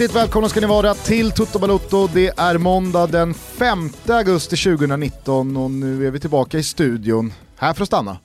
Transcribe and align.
Hjärtligt 0.00 0.16
välkomna 0.16 0.48
ska 0.48 0.60
ni 0.60 0.66
vara 0.66 0.94
till 0.94 1.32
Toto 1.32 1.58
Balotto. 1.58 2.06
Det 2.06 2.38
är 2.38 2.58
måndag 2.58 3.06
den 3.06 3.34
5 3.34 3.90
augusti 4.08 4.56
2019 4.56 5.56
och 5.56 5.70
nu 5.70 6.06
är 6.06 6.10
vi 6.10 6.20
tillbaka 6.20 6.58
i 6.58 6.62
studion. 6.62 7.32
Här 7.56 7.74
för 7.74 7.82
att 7.82 7.88
stanna. 7.88 8.18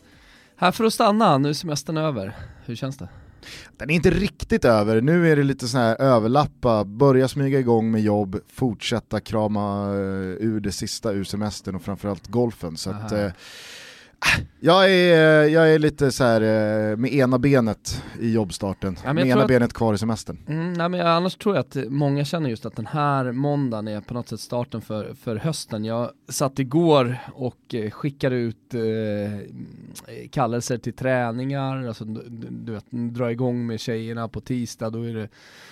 Här 0.58 0.72
för 0.72 0.84
att 0.84 0.94
stanna, 0.94 1.38
nu 1.38 1.50
är 1.50 1.54
semestern 1.54 1.98
över. 1.98 2.36
Hur 2.66 2.76
känns 2.76 2.98
det? 2.98 3.08
Den 3.78 3.90
är 3.90 3.94
inte 3.94 4.10
riktigt 4.10 4.66
över, 4.66 5.02
nu 5.02 5.32
är 5.32 5.36
det 5.36 5.44
lite 5.44 5.68
så 5.68 5.78
här 5.78 6.02
överlappa, 6.02 6.86
börja 6.86 7.28
smyga 7.28 7.60
igång 7.60 7.92
med 7.92 8.02
jobb, 8.02 8.40
fortsätta 8.54 9.20
krama 9.20 9.90
uh, 9.90 9.98
ur 10.40 10.60
det 10.60 10.72
sista 10.72 11.12
ur 11.12 11.24
semestern 11.24 11.76
och 11.76 11.82
framförallt 11.82 12.28
golfen. 12.28 12.78
Så 12.78 12.90
att, 12.90 13.12
uh, 13.12 13.30
jag 14.60 14.92
är, 14.92 15.44
jag 15.44 15.74
är 15.74 15.80
lite 15.80 16.12
så 16.12 16.24
här 16.24 16.42
eh, 16.42 16.98
med 16.98 17.14
ena 17.14 17.40
benet 17.40 18.04
i 18.20 18.32
jobbstarten, 18.34 18.98
ja, 19.04 19.14
med 19.14 19.28
ena 19.28 19.42
att, 19.42 19.48
benet 19.48 19.74
kvar 19.74 19.94
i 19.94 19.98
semestern. 19.98 20.38
Mm, 20.48 20.74
nej, 20.74 20.90
men 20.90 21.08
annars 21.08 21.36
tror 21.36 21.56
jag 21.56 21.62
att 21.62 21.78
många 21.90 22.26
känner 22.26 22.50
just 22.50 22.66
att 22.66 22.76
den 22.76 22.86
här 22.86 23.32
måndagen 23.32 23.88
är 23.88 24.02
på 24.02 24.14
något 24.14 24.30
sätt 24.30 24.40
starten 24.40 24.82
för, 24.82 25.14
för 25.24 25.36
hösten. 25.36 25.86
Jag 25.86 26.10
satt 26.30 26.60
igår 26.60 27.18
och 27.34 27.76
eh, 27.76 27.92
skickade 27.92 28.36
ut 28.36 28.74
eh, 28.74 30.30
kallelser 30.32 30.78
till 30.78 30.94
träningar, 30.94 31.88
alltså, 31.88 32.06
du, 32.06 32.48
du 32.50 32.72
vet, 32.72 32.86
dra 32.90 33.32
igång 33.32 33.68
med 33.68 33.80
tjejerna 33.80 34.28
på 34.28 34.42
tisdag, 34.42 34.90
då 34.90 35.04
är 35.04 35.14
det, 35.14 35.30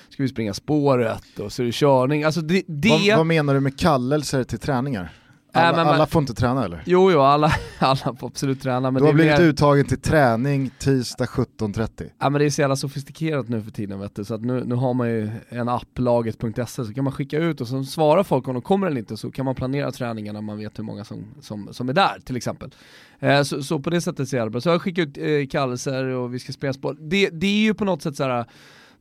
ska 0.09 0.23
vi 0.23 0.29
springa 0.29 0.53
spåret 0.53 1.39
och 1.39 1.51
så 1.51 1.61
är 1.61 1.65
det 1.65 1.73
körning. 1.73 2.23
Alltså 2.23 2.41
det, 2.41 2.63
det... 2.67 2.89
Vad, 2.89 3.17
vad 3.17 3.25
menar 3.25 3.53
du 3.53 3.59
med 3.59 3.79
kallelser 3.79 4.43
till 4.43 4.59
träningar? 4.59 5.11
Alla, 5.55 5.69
äh, 5.69 5.85
men, 5.85 5.93
alla 5.93 6.05
får 6.05 6.19
inte 6.19 6.33
träna 6.33 6.65
eller? 6.65 6.83
Jo, 6.85 7.11
jo 7.11 7.19
alla, 7.19 7.51
alla 7.79 7.95
får 7.95 8.27
absolut 8.27 8.61
träna. 8.61 8.91
Men 8.91 9.01
du 9.01 9.07
har 9.07 9.13
blivit 9.13 9.39
mer... 9.39 9.45
uttagen 9.45 9.85
till 9.85 10.01
träning 10.01 10.71
tisdag 10.79 11.25
17.30. 11.25 12.09
Ja 12.19 12.29
men 12.29 12.39
det 12.39 12.45
är 12.45 12.49
så 12.49 12.61
jävla 12.61 12.75
sofistikerat 12.75 13.49
nu 13.49 13.61
för 13.61 13.71
tiden 13.71 13.99
vet 13.99 14.15
du, 14.15 14.25
så 14.25 14.33
att 14.33 14.41
nu, 14.41 14.63
nu 14.65 14.75
har 14.75 14.93
man 14.93 15.09
ju 15.09 15.31
en 15.49 15.69
app, 15.69 15.99
laget.se, 15.99 16.85
så 16.85 16.93
kan 16.93 17.03
man 17.03 17.13
skicka 17.13 17.37
ut 17.37 17.61
och 17.61 17.67
så 17.67 17.83
svarar 17.83 18.23
folk 18.23 18.47
om 18.47 18.53
de 18.53 18.61
kommer 18.61 18.87
eller 18.87 18.99
inte 18.99 19.17
så 19.17 19.31
kan 19.31 19.45
man 19.45 19.55
planera 19.55 19.91
träningarna 19.91 20.39
när 20.39 20.45
man 20.45 20.57
vet 20.57 20.79
hur 20.79 20.83
många 20.83 21.03
som, 21.03 21.25
som, 21.41 21.69
som 21.71 21.89
är 21.89 21.93
där 21.93 22.19
till 22.25 22.37
exempel. 22.37 22.73
Eh, 23.19 23.41
så, 23.41 23.63
så, 23.63 23.79
på 23.79 23.89
det 23.89 24.01
sättet 24.01 24.29
ser 24.29 24.37
jag 24.37 24.47
det 24.47 24.51
bra. 24.51 24.61
Så 24.61 24.69
jag 24.69 24.73
har 24.73 24.79
skickat 24.79 25.07
ut 25.07 25.17
eh, 25.17 25.47
kallelser 25.51 26.05
och 26.05 26.33
vi 26.33 26.39
ska 26.39 26.53
spela 26.53 26.73
sport. 26.73 26.97
Det, 26.99 27.29
det 27.29 27.47
är 27.47 27.63
ju 27.63 27.73
på 27.73 27.85
något 27.85 28.01
sätt 28.01 28.15
så 28.15 28.23
här 28.23 28.45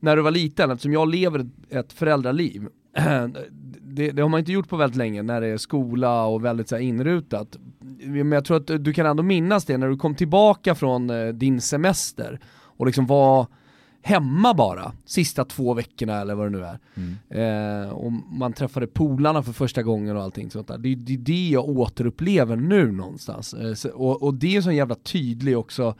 när 0.01 0.17
du 0.17 0.23
var 0.23 0.31
liten, 0.31 0.71
eftersom 0.71 0.93
jag 0.93 1.09
lever 1.09 1.47
ett 1.71 1.93
föräldraliv 1.93 2.69
det, 3.95 4.11
det, 4.11 4.23
har 4.23 4.29
man 4.29 4.41
inte 4.41 4.53
gjort 4.53 4.69
på 4.69 4.77
väldigt 4.77 4.97
länge 4.97 5.23
när 5.23 5.41
det 5.41 5.47
är 5.47 5.57
skola 5.57 6.25
och 6.25 6.45
väldigt 6.45 6.69
så 6.69 6.75
här, 6.75 6.83
inrutat. 6.83 7.57
Men 8.05 8.33
jag 8.33 8.45
tror 8.45 8.57
att 8.57 8.85
du 8.85 8.93
kan 8.93 9.07
ändå 9.07 9.23
minnas 9.23 9.65
det 9.65 9.79
när 9.79 9.89
du 9.89 9.97
kom 9.97 10.15
tillbaka 10.15 10.75
från 10.75 11.11
eh, 11.11 11.29
din 11.29 11.61
semester 11.61 12.41
och 12.77 12.87
liksom 12.87 13.07
var 13.07 13.47
hemma 14.03 14.55
bara, 14.55 14.93
sista 15.05 15.45
två 15.45 15.75
veckorna 15.75 16.21
eller 16.21 16.35
vad 16.35 16.47
det 16.47 16.59
nu 16.59 16.65
är. 16.65 16.79
Mm. 16.95 17.85
Eh, 17.85 17.91
och 17.91 18.13
man 18.13 18.53
träffade 18.53 18.87
polarna 18.87 19.43
för 19.43 19.53
första 19.53 19.83
gången 19.83 20.17
och 20.17 20.23
allting 20.23 20.51
sånt 20.51 20.69
där. 20.69 20.79
Det 20.79 20.89
är 20.89 20.97
det, 20.97 21.17
det 21.17 21.49
jag 21.49 21.69
återupplever 21.69 22.57
nu 22.57 22.93
någonstans. 22.93 23.55
Eh, 23.55 23.75
så, 23.75 23.89
och, 23.89 24.23
och, 24.23 24.35
det 24.35 24.57
är 24.57 24.61
så 24.61 24.73
jävla 24.73 24.95
tydlig 24.95 25.59
också, 25.59 25.95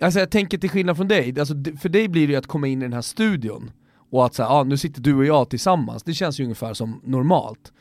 alltså 0.00 0.20
jag 0.20 0.30
tänker 0.30 0.58
till 0.58 0.70
skillnad 0.70 0.96
från 0.96 1.08
dig, 1.08 1.40
alltså, 1.40 1.54
för 1.80 1.88
dig 1.88 2.08
blir 2.08 2.26
det 2.26 2.32
ju 2.32 2.38
att 2.38 2.46
komma 2.46 2.66
in 2.66 2.82
i 2.82 2.84
den 2.84 2.92
här 2.92 3.00
studion 3.00 3.70
och 4.14 4.26
att 4.26 4.34
så 4.34 4.42
ah, 4.42 4.64
nu 4.64 4.76
sitter 4.76 5.00
du 5.00 5.14
och 5.14 5.24
jag 5.24 5.48
tillsammans, 5.48 6.02
det 6.02 6.14
känns 6.14 6.40
ju 6.40 6.44
ungefär 6.44 6.74
som 6.74 7.00
normalt. 7.04 7.72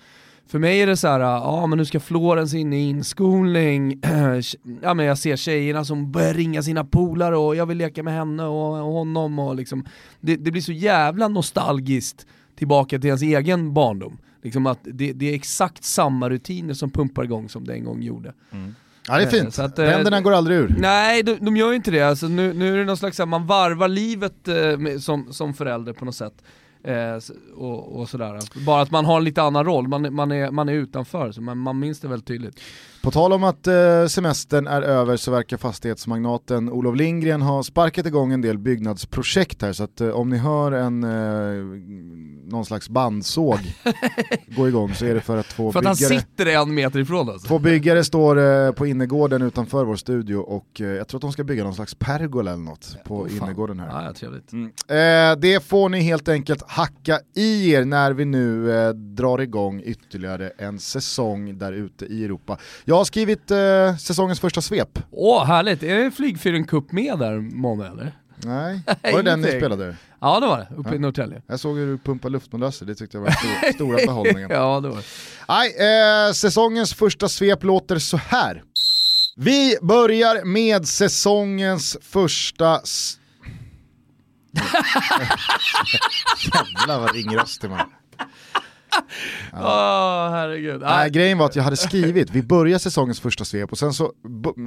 För 0.48 0.60
mig 0.60 0.82
är 0.82 0.88
det 0.88 0.98
så 0.98 1.08
här, 1.08 1.20
ah, 1.20 1.24
ja 1.24 1.46
ah, 1.46 1.68
men 1.68 1.78
nu 1.78 1.86
ska 1.86 2.00
Florens 2.00 2.54
in 2.54 2.74
i 2.74 2.90
inskolning, 2.90 4.00
ja 4.82 4.94
men 4.94 5.06
jag 5.06 5.18
ser 5.18 5.36
tjejerna 5.36 5.86
som 5.86 6.12
börjar 6.12 6.34
ringa 6.34 6.64
sina 6.64 6.84
polare 6.84 7.38
och 7.38 7.56
jag 7.56 7.66
vill 7.66 7.78
leka 7.78 8.04
med 8.04 8.14
henne 8.14 8.44
och, 8.44 8.88
och 8.88 8.94
honom 8.94 9.40
och 9.40 9.56
liksom, 9.56 9.86
det, 10.22 10.36
det, 10.36 10.52
blir 10.52 10.62
så 10.62 10.72
jävla 10.72 11.28
nostalgiskt 11.28 12.28
tillbaka 12.56 13.00
till 13.00 13.08
ens 13.08 13.22
egen 13.22 13.74
barndom. 13.74 14.18
Liksom 14.44 14.66
att 14.66 14.80
det, 14.84 15.14
det 15.14 15.30
är 15.30 15.36
exakt 15.36 15.84
samma 15.84 16.30
rutiner 16.30 16.74
som 16.74 16.90
pumpar 16.90 17.24
igång 17.24 17.50
som 17.50 17.68
det 17.68 17.74
en 17.74 17.84
gång 17.84 18.02
gjorde. 18.02 18.34
Mm. 18.52 18.76
Ja 19.08 19.18
det 19.18 19.24
är 19.24 19.28
fint, 19.28 19.54
så 19.54 19.62
att, 19.62 19.80
Ränderna 19.80 20.18
eh, 20.18 20.24
går 20.24 20.34
aldrig 20.34 20.58
ur. 20.58 20.76
Nej, 20.78 21.24
de, 21.24 21.36
de 21.36 21.58
gör 21.58 21.70
ju 21.70 21.76
inte 21.76 21.92
det. 21.92 22.02
Alltså, 22.02 22.28
nu, 22.28 22.54
nu 22.54 22.74
är 22.74 22.78
det 22.78 22.86
någon 22.86 22.98
slags, 22.98 23.20
man 23.20 23.48
varvar 23.48 23.88
livet 23.88 24.48
eh, 24.48 24.78
med, 24.78 25.04
som, 25.04 25.34
som 25.34 25.54
förälder 25.54 25.94
på 25.94 26.06
något 26.06 26.16
sätt. 26.16 26.34
Eh, 26.84 27.20
och, 27.56 28.00
och, 28.00 28.10
sådär. 28.10 28.40
Bara 28.66 28.82
att 28.82 28.92
man 28.92 29.06
har 29.06 29.18
en 29.18 29.24
lite 29.24 29.42
annan 29.42 29.66
roll, 29.66 29.88
man, 29.88 30.14
man, 30.14 30.32
är, 30.32 30.52
man 30.52 30.70
är 30.70 30.74
utanför, 30.74 31.32
så 31.32 31.42
man, 31.42 31.58
man 31.58 31.80
minns 31.80 32.00
det 32.00 32.08
väldigt 32.08 32.28
tydligt. 32.28 32.60
På 33.04 33.12
tal 33.12 33.34
om 33.34 33.44
att 33.44 33.68
eh, 33.68 34.06
semestern 34.08 34.68
är 34.68 34.82
över 34.82 35.18
så 35.18 35.32
verkar 35.32 35.58
fastighetsmagnaten 35.58 36.70
Olof 36.70 36.96
Lindgren 36.96 37.42
ha 37.42 37.64
sparkat 37.64 38.06
igång 38.06 38.32
en 38.32 38.42
del 38.42 38.58
byggnadsprojekt 38.58 39.62
här 39.62 39.74
så 39.74 39.84
att 39.84 40.02
eh, 40.02 40.10
om 40.10 40.30
ni 40.30 40.38
hör 40.38 40.72
en 40.72 41.04
eh, 41.04 41.64
någon 42.52 42.66
slags 42.66 42.90
bandsåg 42.90 43.60
gå 44.48 44.68
igång 44.68 44.94
så 44.94 45.06
är 45.06 45.14
det 45.14 45.22
för 45.22 45.38
att 45.38 45.50
två 45.50 45.72
för 45.72 45.82
byggare... 45.82 45.96
För 45.96 46.06
att 46.06 46.12
han 46.12 46.22
sitter 46.22 46.46
en 46.46 46.74
meter 46.74 47.00
ifrån 47.00 47.30
oss. 47.30 47.44
Två 47.44 47.60
byggare 47.60 48.04
står 48.04 48.40
eh, 48.40 48.72
på 48.72 48.86
innergården 48.86 49.42
utanför 49.42 49.86
vår 49.86 49.96
studio 49.96 50.36
och 50.36 50.68
jag 50.76 51.08
tror 51.08 51.18
att 51.18 51.22
de 51.22 51.32
ska 51.32 51.44
bygga 51.44 51.64
någon 51.64 51.76
slags 51.76 51.96
pergola 51.96 52.52
eller 52.52 52.64
något 52.64 52.98
på 53.06 53.22
oh, 53.22 53.36
innergården 53.36 53.80
här. 53.80 54.06
Ja, 54.06 54.14
trevligt. 54.14 54.52
Mm. 54.54 54.72
Det 55.40 55.64
får 55.64 55.90
ni 55.90 56.02
helt 56.02 56.28
enkelt 56.28 56.64
hacka 56.68 57.20
i 57.36 57.72
er 57.72 57.86
när 57.86 58.12
vi 58.12 58.26
nu 58.26 58.68
drar 58.94 59.42
igång 59.42 59.82
ytterligare 59.86 60.52
en 60.58 60.80
säsong 60.80 61.58
där 61.58 61.74
ute 61.74 62.06
i 62.06 62.26
Europa. 62.26 62.58
Jag 62.86 62.93
har 62.98 63.06
skrivit 63.06 63.52
eh, 63.52 63.98
säsongens 63.98 64.40
första 64.40 64.62
svep. 64.62 65.00
Åh, 65.12 65.46
härligt. 65.46 65.84
Är 65.84 66.04
det 66.04 66.12
Flygfyren 66.12 66.68
Cup 66.68 66.92
med 66.92 67.20
där, 67.20 67.40
Måne 67.40 67.88
eller? 67.88 68.12
Nej, 68.36 68.82
var 69.04 69.12
det 69.12 69.22
den 69.22 69.42
ni 69.42 69.48
spelade? 69.48 69.96
Ja 70.22 70.40
det 70.40 70.48
var 70.48 70.58
det, 70.58 70.68
uppe 70.76 70.90
ja. 70.90 70.96
i 70.96 71.00
Norrtälje. 71.00 71.42
Jag 71.48 71.60
såg 71.60 71.78
hur 71.78 71.88
du 71.88 71.98
pumpade 71.98 72.32
luftmolöser, 72.32 72.86
det 72.86 72.96
tyckte 72.96 73.18
jag 73.18 73.24
var 73.24 73.32
stor, 73.32 73.74
stora 73.74 73.98
behållningen. 74.06 74.50
ja 74.52 74.80
det 74.80 74.90
var 74.90 74.98
det. 74.98 75.04
Nej, 75.48 76.28
eh, 76.28 76.34
säsongens 76.34 76.94
första 76.94 77.30
svep 77.30 77.64
låter 77.64 78.00
så 78.00 78.18
här. 78.18 78.64
Vi 79.36 79.78
börjar 79.82 80.46
med 80.46 80.88
säsongens 80.88 81.98
första... 82.02 82.82
Jävlar 86.54 87.00
vad 87.00 87.16
ringröstig 87.16 87.70
man 87.70 87.80
Ja. 89.52 89.60
Oh, 89.60 90.32
herregud. 90.32 90.82
Nej, 90.82 91.10
grejen 91.10 91.38
var 91.38 91.46
att 91.46 91.56
jag 91.56 91.64
hade 91.64 91.78
skrivit, 91.78 92.30
vi 92.30 92.44
börjar 92.44 92.80
säsongens 92.80 93.20
första 93.20 93.46
svep 93.46 93.72
och 93.72 93.78
sen 93.78 93.94
så 93.94 94.14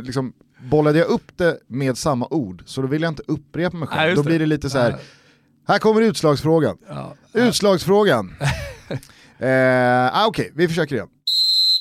liksom, 0.03 0.33
bollade 0.59 0.99
jag 0.99 1.09
upp 1.09 1.33
det 1.37 1.59
med 1.67 1.99
samma 1.99 2.27
ord, 2.31 2.63
så 2.67 2.83
då 2.83 2.87
vill 2.87 3.03
jag 3.03 3.11
inte 3.11 3.23
upprepa 3.27 3.77
mig 3.77 3.89
själv. 3.89 4.11
Ja, 4.11 4.17
då 4.17 4.23
blir 4.23 4.39
det 4.39 4.47
lite 4.47 4.71
så 4.71 4.79
här. 4.79 4.97
här 5.69 5.79
kommer 5.79 6.01
utslagsfrågan. 6.01 6.77
Ja. 6.89 7.15
Utslagsfrågan. 7.33 8.37
eh, 9.39 9.49
ah, 10.13 10.27
Okej, 10.27 10.43
okay, 10.43 10.53
vi 10.55 10.69
försöker 10.69 10.95
igen. 10.97 11.09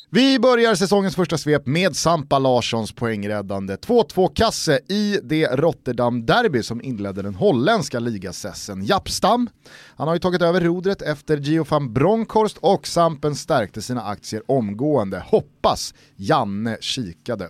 Vi 0.09 0.39
börjar 0.39 0.75
säsongens 0.75 1.15
första 1.15 1.37
svep 1.37 1.67
med 1.67 1.95
Sampa 1.95 2.39
Larssons 2.39 2.91
poängräddande 2.91 3.75
2-2-kasse 3.75 4.79
i 4.89 5.19
det 5.23 5.47
Rotterdam-derby 5.47 6.63
som 6.63 6.81
inledde 6.81 7.21
den 7.21 7.35
holländska 7.35 7.99
ligasessen. 7.99 8.85
Jappstam, 8.85 9.49
han 9.95 10.07
har 10.07 10.15
ju 10.15 10.19
tagit 10.19 10.41
över 10.41 10.61
rodret 10.61 11.01
efter 11.01 11.37
Gio 11.37 11.65
van 11.69 11.93
Bronckhorst 11.93 12.57
och 12.57 12.87
Sampen 12.87 13.35
stärkte 13.35 13.81
sina 13.81 14.01
aktier 14.01 14.41
omgående. 14.47 15.23
Hoppas 15.27 15.93
Janne 16.15 16.77
kikade. 16.81 17.49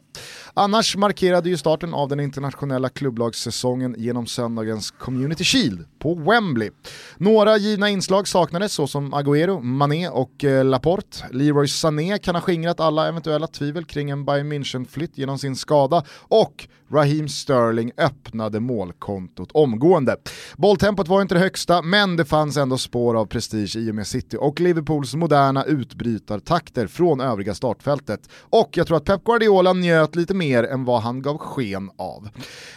Annars 0.53 0.95
markerade 0.95 1.49
ju 1.49 1.57
starten 1.57 1.93
av 1.93 2.09
den 2.09 2.19
internationella 2.19 2.89
klubblagssäsongen 2.89 3.95
genom 3.97 4.27
söndagens 4.27 4.91
Community 4.91 5.43
Shield 5.43 5.85
på 6.05 6.15
Wembley. 6.15 6.71
Några 7.17 7.57
givna 7.57 7.89
inslag 7.89 8.27
saknades 8.27 8.73
såsom 8.73 9.13
Agüero, 9.13 9.61
Mané 9.61 10.09
och 10.09 10.43
eh, 10.43 10.65
Laporte. 10.65 11.17
Leroy 11.31 11.67
Sané 11.67 12.17
kan 12.17 12.35
ha 12.35 12.41
skingrat 12.41 12.79
alla 12.79 13.07
eventuella 13.07 13.47
tvivel 13.47 13.85
kring 13.85 14.09
en 14.09 14.25
Bayern 14.25 14.51
München-flytt 14.51 15.11
genom 15.15 15.37
sin 15.37 15.55
skada 15.55 16.03
och 16.19 16.67
Raheem 16.95 17.27
Sterling 17.27 17.91
öppnade 17.97 18.59
målkontot 18.59 19.51
omgående. 19.51 20.15
Bolltempot 20.57 21.07
var 21.07 21.21
inte 21.21 21.35
det 21.35 21.39
högsta, 21.39 21.81
men 21.81 22.15
det 22.15 22.25
fanns 22.25 22.57
ändå 22.57 22.77
spår 22.77 23.15
av 23.15 23.25
prestige 23.25 23.75
i 23.75 23.91
och 23.91 23.95
med 23.95 24.07
City 24.07 24.37
och 24.39 24.59
Liverpools 24.59 25.15
moderna 25.15 25.63
utbrytartakter 25.63 26.87
från 26.87 27.21
övriga 27.21 27.53
startfältet. 27.53 28.29
Och 28.39 28.69
jag 28.77 28.87
tror 28.87 28.97
att 28.97 29.05
Pep 29.05 29.23
Guardiola 29.23 29.73
njöt 29.73 30.15
lite 30.15 30.33
mer 30.33 30.63
än 30.63 30.85
vad 30.85 31.01
han 31.01 31.21
gav 31.21 31.37
sken 31.37 31.91
av. 31.97 32.29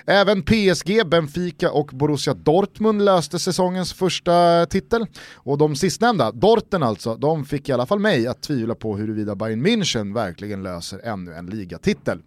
Även 0.06 0.42
PSG, 0.42 1.06
Benfica 1.06 1.70
och 1.70 1.86
Borussia 1.86 2.34
Dortmund 2.34 3.04
löste 3.04 3.38
säsongens 3.38 3.92
första 3.92 4.66
titel. 4.66 5.06
Och 5.34 5.58
de 5.58 5.76
sistnämnda, 5.76 6.32
Dorten 6.32 6.82
alltså, 6.82 7.14
de 7.14 7.44
fick 7.44 7.68
i 7.68 7.72
alla 7.72 7.86
fall 7.86 7.98
mig 7.98 8.26
att 8.26 8.42
tvivla 8.42 8.74
på 8.74 8.96
huruvida 8.96 9.34
Bayern 9.34 9.66
München 9.66 10.14
verkligen 10.14 10.62
löser 10.62 11.00
ännu 11.04 11.34
en 11.34 11.46
ligatitel. 11.46 12.22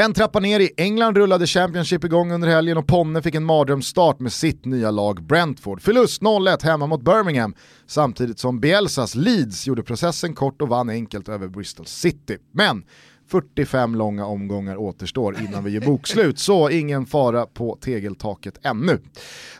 En 0.00 0.14
trappa 0.14 0.40
ner 0.40 0.60
i 0.60 0.70
England 0.76 1.16
rullade 1.16 1.46
Championship 1.46 2.04
igång 2.04 2.32
under 2.32 2.48
helgen 2.48 2.76
och 2.76 2.86
Ponne 2.86 3.22
fick 3.22 3.34
en 3.34 3.44
mardrömsstart 3.44 4.20
med 4.20 4.32
sitt 4.32 4.64
nya 4.64 4.90
lag 4.90 5.22
Brentford. 5.22 5.82
Förlust 5.82 6.22
0-1 6.22 6.64
hemma 6.64 6.86
mot 6.86 7.02
Birmingham, 7.02 7.54
samtidigt 7.86 8.38
som 8.38 8.60
Bielsas 8.60 9.14
Leeds 9.14 9.66
gjorde 9.66 9.82
processen 9.82 10.34
kort 10.34 10.62
och 10.62 10.68
vann 10.68 10.90
enkelt 10.90 11.28
över 11.28 11.48
Bristol 11.48 11.86
City. 11.86 12.36
Men 12.52 12.84
45 13.30 13.94
långa 13.94 14.26
omgångar 14.26 14.76
återstår 14.76 15.36
innan 15.40 15.64
vi 15.64 15.70
gör 15.70 15.80
bokslut, 15.80 16.38
så 16.38 16.70
ingen 16.70 17.06
fara 17.06 17.46
på 17.46 17.78
tegeltaket 17.80 18.58
ännu. 18.62 18.98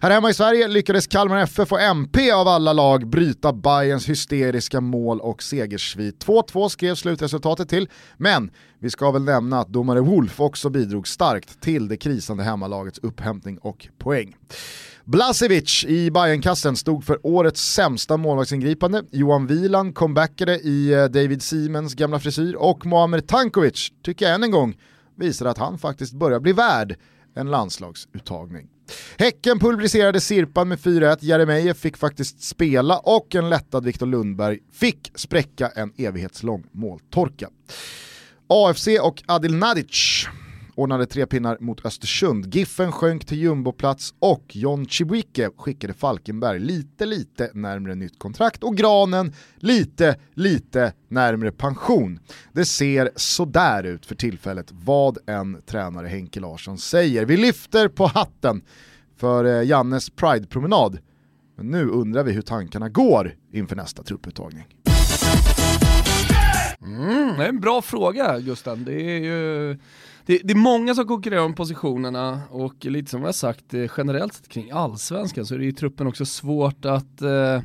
Här 0.00 0.10
hemma 0.10 0.30
i 0.30 0.34
Sverige 0.34 0.68
lyckades 0.68 1.06
Kalmar 1.06 1.38
FF 1.38 1.72
och 1.72 1.80
MP 1.80 2.32
av 2.32 2.48
alla 2.48 2.72
lag 2.72 3.08
bryta 3.08 3.52
Bayerns 3.52 4.08
hysteriska 4.08 4.80
mål 4.80 5.20
och 5.20 5.42
segersvit. 5.42 6.26
2-2 6.26 6.68
skrev 6.68 6.94
slutresultatet 6.94 7.68
till, 7.68 7.88
men 8.16 8.50
vi 8.78 8.90
ska 8.90 9.10
väl 9.10 9.22
nämna 9.24 9.60
att 9.60 9.68
domare 9.68 10.00
Wolf 10.00 10.40
också 10.40 10.70
bidrog 10.70 11.08
starkt 11.08 11.60
till 11.60 11.88
det 11.88 11.96
krisande 11.96 12.42
hemmalagets 12.42 12.98
upphämtning 12.98 13.58
och 13.58 13.88
poäng. 13.98 14.36
Blasevic 15.08 15.84
i 15.84 16.10
Bayernkassen 16.10 16.76
stod 16.76 17.05
för 17.05 17.26
årets 17.26 17.72
sämsta 17.72 18.16
målvaktsingripande. 18.16 19.02
Johan 19.10 19.46
Wieland 19.46 19.94
comebackade 19.94 20.58
i 20.58 20.93
eh, 20.93 21.05
David 21.05 21.43
Siemens 21.43 21.94
gamla 21.94 22.20
frisyr 22.20 22.55
och 22.55 22.87
Muamer 22.87 23.20
Tankovic 23.20 23.93
tycker 24.02 24.25
jag 24.25 24.34
än 24.34 24.43
en 24.43 24.50
gång 24.50 24.76
visar 25.16 25.46
att 25.46 25.58
han 25.58 25.78
faktiskt 25.78 26.12
börjar 26.12 26.40
bli 26.40 26.52
värd 26.52 26.96
en 27.34 27.50
landslagsuttagning. 27.50 28.69
Häcken 29.19 29.58
pulveriserade 29.58 30.20
Sirpan 30.20 30.69
med 30.69 30.78
4-1, 30.78 31.19
Jeremejeff 31.20 31.78
fick 31.78 31.96
faktiskt 31.96 32.43
spela 32.43 32.99
och 32.99 33.34
en 33.34 33.50
lättad 33.50 33.84
Viktor 33.84 34.06
Lundberg 34.06 34.58
fick 34.72 35.12
spräcka 35.14 35.69
en 35.69 35.93
evighetslång 35.96 36.64
måltorka. 36.72 37.49
AFC 38.46 38.88
och 39.02 39.22
Adil 39.26 39.54
Nadic 39.54 40.26
ordnade 40.78 41.06
tre 41.06 41.26
pinnar 41.26 41.56
mot 41.60 41.86
Östersund. 41.86 42.54
Giffen 42.54 42.92
sjönk 42.92 43.26
till 43.26 43.38
jumboplats 43.38 44.14
och 44.19 44.56
John 44.56 44.86
Chibuike 44.86 45.50
skickade 45.56 45.94
Falkenberg 45.94 46.58
lite, 46.58 47.06
lite 47.06 47.50
närmre 47.54 47.94
nytt 47.94 48.19
kontrakt 48.19 48.62
och 48.62 48.76
Granen 48.76 49.32
lite, 49.56 50.16
lite 50.34 50.92
närmre 51.08 51.52
pension. 51.52 52.20
Det 52.52 52.64
ser 52.64 53.10
sådär 53.16 53.84
ut 53.84 54.06
för 54.06 54.14
tillfället 54.14 54.66
vad 54.72 55.19
en 55.26 55.62
tränare 55.66 56.08
Henke 56.08 56.40
Larsson 56.40 56.78
säger. 56.78 57.25
Vi 57.25 57.36
lyfter 57.36 57.88
på 57.88 58.06
hatten 58.06 58.62
för 59.16 59.44
eh, 59.44 59.69
Jannes 59.69 60.10
Pride-promenad. 60.10 60.98
Men 61.56 61.70
nu 61.70 61.88
undrar 61.88 62.22
vi 62.22 62.32
hur 62.32 62.42
tankarna 62.42 62.88
går 62.88 63.34
inför 63.52 63.76
nästa 63.76 64.02
trupputtagning. 64.02 64.64
Mm, 66.82 67.36
det 67.38 67.44
är 67.44 67.48
en 67.48 67.60
bra 67.60 67.82
fråga 67.82 68.38
Gusten. 68.38 68.84
Det 68.84 69.02
är 69.02 69.19
ju 69.19 69.78
det, 70.28 70.40
det, 70.44 70.52
är 70.52 70.56
många 70.56 70.94
som 70.94 71.06
konkurrerar 71.06 71.42
om 71.42 71.54
positionerna 71.54 72.40
och 72.50 72.84
lite 72.84 73.10
som 73.10 73.22
jag 73.22 73.34
sagt 73.34 73.75
eh, 73.75 73.90
generellt 73.96 74.34
sett 74.34 74.48
kring 74.48 74.70
allsvenskan 74.70 75.46
så 75.46 75.54
är 75.54 75.58
det 75.58 75.66
i 75.66 75.72
truppen 75.72 76.06
också 76.06 76.26
svårt 76.26 76.84
att 76.84 77.22
eh, 77.22 77.62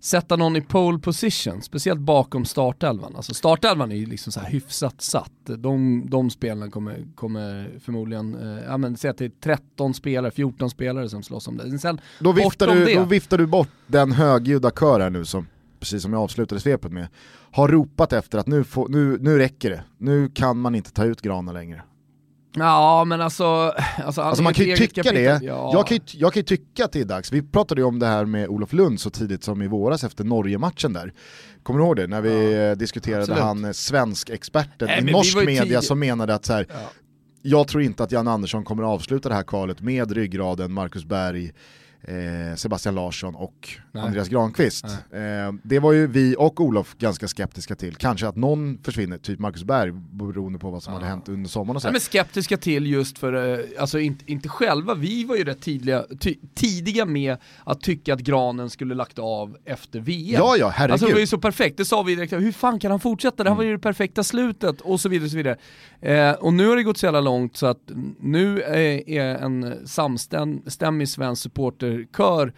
sätta 0.00 0.36
någon 0.36 0.56
i 0.56 0.60
pole 0.60 0.98
position, 0.98 1.62
speciellt 1.62 2.00
bakom 2.00 2.44
startelvan. 2.44 3.16
Alltså 3.16 3.34
startelvan 3.34 3.92
är 3.92 3.96
ju 3.96 4.06
liksom 4.06 4.32
så 4.32 4.40
här 4.40 4.50
hyfsat 4.50 5.02
satt. 5.02 5.32
De, 5.44 6.04
de 6.10 6.30
spelarna 6.30 6.70
kommer, 6.70 7.06
kommer 7.14 7.70
förmodligen, 7.84 8.34
eh, 8.34 8.64
ja 8.64 8.76
men 8.76 8.96
säg 8.96 9.10
att 9.10 9.18
det 9.18 9.24
är 9.24 9.32
13 9.40 9.94
spelare, 9.94 10.30
14 10.30 10.70
spelare 10.70 11.08
som 11.08 11.22
slåss 11.22 11.48
om 11.48 11.56
det. 11.56 11.78
Sen, 11.78 12.00
då, 12.18 12.32
viftar 12.32 12.66
du, 12.66 12.84
det, 12.84 12.94
då 12.94 13.04
viftar 13.04 13.38
du 13.38 13.46
bort 13.46 13.68
den 13.86 14.12
högljudda 14.12 14.70
kör 14.70 15.00
här 15.00 15.10
nu 15.10 15.24
som 15.24 15.46
precis 15.80 16.02
som 16.02 16.12
jag 16.12 16.22
avslutade 16.22 16.60
svepet 16.60 16.92
med, 16.92 17.08
har 17.52 17.68
ropat 17.68 18.12
efter 18.12 18.38
att 18.38 18.46
nu, 18.46 18.64
få, 18.64 18.86
nu, 18.88 19.18
nu 19.20 19.38
räcker 19.38 19.70
det, 19.70 19.82
nu 19.98 20.28
kan 20.28 20.58
man 20.58 20.74
inte 20.74 20.92
ta 20.92 21.04
ut 21.04 21.20
Grana 21.20 21.52
längre. 21.52 21.82
Ja 22.54 23.04
men 23.04 23.20
alltså... 23.20 23.44
Alltså, 24.04 24.22
alltså 24.22 24.42
man 24.42 24.54
kan 24.54 24.64
ju 24.64 24.76
tycka 24.76 25.02
kapitel, 25.02 25.40
det, 25.40 25.46
ja. 25.46 25.70
jag, 25.72 25.86
kan 25.86 25.96
ju, 25.96 26.02
jag 26.06 26.32
kan 26.32 26.40
ju 26.40 26.44
tycka 26.44 26.84
att 26.84 26.92
det 26.92 27.00
är 27.00 27.04
dags, 27.04 27.32
vi 27.32 27.42
pratade 27.42 27.80
ju 27.80 27.86
om 27.86 27.98
det 27.98 28.06
här 28.06 28.24
med 28.24 28.48
Olof 28.48 28.72
Lund 28.72 29.00
så 29.00 29.10
tidigt 29.10 29.44
som 29.44 29.62
i 29.62 29.66
våras 29.66 30.04
efter 30.04 30.24
Norge-matchen 30.24 30.92
där. 30.92 31.12
Kommer 31.62 31.80
du 31.80 31.86
ihåg 31.86 31.96
det? 31.96 32.06
När 32.06 32.20
vi 32.20 32.54
ja, 32.68 32.74
diskuterade 32.74 33.22
absolut. 33.22 33.42
han 33.42 33.64
eh, 33.64 33.70
svensk-experten 33.70 35.08
i 35.08 35.12
norsk 35.12 35.36
media 35.36 35.82
som 35.82 35.98
menade 35.98 36.34
att 36.34 36.44
så 36.44 36.52
här, 36.52 36.66
ja. 36.68 36.74
jag 37.42 37.68
tror 37.68 37.82
inte 37.82 38.04
att 38.04 38.12
Jan 38.12 38.28
Andersson 38.28 38.64
kommer 38.64 38.82
att 38.82 38.88
avsluta 38.88 39.28
det 39.28 39.34
här 39.34 39.42
kvalet 39.42 39.80
med 39.80 40.12
ryggraden 40.12 40.72
Marcus 40.72 41.04
Berg, 41.04 41.52
eh, 42.02 42.56
Sebastian 42.56 42.94
Larsson 42.94 43.34
och 43.34 43.68
Nej. 43.92 44.02
Andreas 44.02 44.28
Granqvist. 44.28 44.84
Eh, 44.84 44.90
det 45.62 45.78
var 45.78 45.92
ju 45.92 46.06
vi 46.06 46.34
och 46.38 46.60
Olof 46.60 46.94
ganska 46.98 47.28
skeptiska 47.28 47.74
till. 47.74 47.94
Kanske 47.94 48.28
att 48.28 48.36
någon 48.36 48.78
försvinner, 48.82 49.18
typ 49.18 49.38
Marcus 49.38 49.64
Berg, 49.64 49.92
beroende 49.92 50.58
på 50.58 50.70
vad 50.70 50.82
som 50.82 50.92
ja. 50.92 50.98
hade 50.98 51.10
hänt 51.10 51.28
under 51.28 51.50
sommaren 51.50 51.76
och 51.76 51.82
så. 51.82 51.88
Nej, 51.88 51.92
men 51.92 52.00
skeptiska 52.00 52.56
till 52.56 52.86
just 52.86 53.18
för, 53.18 53.58
eh, 53.58 53.64
alltså 53.78 53.98
inte, 53.98 54.32
inte 54.32 54.48
själva, 54.48 54.94
vi 54.94 55.24
var 55.24 55.36
ju 55.36 55.44
rätt 55.44 55.60
tidiga, 55.60 56.04
ty, 56.20 56.36
tidiga 56.54 57.04
med 57.04 57.36
att 57.64 57.80
tycka 57.80 58.14
att 58.14 58.20
Granen 58.20 58.70
skulle 58.70 58.94
lagt 58.94 59.18
av 59.18 59.56
efter 59.64 60.00
VM. 60.00 60.40
Ja, 60.40 60.56
ja, 60.56 60.68
herregud. 60.68 60.92
Alltså 60.92 61.06
det 61.06 61.12
var 61.12 61.20
ju 61.20 61.26
så 61.26 61.38
perfekt, 61.38 61.76
det 61.76 61.84
sa 61.84 62.02
vi 62.02 62.14
direkt, 62.14 62.32
hur 62.32 62.52
fan 62.52 62.80
kan 62.80 62.90
han 62.90 63.00
fortsätta? 63.00 63.44
Det 63.44 63.50
här 63.50 63.56
var 63.56 63.64
ju 63.64 63.72
det 63.72 63.78
perfekta 63.78 64.24
slutet 64.24 64.80
och 64.80 65.00
så 65.00 65.08
vidare. 65.08 65.24
Och, 65.24 65.30
så 65.30 65.36
vidare. 65.36 65.56
Eh, 66.00 66.32
och 66.32 66.52
nu 66.52 66.68
har 66.68 66.76
det 66.76 66.82
gått 66.82 66.98
så 66.98 67.06
jävla 67.06 67.20
långt 67.20 67.56
så 67.56 67.66
att 67.66 67.90
nu 68.20 68.62
är, 68.62 69.20
en 69.20 69.86
samstämmig 69.86 71.08
svensk 71.08 71.42
supporterkör 71.90 72.52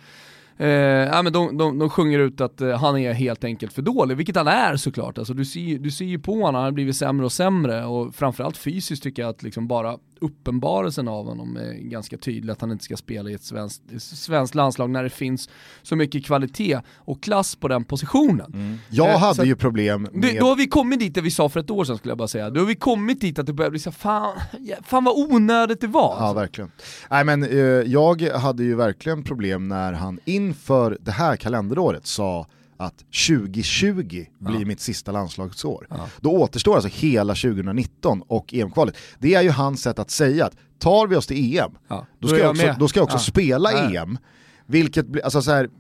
Eh, 0.63 0.69
ja, 0.69 1.23
men 1.23 1.33
de, 1.33 1.59
de, 1.59 1.79
de 1.79 1.91
sjunger 1.91 2.19
ut 2.19 2.41
att 2.41 2.61
eh, 2.61 2.79
han 2.79 2.99
är 2.99 3.13
helt 3.13 3.45
enkelt 3.45 3.73
för 3.73 3.83
dålig, 3.83 4.17
vilket 4.17 4.37
han 4.37 4.49
är 4.49 4.77
såklart. 4.77 5.19
Alltså, 5.19 5.35
du, 5.35 5.45
ser, 5.45 5.79
du 5.79 5.91
ser 5.91 6.05
ju 6.05 6.19
på 6.19 6.33
honom, 6.33 6.55
han 6.55 6.65
har 6.65 6.73
blivit 6.73 6.97
sämre 6.97 7.27
och 7.27 7.33
sämre 7.33 7.85
och 7.85 8.15
framförallt 8.15 8.57
fysiskt 8.57 9.03
tycker 9.03 9.23
jag 9.23 9.29
att 9.29 9.43
liksom 9.43 9.69
bara 9.69 9.99
uppenbarelsen 10.23 11.09
av 11.09 11.27
honom 11.27 11.57
är 11.57 11.73
ganska 11.73 12.17
tydlig, 12.17 12.53
att 12.53 12.61
han 12.61 12.73
inte 12.73 12.85
ska 12.85 12.97
spela 12.97 13.31
i 13.31 13.35
ett 13.35 13.43
svenskt, 13.43 13.83
svenskt 13.99 14.55
landslag 14.55 14.91
när 14.91 15.03
det 15.03 15.11
finns 15.11 15.49
så 15.83 15.97
mycket 15.97 16.25
kvalitet 16.25 16.81
och 16.97 17.23
klass 17.23 17.57
på 17.57 17.69
den 17.69 17.85
positionen. 17.85 18.53
Mm. 18.55 18.79
Jag 18.91 19.11
eh, 19.11 19.19
hade 19.19 19.45
ju 19.45 19.57
problem 19.57 20.09
med... 20.13 20.35
Då, 20.35 20.41
då 20.41 20.47
har 20.47 20.57
vi 20.57 20.67
kommit 20.67 21.01
dit 21.01 21.15
där 21.15 21.23
vi 21.23 21.31
sa 21.31 21.49
för 21.49 21.61
ett 21.61 21.71
år 21.71 21.85
sedan 21.85 21.99
skulle 21.99 22.11
jag 22.11 22.19
bara 22.19 22.29
säga. 22.29 22.51
Då 22.51 22.61
har 22.61 22.67
vi 22.67 22.75
kommit 22.75 23.21
dit 23.21 23.39
att 23.39 23.47
det 23.47 23.53
börjar 23.53 23.71
bli 23.71 23.81
så 23.81 23.93
fan, 23.93 24.39
fan 24.85 25.05
vad 25.05 25.33
onödigt 25.33 25.81
det 25.81 25.87
var. 25.87 26.17
Ja 26.21 26.33
verkligen. 26.33 26.71
Nej 27.11 27.25
men 27.25 27.43
eh, 27.43 27.59
jag 27.93 28.23
hade 28.23 28.65
ju 28.65 28.75
verkligen 28.75 29.23
problem 29.23 29.69
när 29.69 29.93
han 29.93 30.21
inför 30.25 30.99
det 31.01 31.11
här 31.11 31.37
kalenderåret 31.37 32.07
sa 32.07 32.47
att 32.83 32.99
2020 33.29 34.27
blir 34.39 34.61
ja. 34.61 34.67
mitt 34.67 34.81
sista 34.81 35.13
landslagsår. 35.13 35.87
Ja. 35.91 36.09
Då 36.21 36.31
återstår 36.31 36.75
alltså 36.75 36.91
hela 36.93 37.35
2019 37.35 38.23
och 38.27 38.55
EM-kvalet. 38.55 38.97
Det 39.19 39.35
är 39.35 39.43
ju 39.43 39.51
hans 39.51 39.83
sätt 39.83 39.99
att 39.99 40.11
säga 40.11 40.47
att 40.47 40.57
tar 40.79 41.07
vi 41.07 41.17
oss 41.17 41.27
till 41.27 41.59
EM, 41.59 41.73
ja. 41.89 42.07
då, 42.19 42.29
ska 42.29 42.39
jag 42.39 42.51
också, 42.51 42.75
då 42.79 42.89
ska 42.89 43.01
jag 43.01 43.05
också 43.05 43.19
spela 43.19 43.73
EM. 43.73 44.19
Vilket 44.67 45.07
blir, 45.07 45.25
alltså 45.25 45.43
så 45.43 45.51
här, 45.51 45.71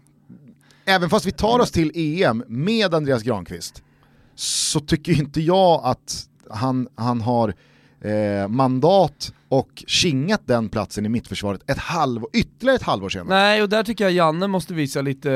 även 0.84 1.10
fast 1.10 1.26
vi 1.26 1.32
tar 1.32 1.58
oss 1.58 1.70
till 1.70 1.92
EM 1.94 2.44
med 2.48 2.94
Andreas 2.94 3.22
Granqvist, 3.22 3.82
så 4.34 4.80
tycker 4.80 5.12
inte 5.12 5.40
jag 5.40 5.80
att 5.84 6.26
han, 6.50 6.88
han 6.94 7.20
har 7.20 7.54
eh, 8.00 8.48
mandat 8.48 9.32
och 9.52 9.84
kingat 9.86 10.42
den 10.44 10.68
platsen 10.68 11.06
i 11.06 11.08
mittförsvaret 11.08 11.70
ett 11.70 11.78
halv, 11.78 12.22
ytterligare 12.32 12.76
ett 12.76 12.82
halvår 12.82 13.08
senare. 13.08 13.28
Nej, 13.28 13.62
och 13.62 13.68
där 13.68 13.84
tycker 13.84 14.04
jag 14.04 14.12
Janne 14.12 14.46
måste 14.46 14.74
visa 14.74 15.02
lite 15.02 15.32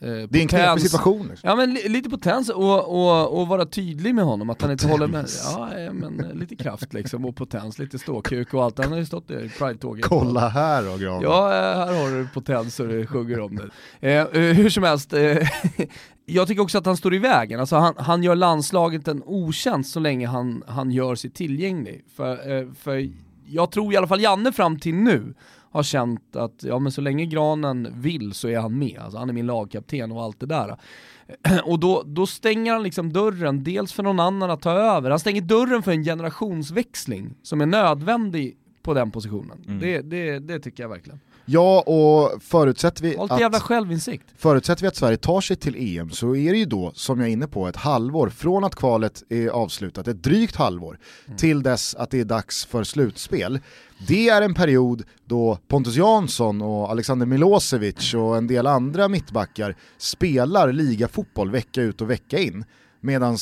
eh, 0.00 0.08
Det 0.08 0.38
är 0.38 0.40
en 0.40 0.48
knepig 0.48 0.82
situation. 0.82 1.28
Liksom. 1.30 1.48
Ja 1.48 1.56
men 1.56 1.74
lite 1.74 2.10
potens 2.10 2.48
och, 2.48 2.88
och, 2.88 3.40
och 3.40 3.48
vara 3.48 3.66
tydlig 3.66 4.14
med 4.14 4.24
honom, 4.24 4.50
att 4.50 4.62
han 4.62 4.70
inte 4.70 4.88
håller 4.88 5.06
med. 5.06 5.26
Ja 5.44 5.70
men 5.92 6.16
lite 6.34 6.56
kraft 6.56 6.92
liksom 6.92 7.24
och 7.24 7.36
potens, 7.36 7.78
lite 7.78 7.98
ståkuk 7.98 8.54
och 8.54 8.64
allt. 8.64 8.78
Han 8.78 8.92
har 8.92 8.98
ju 8.98 9.06
stått 9.06 9.30
i 9.30 9.50
Pride-tåget. 9.58 10.04
Kolla 10.04 10.48
här 10.48 10.82
då 10.82 10.96
Gran. 10.96 11.22
Ja, 11.22 11.54
eh, 11.54 11.78
här 11.78 12.02
har 12.02 12.18
du 12.18 12.28
potens 12.34 12.80
och 12.80 12.88
du 12.88 13.06
sjunger 13.06 13.40
om 13.40 13.56
det. 13.56 13.70
Eh, 14.08 14.20
eh 14.20 14.54
hur 14.54 14.70
som 14.70 14.82
helst, 14.82 15.12
eh, 15.12 15.36
jag 16.26 16.48
tycker 16.48 16.62
också 16.62 16.78
att 16.78 16.86
han 16.86 16.96
står 16.96 17.14
i 17.14 17.18
vägen. 17.18 17.60
Alltså 17.60 17.76
han, 17.76 17.94
han 17.96 18.22
gör 18.22 18.34
landslaget 18.34 19.08
en 19.08 19.22
otjänst 19.26 19.92
så 19.92 20.00
länge 20.00 20.26
han, 20.26 20.62
han 20.66 20.90
gör 20.90 21.14
sig 21.14 21.30
tillgänglig. 21.30 22.04
För, 22.16 22.58
eh, 22.58 22.66
för 22.82 23.29
jag 23.50 23.70
tror 23.70 23.92
i 23.92 23.96
alla 23.96 24.06
fall 24.06 24.20
Janne 24.20 24.52
fram 24.52 24.78
till 24.78 24.94
nu 24.94 25.34
har 25.70 25.82
känt 25.82 26.36
att 26.36 26.62
ja 26.62 26.78
men 26.78 26.92
så 26.92 27.00
länge 27.00 27.26
Granen 27.26 27.88
vill 27.94 28.32
så 28.32 28.48
är 28.48 28.58
han 28.58 28.78
med, 28.78 28.98
alltså 28.98 29.18
han 29.18 29.28
är 29.28 29.32
min 29.32 29.46
lagkapten 29.46 30.12
och 30.12 30.22
allt 30.22 30.40
det 30.40 30.46
där. 30.46 30.76
Och 31.64 31.80
då, 31.80 32.02
då 32.06 32.26
stänger 32.26 32.72
han 32.72 32.82
liksom 32.82 33.12
dörren, 33.12 33.64
dels 33.64 33.92
för 33.92 34.02
någon 34.02 34.20
annan 34.20 34.50
att 34.50 34.62
ta 34.62 34.70
över, 34.70 35.10
han 35.10 35.20
stänger 35.20 35.40
dörren 35.40 35.82
för 35.82 35.92
en 35.92 36.04
generationsväxling 36.04 37.34
som 37.42 37.60
är 37.60 37.66
nödvändig 37.66 38.56
på 38.82 38.94
den 38.94 39.10
positionen. 39.10 39.64
Mm. 39.66 39.80
Det, 39.80 40.00
det, 40.00 40.38
det 40.38 40.60
tycker 40.60 40.82
jag 40.82 40.90
verkligen. 40.90 41.20
Ja, 41.52 41.80
och 41.80 42.42
förutsätter 42.42 43.02
vi, 43.02 43.16
att, 43.16 43.40
jävla 43.40 43.60
självinsikt. 43.60 44.24
förutsätter 44.36 44.82
vi 44.82 44.88
att 44.88 44.96
Sverige 44.96 45.16
tar 45.16 45.40
sig 45.40 45.56
till 45.56 45.98
EM 45.98 46.10
så 46.10 46.36
är 46.36 46.52
det 46.52 46.58
ju 46.58 46.64
då, 46.64 46.92
som 46.94 47.20
jag 47.20 47.28
är 47.28 47.32
inne 47.32 47.46
på, 47.46 47.68
ett 47.68 47.76
halvår 47.76 48.28
från 48.28 48.64
att 48.64 48.74
kvalet 48.74 49.22
är 49.28 49.48
avslutat, 49.48 50.08
ett 50.08 50.22
drygt 50.22 50.56
halvår, 50.56 50.98
mm. 51.26 51.38
till 51.38 51.62
dess 51.62 51.94
att 51.94 52.10
det 52.10 52.20
är 52.20 52.24
dags 52.24 52.64
för 52.64 52.84
slutspel. 52.84 53.60
Det 54.08 54.28
är 54.28 54.42
en 54.42 54.54
period 54.54 55.02
då 55.24 55.58
Pontus 55.68 55.96
Jansson 55.96 56.62
och 56.62 56.90
Alexander 56.90 57.26
Milosevic 57.26 58.14
och 58.14 58.36
en 58.36 58.46
del 58.46 58.66
andra 58.66 59.08
mittbackar 59.08 59.76
spelar 59.98 60.72
ligafotboll 60.72 61.50
vecka 61.50 61.82
ut 61.82 62.00
och 62.00 62.10
vecka 62.10 62.38
in. 62.38 62.64
Medan 63.00 63.38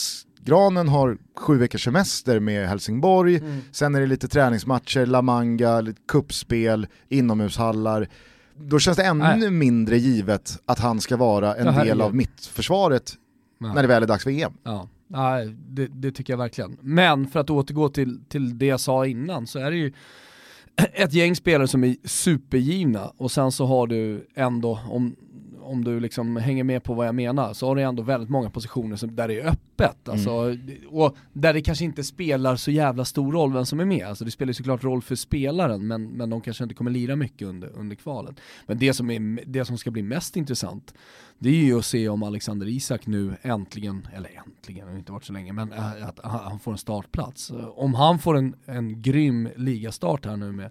Granen 0.49 0.89
har 0.89 1.19
sju 1.37 1.59
veckors 1.59 1.85
semester 1.85 2.41
med 2.41 2.69
Helsingborg, 2.69 3.37
mm. 3.37 3.61
sen 3.73 3.95
är 3.95 4.01
det 4.01 4.07
lite 4.07 4.29
träningsmatcher, 4.29 5.07
La 5.07 5.23
Manga, 5.23 5.81
lite 5.81 6.01
kuppspel, 6.09 6.87
inomhushallar. 7.09 8.09
Då 8.57 8.79
känns 8.79 8.97
det 8.97 9.05
ännu 9.05 9.25
Nej. 9.25 9.51
mindre 9.51 9.99
givet 9.99 10.59
att 10.67 10.79
han 10.79 11.01
ska 11.01 11.17
vara 11.17 11.55
en 11.55 11.75
del 11.75 12.01
av 12.01 12.15
mittförsvaret 12.15 13.13
ja. 13.59 13.75
när 13.75 13.83
det 13.83 13.89
väl 13.89 14.03
är 14.03 14.07
dags 14.07 14.25
för 14.25 14.31
EM. 14.31 14.53
Ja, 14.63 14.89
ja 15.09 15.39
det, 15.69 15.87
det, 15.87 16.13
tycker 16.13 16.33
jag 16.33 16.39
verkligen. 16.39 16.77
Men 16.81 17.27
för 17.27 17.41
att 17.41 17.51
återgå 17.51 17.89
till, 17.89 18.21
till 18.29 18.59
det 18.59 18.67
jag 18.67 18.81
sa 18.81 19.07
innan 19.07 19.47
så 19.47 19.59
är 19.59 19.71
det 19.71 19.77
ju 19.77 19.93
ett 20.93 21.13
gäng 21.13 21.37
spelare 21.37 21.69
som 21.69 21.85
är 21.85 21.97
supergivna 22.05 23.13
och 23.17 23.31
sen 23.31 23.53
så 23.53 23.67
har 23.67 23.87
du 23.87 24.27
ändå, 24.35 24.81
om, 24.91 25.17
om 25.69 25.85
du 25.85 26.01
liksom 26.01 26.37
hänger 26.37 26.65
med 26.65 26.83
på 26.83 26.95
vad 26.95 27.07
jag 27.07 27.15
menar, 27.15 27.53
så 27.53 27.67
har 27.67 27.77
du 27.77 27.83
ändå 27.83 28.03
väldigt 28.03 28.31
många 28.31 28.51
positioner 28.51 28.97
som, 28.97 29.17
där 29.17 29.29
det 29.29 29.41
är 29.41 29.47
öppet. 29.47 30.09
Mm. 30.09 30.15
Alltså, 30.15 30.31
mm. 30.31 30.77
Och 30.89 31.17
där 31.33 31.53
det 31.53 31.61
kanske 31.61 31.85
inte 31.85 32.05
spelar 32.05 32.57
så 32.57 32.71
jävla 32.71 33.05
stor 33.05 33.33
roll 33.33 33.53
vem 33.53 33.67
som 33.67 33.81
är 33.81 33.85
med. 33.85 34.07
Alltså 34.07 34.25
det 34.25 34.31
spelar 34.31 34.53
såklart 34.53 34.85
roll 34.85 35.03
för 35.03 35.15
spelaren, 35.15 35.87
men, 35.87 36.05
men 36.05 36.31
de 36.31 36.41
kanske 36.41 36.65
inte 36.65 36.75
kommer 36.75 36.91
lira 36.91 37.17
mycket 37.17 37.49
under, 37.49 37.71
under 37.75 37.97
kvalen. 37.97 38.37
Men 38.67 38.79
det 38.79 38.93
som, 38.93 39.11
är, 39.11 39.45
det 39.47 39.65
som 39.65 39.79
ska 39.79 39.91
bli 39.91 40.03
mest 40.03 40.37
intressant, 40.37 40.95
det 41.39 41.49
är 41.49 41.65
ju 41.65 41.79
att 41.79 41.85
se 41.85 42.09
om 42.09 42.23
Alexander 42.23 42.69
Isak 42.69 43.07
nu 43.07 43.37
äntligen, 43.43 44.09
eller 44.15 44.31
äntligen, 44.47 44.87
det 44.87 44.93
har 44.93 44.99
inte 44.99 45.13
varit 45.13 45.25
så 45.25 45.33
länge, 45.33 45.53
men 45.53 45.73
äh, 45.73 46.09
att 46.09 46.21
han 46.23 46.59
får 46.59 46.73
en 46.73 46.79
startplats. 46.79 47.53
Om 47.75 47.95
han 47.95 48.19
får 48.19 48.37
en, 48.37 48.55
en 48.67 49.03
grym 49.03 49.49
ligastart 49.57 50.27
här 50.27 50.37
nu 50.37 50.53
med 50.53 50.71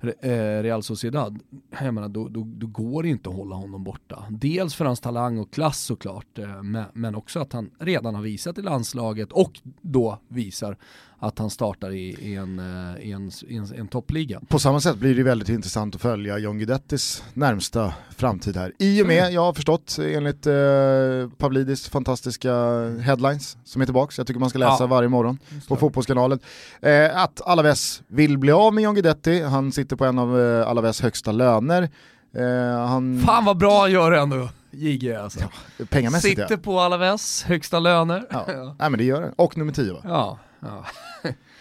eh, 0.00 0.62
Real 0.62 0.82
Sociedad, 0.82 1.38
jag 1.80 1.94
menar, 1.94 2.08
då, 2.08 2.28
då, 2.28 2.44
då 2.46 2.66
går 2.66 3.02
det 3.02 3.08
inte 3.08 3.28
att 3.28 3.36
hålla 3.36 3.56
honom 3.56 3.84
borta. 3.84 4.24
Dels 4.30 4.74
för 4.74 4.84
hans 4.84 5.00
talang 5.00 5.38
och 5.38 5.52
klass 5.52 5.80
såklart, 5.80 6.38
eh, 6.38 6.62
men 6.92 7.14
också 7.14 7.40
att 7.40 7.52
han 7.52 7.70
redan 7.78 8.14
har 8.14 8.22
visat 8.22 8.58
i 8.58 8.62
landslaget 8.62 9.32
och 9.32 9.60
då 9.80 10.18
visar 10.28 10.76
att 11.18 11.38
han 11.38 11.50
startar 11.50 11.90
i, 11.90 12.16
i, 12.20 12.34
en, 12.34 12.58
eh, 12.58 13.06
i, 13.06 13.12
en, 13.12 13.30
i 13.48 13.56
en, 13.56 13.74
en, 13.74 13.88
toppliga. 13.88 14.40
På 14.48 14.58
samma 14.58 14.80
sätt 14.80 14.96
blir 14.96 15.14
det 15.14 15.22
väldigt 15.22 15.48
intressant 15.48 15.94
att 15.94 16.00
följa 16.00 16.38
John 16.38 16.58
Guidettis 16.58 17.24
närmsta 17.34 17.94
framtid 18.16 18.56
här. 18.56 18.72
I 18.78 19.02
och 19.02 19.06
med, 19.06 19.32
jag 19.32 19.40
har 19.40 19.52
förstått 19.52 19.98
enligt 20.14 20.46
eh, 20.46 21.38
Pavlidis 21.38 21.88
fantastiska 21.88 22.52
headlines 23.00 23.56
som 23.64 23.82
är 23.82 23.86
tillbaka, 23.86 24.14
jag 24.16 24.26
tycker 24.26 24.40
man 24.40 24.50
ska 24.50 24.58
läsa 24.58 24.82
ja. 24.82 24.86
varje 24.86 25.08
morgon 25.08 25.38
på 25.68 25.76
Fotbollskanalen, 25.76 26.38
eh, 26.80 27.22
att 27.22 27.40
Alaves 27.40 28.02
vill 28.08 28.38
bli 28.38 28.52
av 28.52 28.74
med 28.74 28.84
John 28.84 28.94
Guidetti, 28.94 29.42
han 29.42 29.72
sitter 29.72 29.96
på 29.96 30.04
en 30.04 30.18
av 30.18 30.40
eh, 30.40 30.68
Alaves 30.68 31.00
högsta 31.00 31.32
löner. 31.32 31.88
Eh, 32.34 32.86
han... 32.88 33.22
Fan 33.26 33.44
vad 33.44 33.56
bra 33.56 33.80
han 33.80 33.90
gör 33.90 34.10
det 34.10 34.18
ändå. 34.20 34.48
JG 34.70 35.14
alltså. 35.14 35.40
Ja, 35.40 35.84
pengamässigt 35.90 36.40
Sitter 36.40 36.54
ja. 36.54 36.62
på 36.62 36.80
Alaves, 36.80 37.42
högsta 37.42 37.78
löner. 37.78 38.26
Ja. 38.30 38.44
ja. 38.52 38.76
Nej 38.78 38.90
men 38.90 38.98
det 38.98 39.04
gör 39.04 39.22
det. 39.22 39.32
Och 39.36 39.56
nummer 39.56 39.72
10 39.72 39.92
va? 39.92 40.00
Ja. 40.04 40.38
ja. 40.60 40.84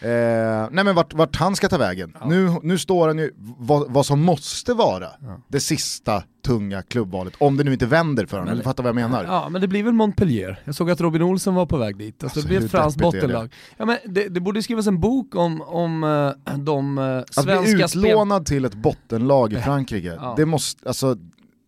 Eh, 0.06 0.68
nej 0.72 0.84
men 0.84 0.96
vart, 0.96 1.14
vart, 1.14 1.36
han 1.36 1.56
ska 1.56 1.70
ta 1.70 1.78
vägen. 1.78 2.16
Ja. 2.20 2.28
Nu, 2.28 2.56
nu 2.64 2.78
står 2.78 3.08
han 3.08 3.18
ju, 3.18 3.32
vad, 3.38 3.92
vad 3.92 4.06
som 4.06 4.22
måste 4.22 4.74
vara 4.74 5.08
det 5.48 5.60
sista 5.60 6.24
tunga 6.46 6.82
klubbvalet, 6.82 7.34
om 7.38 7.58
det 7.58 7.64
nu 7.64 7.74
inte 7.74 7.86
vänder 7.86 8.26
för 8.26 8.38
honom, 8.38 8.54
eller 8.54 8.64
fattar 8.64 8.84
vad 8.84 8.90
jag 8.90 8.96
menar? 8.96 9.24
Ja 9.24 9.50
men 9.50 9.62
det 9.62 9.68
blir 9.68 9.84
väl 9.84 9.94
Montpellier, 9.94 10.60
jag 10.66 10.76
såg 10.76 10.92
att 10.92 11.02
Robin 11.02 11.22
Olsen 11.22 11.56
var 11.56 11.66
på 11.66 11.78
väg 11.78 11.98
dit, 11.98 12.24
alltså, 12.24 12.26
alltså 12.26 12.42
det 12.42 12.58
blir 12.58 12.66
ett 12.66 12.72
franskt 12.72 13.02
bottenlag. 13.02 13.50
Det? 13.50 13.56
Ja, 13.78 13.86
men 13.86 13.98
det, 14.06 14.28
det, 14.28 14.40
borde 14.40 14.64
skrivas 14.64 14.88
en 14.88 15.00
bok 15.00 15.36
om, 15.36 15.62
om 15.62 16.04
uh, 16.04 16.58
de 16.58 16.98
uh, 16.98 17.24
svenska 17.32 17.86
Att 17.86 17.94
bli 17.94 18.10
utlånad 18.10 18.46
till 18.46 18.66
ett 18.66 18.76
bottenlag 18.76 19.54
i 19.54 19.56
Frankrike, 19.56 20.20
det 20.38 20.46
måste, 20.46 20.88
alltså 20.88 21.18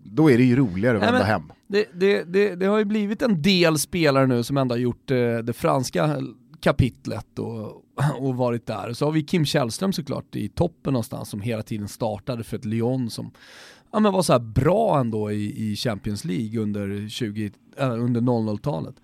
då 0.03 0.31
är 0.31 0.37
det 0.37 0.43
ju 0.43 0.55
roligare 0.55 0.97
att 0.97 1.03
vända 1.03 1.23
hem. 1.23 1.51
Det, 1.67 1.85
det, 1.93 2.23
det, 2.23 2.55
det, 2.55 2.65
har 2.65 2.77
ju 2.77 2.85
blivit 2.85 3.21
en 3.21 3.41
del 3.41 3.79
spelare 3.79 4.27
nu 4.27 4.43
som 4.43 4.57
ändå 4.57 4.75
har 4.75 4.79
gjort 4.79 5.11
eh, 5.11 5.37
det 5.43 5.53
franska 5.53 6.19
kapitlet 6.59 7.39
och, 7.39 7.83
och 8.19 8.35
varit 8.35 8.65
där. 8.65 8.93
Så 8.93 9.05
har 9.05 9.11
vi 9.11 9.23
Kim 9.23 9.45
Källström 9.45 9.93
såklart 9.93 10.35
i 10.35 10.49
toppen 10.49 10.93
någonstans 10.93 11.29
som 11.29 11.41
hela 11.41 11.63
tiden 11.63 11.87
startade 11.87 12.43
för 12.43 12.57
ett 12.57 12.65
Lyon 12.65 13.09
som 13.09 13.31
ja, 13.91 13.99
men 13.99 14.13
var 14.13 14.21
så 14.21 14.39
bra 14.39 14.99
ändå 14.99 15.31
i, 15.31 15.71
i 15.71 15.75
Champions 15.75 16.25
League 16.25 16.61
under, 16.61 17.09
20, 17.09 17.51
äh, 17.77 17.91
under 17.91 18.21
00-talet. 18.21 18.95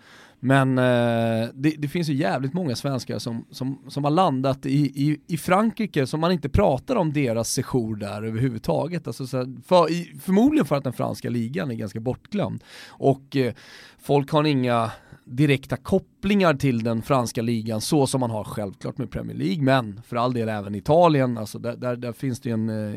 Men 0.46 0.78
eh, 0.78 1.50
det, 1.54 1.76
det, 1.78 1.88
finns 1.88 2.10
ju 2.10 2.14
jävligt 2.14 2.54
många 2.54 2.76
svenskar 2.76 3.20
som, 3.20 3.46
som, 3.52 3.80
som 3.88 4.04
har 4.04 4.12
landat 4.12 4.66
i, 4.66 4.80
i, 4.80 5.20
i 5.28 5.38
Frankrike 5.38 6.08
som 6.08 6.20
man 6.20 6.32
inte 6.32 6.50
pratar 6.50 6.96
om 6.96 7.14
deras 7.14 7.50
sejour 7.50 7.96
där 7.96 8.24
överhuvudtaget. 8.24 9.08
Alltså 9.08 9.28
så 9.28 9.38
här, 9.38 9.62
för, 9.66 9.92
i, 9.92 10.20
förmodligen 10.22 10.66
för 10.66 10.76
att 10.76 10.84
den 10.84 10.94
franska 10.94 11.30
ligan 11.30 11.72
är 11.72 11.76
ganska 11.76 12.00
bortglömd. 12.00 12.64
Och 12.88 13.36
eh, 13.36 13.54
folk 14.00 14.32
har 14.32 14.44
inga 14.44 14.92
direkta 15.36 15.78
kopplingar 15.78 16.54
till 16.54 16.84
den 16.84 17.02
franska 17.02 17.42
ligan 17.42 17.82
så 17.82 18.08
som 18.08 18.20
man 18.20 18.32
har 18.32 18.44
självklart 18.44 18.98
med 18.98 19.12
Premier 19.12 19.38
League, 19.38 19.64
men 19.64 20.02
för 20.08 20.16
all 20.16 20.34
del 20.34 20.50
även 20.50 20.76
Italien, 20.76 21.38
alltså 21.38 21.60
där, 21.60 21.76
där, 21.76 21.96
där 21.96 22.14
finns 22.14 22.40
det 22.40 22.50
en, 22.50 22.70
en, 22.70 22.96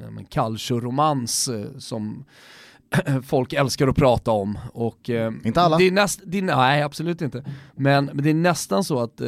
eh, 0.00 0.06
en 0.06 0.24
calcio-romans 0.24 1.48
eh, 1.48 1.78
som 1.78 2.24
folk 3.22 3.52
älskar 3.52 3.88
att 3.88 3.96
prata 3.96 4.30
om. 4.30 4.58
Och, 4.72 5.10
eh, 5.10 5.32
inte 5.44 5.60
alla? 5.60 5.78
Det 5.78 5.84
är 5.84 5.92
näst, 5.92 6.20
det 6.26 6.38
är, 6.38 6.42
nej, 6.42 6.82
absolut 6.82 7.22
inte. 7.22 7.44
Men, 7.74 8.04
men 8.04 8.24
det 8.24 8.30
är 8.30 8.34
nästan 8.34 8.84
så 8.84 9.00
att 9.00 9.20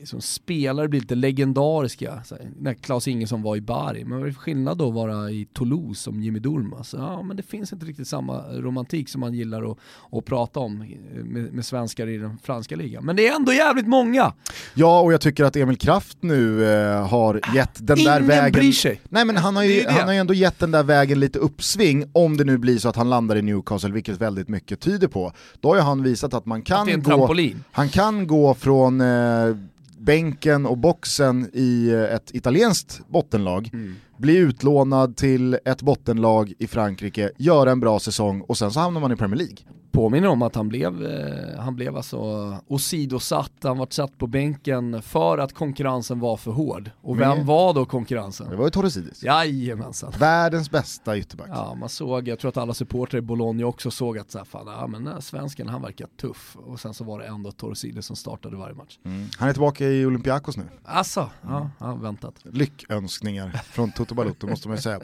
liksom, 0.00 0.20
spelare 0.20 0.88
blir 0.88 1.00
lite 1.00 1.14
legendariska. 1.14 2.22
Så 2.24 2.36
när 2.58 2.74
Klas 2.74 3.08
Ingesson 3.08 3.42
var 3.42 3.56
i 3.56 3.60
Bari, 3.60 4.04
men 4.04 4.18
vad 4.18 4.22
är 4.22 4.26
det 4.26 4.32
för 4.32 4.40
skillnad 4.40 4.78
då 4.78 4.88
att 4.88 4.94
vara 4.94 5.30
i 5.30 5.48
Toulouse 5.52 6.02
som 6.02 6.22
Jimmy 6.22 6.38
Durmaz? 6.38 6.94
Ja, 6.98 7.22
men 7.22 7.36
det 7.36 7.42
finns 7.42 7.72
inte 7.72 7.86
riktigt 7.86 8.08
samma 8.08 8.42
romantik 8.52 9.08
som 9.08 9.20
man 9.20 9.34
gillar 9.34 9.70
att, 9.70 9.78
att 10.10 10.24
prata 10.24 10.60
om 10.60 10.78
med, 11.24 11.52
med 11.52 11.64
svenskar 11.64 12.06
i 12.06 12.18
den 12.18 12.38
franska 12.42 12.76
ligan. 12.76 13.04
Men 13.04 13.16
det 13.16 13.28
är 13.28 13.36
ändå 13.36 13.52
jävligt 13.52 13.86
många! 13.86 14.32
Ja, 14.74 15.00
och 15.00 15.12
jag 15.12 15.20
tycker 15.20 15.44
att 15.44 15.56
Emil 15.56 15.78
Kraft 15.78 16.18
nu 16.20 16.64
eh, 16.64 17.08
har 17.08 17.40
gett 17.54 17.86
den 17.86 17.98
Ingen 17.98 18.12
där 18.12 18.20
vägen... 18.20 18.52
bryr 18.52 18.72
sig! 18.72 19.00
Nej 19.08 19.24
men 19.24 19.36
han 19.36 19.56
har, 19.56 19.64
ju, 19.64 19.88
han 19.88 20.06
har 20.06 20.12
ju 20.12 20.18
ändå 20.18 20.34
gett 20.34 20.58
den 20.58 20.70
där 20.70 20.82
vägen 20.82 21.20
lite 21.20 21.38
uppsving, 21.38 22.04
om 22.12 22.36
det 22.36 22.44
nu 22.44 22.58
blir 22.58 22.78
så 22.78 22.88
att 22.88 22.96
han 22.96 23.10
landar 23.10 23.36
i 23.36 23.42
Newcastle, 23.42 23.90
vilket 23.90 24.20
väldigt 24.20 24.48
mycket 24.48 24.80
tyder 24.80 25.08
på. 25.08 25.32
Då 25.60 25.68
har 25.68 25.76
ju 25.76 25.82
han 25.82 26.02
visat 26.02 26.34
att 26.34 26.46
man 26.46 26.62
kan 26.62 26.94
att 26.94 27.04
gå... 27.04 27.34
Han 27.70 27.88
kan 27.88 28.26
gå 28.26 28.54
från 28.54 29.00
eh, 29.00 29.56
bänken 30.00 30.66
och 30.66 30.78
boxen 30.78 31.50
i 31.52 31.90
eh, 31.90 32.14
ett 32.14 32.34
italienskt 32.34 33.00
bottenlag, 33.08 33.70
mm. 33.72 33.94
bli 34.18 34.36
utlånad 34.36 35.16
till 35.16 35.58
ett 35.64 35.82
bottenlag 35.82 36.52
i 36.58 36.66
Frankrike, 36.66 37.30
göra 37.36 37.70
en 37.70 37.80
bra 37.80 38.00
säsong 38.00 38.40
och 38.40 38.58
sen 38.58 38.70
så 38.70 38.80
hamnar 38.80 39.00
man 39.00 39.12
i 39.12 39.16
Premier 39.16 39.38
League 39.38 39.56
påminner 39.92 40.28
om 40.28 40.42
att 40.42 40.54
han 40.54 40.68
blev, 40.68 41.06
eh, 41.06 41.60
han 41.60 41.76
blev 41.76 41.96
alltså 41.96 42.18
åsidosatt, 42.66 43.52
han 43.62 43.78
var 43.78 43.86
satt 43.90 44.18
på 44.18 44.26
bänken 44.26 45.02
för 45.02 45.38
att 45.38 45.54
konkurrensen 45.54 46.20
var 46.20 46.36
för 46.36 46.50
hård. 46.50 46.90
Och 47.02 47.20
vem 47.20 47.46
var 47.46 47.74
då 47.74 47.84
konkurrensen? 47.84 48.50
Det 48.50 48.56
var 48.56 48.64
ju 48.64 48.70
Torresidis. 48.70 49.22
Jajamensan. 49.22 50.12
Världens 50.18 50.70
bästa 50.70 51.18
ytterback. 51.18 51.48
Ja, 51.50 51.74
man 51.74 51.88
såg, 51.88 52.28
jag 52.28 52.38
tror 52.38 52.48
att 52.48 52.56
alla 52.56 52.74
supportrar 52.74 53.18
i 53.18 53.22
Bologna 53.22 53.66
också 53.66 53.90
såg 53.90 54.18
att 54.18 54.30
så 54.30 54.38
här, 54.38 54.44
fan, 54.44 54.66
ja, 54.66 54.86
men 54.86 55.22
svensken 55.22 55.68
han 55.68 55.82
verkar 55.82 56.06
tuff. 56.20 56.56
Och 56.66 56.80
sen 56.80 56.94
så 56.94 57.04
var 57.04 57.18
det 57.18 57.26
ändå 57.26 57.52
Torresidis 57.52 58.06
som 58.06 58.16
startade 58.16 58.56
varje 58.56 58.74
match. 58.74 58.98
Mm. 59.04 59.26
Han 59.38 59.48
är 59.48 59.52
tillbaka 59.52 59.84
i 59.84 60.06
Olympiakos 60.06 60.56
nu. 60.56 60.64
Alltså, 60.84 61.30
ja, 61.42 61.70
ja 61.78 61.94
väntat. 61.94 62.34
Lyckönskningar 62.42 63.50
från 63.50 63.92
Toto 63.92 64.14
Balotto 64.14 64.46
måste 64.46 64.68
man 64.68 64.76
ju 64.76 64.82
säga. 64.82 65.00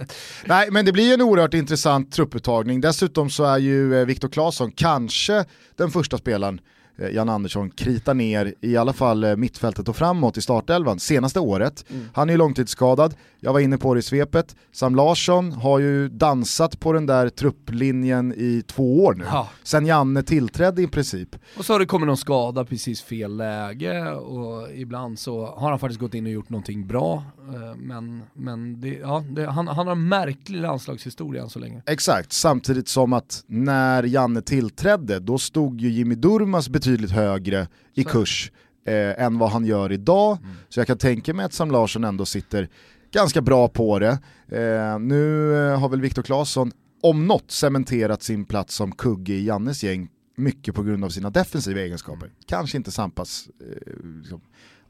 Nej, 0.46 0.70
men 0.70 0.84
det 0.84 0.92
blir 0.92 1.14
en 1.14 1.22
oerhört 1.22 1.54
intressant 1.54 2.12
trupputtagning. 2.12 2.80
Dessutom 2.80 3.30
så 3.30 3.44
är 3.44 3.58
ju 3.58 4.00
eh, 4.00 4.06
Viktor 4.06 4.28
Claesson 4.28 4.72
kanske 4.76 5.44
den 5.76 5.90
första 5.90 6.18
spelaren 6.18 6.60
Jan 7.12 7.28
Andersson 7.28 7.70
krita 7.70 8.14
ner 8.14 8.54
i 8.60 8.76
alla 8.76 8.92
fall 8.92 9.24
eh, 9.24 9.36
mittfältet 9.36 9.88
och 9.88 9.96
framåt 9.96 10.36
i 10.36 10.42
startelvan 10.42 10.98
senaste 10.98 11.40
året. 11.40 11.84
Mm. 11.90 12.08
Han 12.12 12.28
är 12.28 12.32
ju 12.32 12.38
långtidsskadad, 12.38 13.14
jag 13.40 13.52
var 13.52 13.60
inne 13.60 13.78
på 13.78 13.94
det 13.94 13.98
i 13.98 14.02
svepet. 14.02 14.56
Sam 14.72 14.94
Larsson 14.94 15.52
har 15.52 15.78
ju 15.78 16.08
dansat 16.08 16.80
på 16.80 16.92
den 16.92 17.06
där 17.06 17.28
trupplinjen 17.28 18.32
i 18.36 18.62
två 18.66 19.04
år 19.04 19.14
nu, 19.14 19.24
ja. 19.24 19.48
sen 19.62 19.86
Janne 19.86 20.22
tillträdde 20.22 20.82
i 20.82 20.86
princip. 20.86 21.36
Och 21.58 21.64
så 21.64 21.72
har 21.72 21.80
det 21.80 21.86
kommit 21.86 22.06
någon 22.06 22.16
skada 22.16 22.64
precis 22.64 23.02
fel 23.02 23.36
läge 23.36 24.10
och 24.10 24.68
ibland 24.74 25.18
så 25.18 25.46
har 25.46 25.70
han 25.70 25.78
faktiskt 25.78 26.00
gått 26.00 26.14
in 26.14 26.26
och 26.26 26.32
gjort 26.32 26.50
någonting 26.50 26.86
bra. 26.86 27.24
Eh, 27.48 27.76
men, 27.76 28.22
men 28.32 28.80
det, 28.80 28.88
ja, 28.88 29.24
det, 29.30 29.46
han, 29.46 29.68
han 29.68 29.86
har 29.86 29.92
en 29.92 30.08
märklig 30.08 30.60
landslagshistoria 30.60 31.42
än 31.42 31.50
så 31.50 31.58
länge. 31.58 31.82
Exakt, 31.86 32.32
samtidigt 32.32 32.88
som 32.88 33.12
att 33.12 33.44
när 33.46 34.02
Janne 34.02 34.42
tillträdde, 34.42 35.20
då 35.20 35.38
stod 35.38 35.80
ju 35.80 35.90
Jimmy 35.90 36.14
Durmas 36.14 36.68
betydligt 36.86 37.10
högre 37.10 37.68
i 37.94 38.02
så. 38.02 38.08
kurs 38.08 38.52
eh, 38.86 39.22
än 39.22 39.38
vad 39.38 39.50
han 39.50 39.66
gör 39.66 39.92
idag. 39.92 40.38
Mm. 40.42 40.56
Så 40.68 40.80
jag 40.80 40.86
kan 40.86 40.98
tänka 40.98 41.34
mig 41.34 41.46
att 41.46 41.52
Sam 41.52 41.70
Larsson 41.70 42.04
ändå 42.04 42.24
sitter 42.26 42.68
ganska 43.12 43.40
bra 43.40 43.68
på 43.68 43.98
det. 43.98 44.18
Eh, 44.48 44.98
nu 44.98 45.54
eh, 45.54 45.80
har 45.80 45.88
väl 45.88 46.00
Viktor 46.00 46.22
Claesson 46.22 46.72
om 47.02 47.26
något 47.26 47.50
cementerat 47.50 48.22
sin 48.22 48.44
plats 48.44 48.74
som 48.74 48.92
kugge 48.92 49.32
i 49.32 49.44
Jannes 49.44 49.82
gäng 49.84 50.08
mycket 50.36 50.74
på 50.74 50.82
grund 50.82 51.04
av 51.04 51.08
sina 51.08 51.30
defensiva 51.30 51.80
egenskaper. 51.80 52.26
Mm. 52.26 52.36
Kanske 52.46 52.76
inte 52.76 52.90
Sampas 52.90 53.48
eh, 53.60 54.06
liksom, 54.20 54.40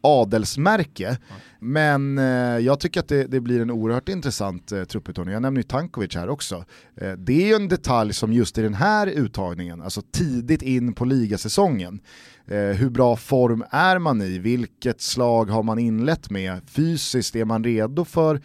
adelsmärke. 0.01 1.07
Mm. 1.07 1.19
Men 1.59 2.19
eh, 2.19 2.65
jag 2.65 2.81
tycker 2.81 3.01
att 3.01 3.09
det, 3.09 3.25
det, 3.25 3.41
blir 3.41 3.61
en 3.61 3.71
oerhört 3.71 4.09
intressant 4.09 4.73
eh, 4.73 4.85
trupputtagning. 4.85 5.33
Jag 5.33 5.43
nämner 5.43 5.61
ju 5.61 5.63
Tankovic 5.63 6.15
här 6.15 6.29
också. 6.29 6.65
Eh, 6.97 7.13
det 7.13 7.43
är 7.43 7.47
ju 7.47 7.55
en 7.55 7.69
detalj 7.69 8.13
som 8.13 8.33
just 8.33 8.59
i 8.59 8.63
den 8.63 8.75
här 8.75 9.07
uttagningen, 9.07 9.83
alltså 9.83 10.03
tidigt 10.13 10.63
in 10.63 10.93
på 10.93 11.05
ligasäsongen, 11.05 12.01
eh, 12.47 12.59
hur 12.59 12.91
bra 12.91 13.17
form 13.17 13.65
är 13.71 13.99
man 13.99 14.23
i? 14.23 14.39
Vilket 14.39 15.01
slag 15.01 15.51
har 15.51 15.63
man 15.63 15.79
inlett 15.79 16.31
med? 16.31 16.61
Fysiskt, 16.67 17.37
är 17.37 17.45
man 17.45 17.65
redo 17.65 18.05
för 18.05 18.41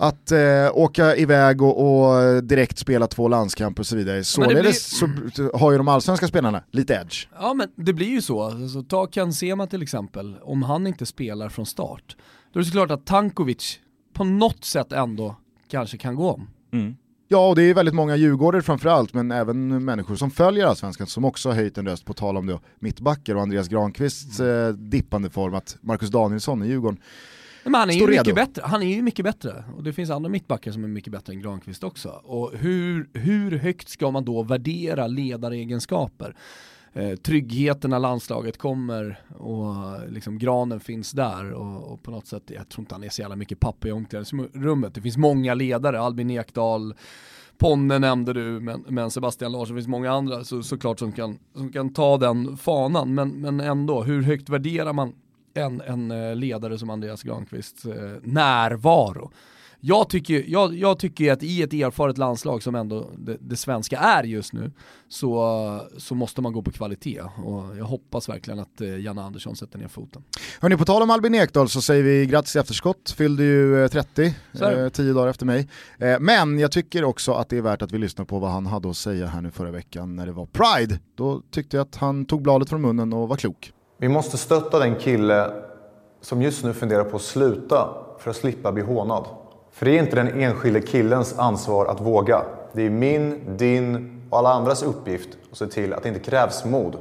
att 0.00 0.32
eh, 0.32 0.38
åka 0.72 1.16
iväg 1.16 1.62
och, 1.62 2.06
och, 2.06 2.44
direkt 2.44 2.78
spela 2.78 3.06
två 3.06 3.28
landskamper 3.28 3.82
och 3.82 3.86
så 3.86 3.96
vidare. 3.96 4.24
Således 4.24 5.00
blir... 5.02 5.30
så 5.30 5.58
har 5.58 5.72
ju 5.72 5.78
de 5.78 5.88
allsvenska 5.88 6.28
spelarna 6.28 6.62
lite 6.70 6.94
edge. 6.94 7.26
Ja 7.40 7.54
men 7.54 7.68
det 7.74 7.92
blir 7.92 8.08
ju 8.08 8.22
så, 8.22 8.42
alltså, 8.42 8.82
ta 8.82 9.06
Ken 9.06 9.32
Sema 9.32 9.66
till 9.66 9.82
exempel, 9.82 10.36
om 10.42 10.62
han 10.62 10.86
inte 10.86 11.06
spelar 11.06 11.48
från 11.48 11.66
start, 11.66 12.16
då 12.52 12.60
är 12.60 12.62
det 12.62 12.66
såklart 12.66 12.90
att 12.90 13.06
Tankovic 13.06 13.78
på 14.14 14.24
något 14.24 14.64
sätt 14.64 14.92
ändå 14.92 15.36
kanske 15.70 15.96
kan 15.96 16.14
gå 16.14 16.30
om. 16.30 16.48
Mm. 16.72 16.96
Ja, 17.28 17.48
och 17.48 17.56
det 17.56 17.62
är 17.62 17.74
väldigt 17.74 17.94
många 17.94 18.16
djurgårdare 18.16 18.62
framförallt, 18.62 19.14
men 19.14 19.30
även 19.30 19.84
människor 19.84 20.16
som 20.16 20.30
följer 20.30 20.66
Allsvenskan 20.66 21.06
som 21.06 21.24
också 21.24 21.48
har 21.48 21.56
höjt 21.56 21.78
en 21.78 21.86
röst 21.88 22.04
på 22.04 22.14
tal 22.14 22.36
om 22.36 22.46
det, 22.46 22.58
mittbackar 22.78 23.34
och 23.34 23.42
Andreas 23.42 23.68
Granqvists 23.68 24.40
mm. 24.40 24.68
eh, 24.68 24.72
dippande 24.74 25.30
form, 25.30 25.54
att 25.54 25.76
Marcus 25.80 26.10
Danielsson 26.10 26.62
i 26.62 26.66
Djurgården 26.66 27.00
men 27.70 27.80
han 27.80 27.90
är 27.90 27.94
ju 27.94 28.06
mycket 28.06 28.34
bättre, 28.34 28.62
han 28.64 28.82
är 28.82 28.86
ju 28.86 29.02
mycket 29.02 29.24
bättre. 29.24 29.64
Och 29.76 29.82
det 29.82 29.92
finns 29.92 30.10
andra 30.10 30.30
mittbackar 30.30 30.72
som 30.72 30.84
är 30.84 30.88
mycket 30.88 31.12
bättre 31.12 31.32
än 31.32 31.42
Granqvist 31.42 31.84
också. 31.84 32.08
Och 32.08 32.52
hur, 32.54 33.08
hur 33.12 33.58
högt 33.58 33.88
ska 33.88 34.10
man 34.10 34.24
då 34.24 34.42
värdera 34.42 35.06
ledaregenskaper? 35.06 36.36
Eh, 36.92 37.16
tryggheten 37.16 37.90
när 37.90 37.98
landslaget 37.98 38.58
kommer 38.58 39.20
och 39.38 39.74
liksom 40.08 40.38
granen 40.38 40.80
finns 40.80 41.12
där 41.12 41.52
och, 41.52 41.92
och, 41.92 42.02
på 42.02 42.10
något 42.10 42.26
sätt, 42.26 42.42
jag 42.46 42.68
tror 42.68 42.82
inte 42.82 42.94
han 42.94 43.04
är 43.04 43.08
så 43.08 43.20
jävla 43.20 43.36
mycket 43.36 43.60
pappa 43.60 43.88
i 43.88 43.92
omklädningsrummet. 43.92 44.94
Det 44.94 45.00
finns 45.00 45.16
många 45.16 45.54
ledare, 45.54 46.00
Albin 46.00 46.30
Ekdal, 46.30 46.94
Ponne 47.58 47.98
nämnde 47.98 48.32
du, 48.32 48.60
men, 48.60 48.84
men 48.88 49.10
Sebastian 49.10 49.52
Larsson, 49.52 49.76
det 49.76 49.80
finns 49.80 49.88
många 49.88 50.12
andra 50.12 50.44
så, 50.44 50.62
såklart 50.62 50.98
som 50.98 51.12
kan, 51.12 51.38
som 51.54 51.72
kan 51.72 51.92
ta 51.92 52.18
den 52.18 52.56
fanan. 52.56 53.14
Men, 53.14 53.28
men 53.28 53.60
ändå, 53.60 54.02
hur 54.02 54.22
högt 54.22 54.48
värderar 54.48 54.92
man 54.92 55.12
en, 55.54 55.80
en 55.80 56.10
eh, 56.10 56.36
ledare 56.36 56.78
som 56.78 56.90
Andreas 56.90 57.22
Granqvists 57.22 57.84
eh, 57.84 58.16
närvaro? 58.22 59.30
Jag 59.82 60.08
tycker, 60.08 60.44
jag, 60.46 60.74
jag 60.74 60.98
tycker 60.98 61.32
att 61.32 61.42
i 61.42 61.62
ett 61.62 61.72
erfaret 61.72 62.18
landslag 62.18 62.62
som 62.62 62.74
ändå 62.74 63.10
det, 63.18 63.36
det, 63.40 63.56
svenska 63.56 63.98
är 63.98 64.24
just 64.24 64.52
nu 64.52 64.72
så, 65.08 65.88
så 65.98 66.14
måste 66.14 66.40
man 66.42 66.52
gå 66.52 66.62
på 66.62 66.70
kvalitet 66.70 67.20
och 67.20 67.76
jag 67.78 67.84
hoppas 67.84 68.28
verkligen 68.28 68.58
att 68.60 68.80
eh, 68.80 69.00
Janne 69.00 69.22
Andersson 69.22 69.56
sätter 69.56 69.78
ner 69.78 69.88
foten. 69.88 70.22
Hörni, 70.60 70.76
på 70.76 70.84
tal 70.84 71.02
om 71.02 71.10
Albin 71.10 71.34
Ekdal 71.34 71.68
så 71.68 71.80
säger 71.82 72.02
vi 72.02 72.26
grattis 72.26 72.56
i 72.56 72.58
efterskott, 72.58 73.10
fyllde 73.10 73.44
ju 73.44 73.88
30, 73.88 74.34
eh, 74.60 74.88
tio 74.88 75.12
dagar 75.12 75.28
efter 75.28 75.46
mig. 75.46 75.68
Eh, 75.98 76.20
men 76.20 76.58
jag 76.58 76.72
tycker 76.72 77.04
också 77.04 77.32
att 77.32 77.48
det 77.48 77.56
är 77.56 77.62
värt 77.62 77.82
att 77.82 77.92
vi 77.92 77.98
lyssnar 77.98 78.24
på 78.24 78.38
vad 78.38 78.50
han 78.50 78.66
hade 78.66 78.90
att 78.90 78.96
säga 78.96 79.26
här 79.26 79.40
nu 79.40 79.50
förra 79.50 79.70
veckan 79.70 80.16
när 80.16 80.26
det 80.26 80.32
var 80.32 80.46
Pride. 80.46 80.98
Då 81.14 81.42
tyckte 81.50 81.76
jag 81.76 81.86
att 81.86 81.96
han 81.96 82.24
tog 82.24 82.42
bladet 82.42 82.68
från 82.68 82.80
munnen 82.80 83.12
och 83.12 83.28
var 83.28 83.36
klok. 83.36 83.72
Vi 84.00 84.08
måste 84.08 84.38
stötta 84.38 84.78
den 84.78 84.94
kille 84.94 85.50
som 86.20 86.42
just 86.42 86.64
nu 86.64 86.72
funderar 86.72 87.04
på 87.04 87.16
att 87.16 87.22
sluta 87.22 87.88
för 88.18 88.30
att 88.30 88.36
slippa 88.36 88.72
bli 88.72 88.82
hånad. 88.82 89.24
För 89.72 89.86
det 89.86 89.98
är 89.98 90.02
inte 90.02 90.16
den 90.16 90.40
enskilde 90.40 90.80
killens 90.80 91.38
ansvar 91.38 91.86
att 91.86 92.00
våga. 92.00 92.42
Det 92.72 92.82
är 92.82 92.90
min, 92.90 93.56
din 93.56 94.22
och 94.30 94.38
alla 94.38 94.52
andras 94.52 94.82
uppgift 94.82 95.28
att 95.52 95.58
se 95.58 95.66
till 95.66 95.92
att 95.92 96.02
det 96.02 96.08
inte 96.08 96.20
krävs 96.20 96.64
mod. 96.64 96.96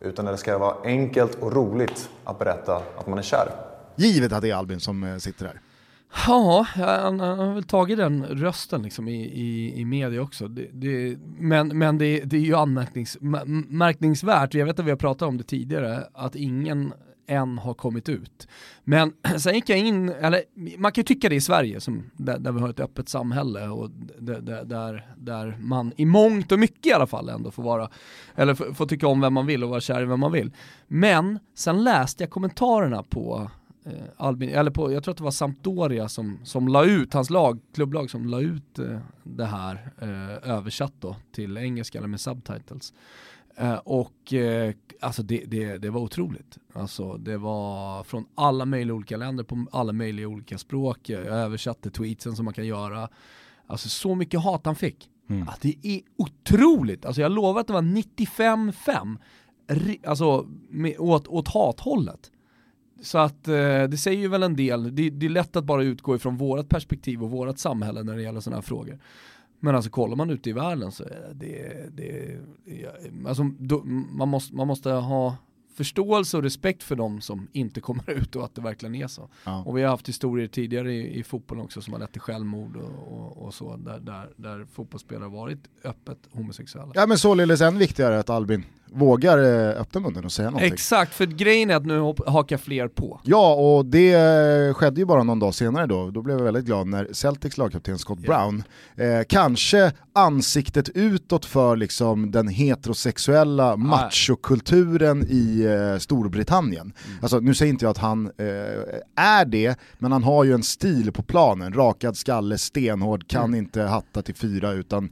Utan 0.00 0.26
att 0.26 0.34
det 0.34 0.38
ska 0.38 0.58
vara 0.58 0.76
enkelt 0.84 1.34
och 1.34 1.52
roligt 1.52 2.08
att 2.24 2.38
berätta 2.38 2.82
att 2.98 3.06
man 3.06 3.18
är 3.18 3.22
kär. 3.22 3.50
Givet 3.96 4.32
att 4.32 4.42
det 4.42 4.50
är 4.50 4.54
Albin 4.54 4.80
som 4.80 5.04
eh, 5.04 5.16
sitter 5.16 5.46
här. 5.46 5.60
Ja, 6.26 6.66
han, 6.74 7.20
har 7.20 7.54
väl 7.54 7.64
tagit 7.64 7.98
den 7.98 8.24
rösten 8.24 8.82
liksom 8.82 9.08
i, 9.08 9.24
i, 9.24 9.80
i 9.80 9.84
media 9.84 10.22
också. 10.22 10.48
Det, 10.48 10.68
det, 10.72 11.18
men 11.38 11.78
men 11.78 11.98
det, 11.98 12.20
det 12.20 12.36
är 12.36 12.40
ju 12.40 12.54
anmärkningsvärt, 12.54 14.54
jag 14.54 14.66
vet 14.66 14.78
att 14.78 14.86
vi 14.86 14.90
har 14.90 14.96
pratat 14.96 15.28
om 15.28 15.36
det 15.36 15.44
tidigare, 15.44 16.04
att 16.12 16.36
ingen 16.36 16.92
än 17.26 17.58
har 17.58 17.74
kommit 17.74 18.08
ut. 18.08 18.48
Men 18.84 19.12
sen 19.38 19.54
gick 19.54 19.68
jag 19.68 19.78
in, 19.78 20.08
eller 20.08 20.42
man 20.78 20.92
kan 20.92 21.02
ju 21.02 21.06
tycka 21.06 21.28
det 21.28 21.34
i 21.34 21.40
Sverige 21.40 21.80
som, 21.80 22.10
där, 22.16 22.38
där 22.38 22.52
vi 22.52 22.60
har 22.60 22.70
ett 22.70 22.80
öppet 22.80 23.08
samhälle 23.08 23.68
och 23.68 23.90
där, 24.18 24.64
där, 24.64 25.06
där 25.16 25.56
man 25.60 25.92
i 25.96 26.04
mångt 26.04 26.52
och 26.52 26.58
mycket 26.58 26.86
i 26.86 26.92
alla 26.92 27.06
fall 27.06 27.28
ändå 27.28 27.50
får 27.50 27.62
vara, 27.62 27.90
eller 28.34 28.54
får, 28.54 28.74
får 28.74 28.86
tycka 28.86 29.08
om 29.08 29.20
vem 29.20 29.34
man 29.34 29.46
vill 29.46 29.64
och 29.64 29.70
vara 29.70 29.80
kär 29.80 30.02
i 30.02 30.04
vem 30.04 30.20
man 30.20 30.32
vill. 30.32 30.52
Men 30.88 31.38
sen 31.54 31.84
läste 31.84 32.22
jag 32.22 32.30
kommentarerna 32.30 33.02
på 33.02 33.50
Albin, 34.16 34.50
eller 34.50 34.70
på, 34.70 34.92
jag 34.92 35.04
tror 35.04 35.12
att 35.12 35.18
det 35.18 35.24
var 35.24 35.30
Sampdoria 35.30 36.08
som, 36.08 36.38
som 36.44 36.68
la 36.68 36.84
ut, 36.84 37.14
hans 37.14 37.30
lag, 37.30 37.60
klubblag 37.74 38.10
som 38.10 38.26
la 38.26 38.40
ut 38.40 38.78
eh, 38.78 38.98
det 39.22 39.44
här 39.44 39.92
eh, 39.98 40.50
översatt 40.50 40.94
då 41.00 41.16
till 41.32 41.58
engelska 41.58 41.98
eller 41.98 42.08
med 42.08 42.20
subtitles. 42.20 42.92
Eh, 43.56 43.74
och 43.74 44.32
eh, 44.32 44.74
alltså 45.00 45.22
det, 45.22 45.44
det, 45.46 45.78
det, 45.78 45.90
var 45.90 46.00
otroligt. 46.00 46.58
Alltså 46.72 47.16
det 47.16 47.36
var 47.36 48.04
från 48.04 48.26
alla 48.34 48.64
möjliga 48.64 48.94
olika 48.94 49.16
länder 49.16 49.44
på 49.44 49.66
alla 49.72 49.92
möjliga 49.92 50.28
olika 50.28 50.58
språk. 50.58 51.08
Jag 51.08 51.26
översatte 51.26 51.90
tweetsen 51.90 52.36
som 52.36 52.44
man 52.44 52.54
kan 52.54 52.66
göra. 52.66 53.08
Alltså 53.66 53.88
så 53.88 54.14
mycket 54.14 54.42
hat 54.42 54.66
han 54.66 54.76
fick. 54.76 55.10
Mm. 55.28 55.48
Att 55.48 55.60
det 55.60 55.74
är 55.82 56.00
otroligt. 56.16 57.04
Alltså 57.04 57.22
jag 57.22 57.32
lovar 57.32 57.60
att 57.60 57.66
det 57.66 57.72
var 57.72 57.82
95-5 57.82 59.18
alltså 60.06 60.46
med, 60.68 60.94
åt, 60.98 61.28
åt 61.28 61.48
hathållet. 61.48 62.30
Så 63.00 63.18
att 63.18 63.48
eh, 63.48 63.82
det 63.82 63.98
säger 63.98 64.20
ju 64.20 64.28
väl 64.28 64.42
en 64.42 64.56
del, 64.56 64.96
det, 64.96 65.10
det, 65.10 65.26
är 65.26 65.30
lätt 65.30 65.56
att 65.56 65.64
bara 65.64 65.82
utgå 65.82 66.16
ifrån 66.16 66.36
vårat 66.36 66.68
perspektiv 66.68 67.22
och 67.22 67.30
vårat 67.30 67.58
samhälle 67.58 68.02
när 68.02 68.16
det 68.16 68.22
gäller 68.22 68.40
sådana 68.40 68.56
här 68.56 68.62
frågor. 68.62 68.98
Men 69.60 69.74
alltså 69.74 69.90
kollar 69.90 70.16
man 70.16 70.30
ute 70.30 70.50
i 70.50 70.52
världen 70.52 70.92
så 70.92 71.04
är 71.04 71.32
det, 71.34 71.86
det, 71.92 72.38
alltså, 73.26 73.50
då, 73.58 73.82
man, 73.84 74.28
måste, 74.28 74.54
man 74.54 74.66
måste 74.66 74.90
ha 74.90 75.36
förståelse 75.76 76.36
och 76.36 76.42
respekt 76.42 76.82
för 76.82 76.96
de 76.96 77.20
som 77.20 77.48
inte 77.52 77.80
kommer 77.80 78.10
ut 78.10 78.36
och 78.36 78.44
att 78.44 78.54
det 78.54 78.60
verkligen 78.60 78.94
är 78.94 79.06
så. 79.06 79.28
Ja. 79.44 79.62
Och 79.66 79.76
vi 79.76 79.82
har 79.82 79.90
haft 79.90 80.08
historier 80.08 80.46
tidigare 80.46 80.92
i, 80.92 81.18
i 81.18 81.22
fotbollen 81.22 81.64
också 81.64 81.80
som 81.80 81.92
har 81.92 82.00
lett 82.00 82.12
till 82.12 82.20
självmord 82.20 82.76
och, 82.76 83.12
och, 83.12 83.36
och 83.36 83.54
så, 83.54 83.76
där, 83.76 84.00
där, 84.00 84.30
där 84.36 84.66
fotbollsspelare 84.72 85.28
varit 85.28 85.58
öppet 85.84 86.18
homosexuella. 86.30 86.92
Ja 86.94 87.06
men 87.06 87.18
således 87.18 87.60
än 87.60 87.78
viktigare 87.78 88.18
att 88.18 88.30
Albin 88.30 88.64
vågar 88.92 89.38
eh, 89.38 89.80
öppna 89.80 90.00
munnen 90.00 90.24
och 90.24 90.32
säga 90.32 90.50
någonting. 90.50 90.72
Exakt, 90.72 91.14
för 91.14 91.26
grejen 91.26 91.70
är 91.70 91.74
att 91.74 91.86
nu 91.86 92.14
hakar 92.26 92.56
fler 92.56 92.88
på. 92.88 93.20
Ja, 93.24 93.54
och 93.54 93.86
det 93.86 94.16
skedde 94.74 95.00
ju 95.00 95.04
bara 95.04 95.22
någon 95.22 95.38
dag 95.38 95.54
senare 95.54 95.86
då. 95.86 96.10
Då 96.10 96.22
blev 96.22 96.36
jag 96.36 96.44
väldigt 96.44 96.64
glad 96.64 96.86
när 96.86 97.08
Celtics 97.12 97.58
lagkapten 97.58 97.98
Scott 97.98 98.18
yeah. 98.18 98.26
Brown, 98.26 98.62
eh, 98.96 99.24
kanske 99.28 99.92
ansiktet 100.12 100.88
utåt 100.88 101.44
för 101.44 101.76
liksom 101.76 102.30
den 102.30 102.48
heterosexuella 102.48 103.76
machokulturen 103.76 105.26
i 105.28 105.62
eh, 105.62 105.98
Storbritannien. 105.98 106.92
Mm. 107.06 107.18
Alltså 107.22 107.40
nu 107.40 107.54
säger 107.54 107.72
inte 107.72 107.84
jag 107.84 107.90
att 107.90 107.98
han 107.98 108.26
eh, 108.26 108.44
är 109.16 109.44
det, 109.44 109.78
men 109.98 110.12
han 110.12 110.22
har 110.22 110.44
ju 110.44 110.52
en 110.52 110.62
stil 110.62 111.12
på 111.12 111.22
planen. 111.22 111.72
Rakad 111.72 112.16
skalle, 112.16 112.58
stenhård, 112.58 113.28
kan 113.28 113.44
mm. 113.44 113.58
inte 113.58 113.82
hatta 113.82 114.22
till 114.22 114.34
fyra 114.34 114.72
utan 114.72 115.10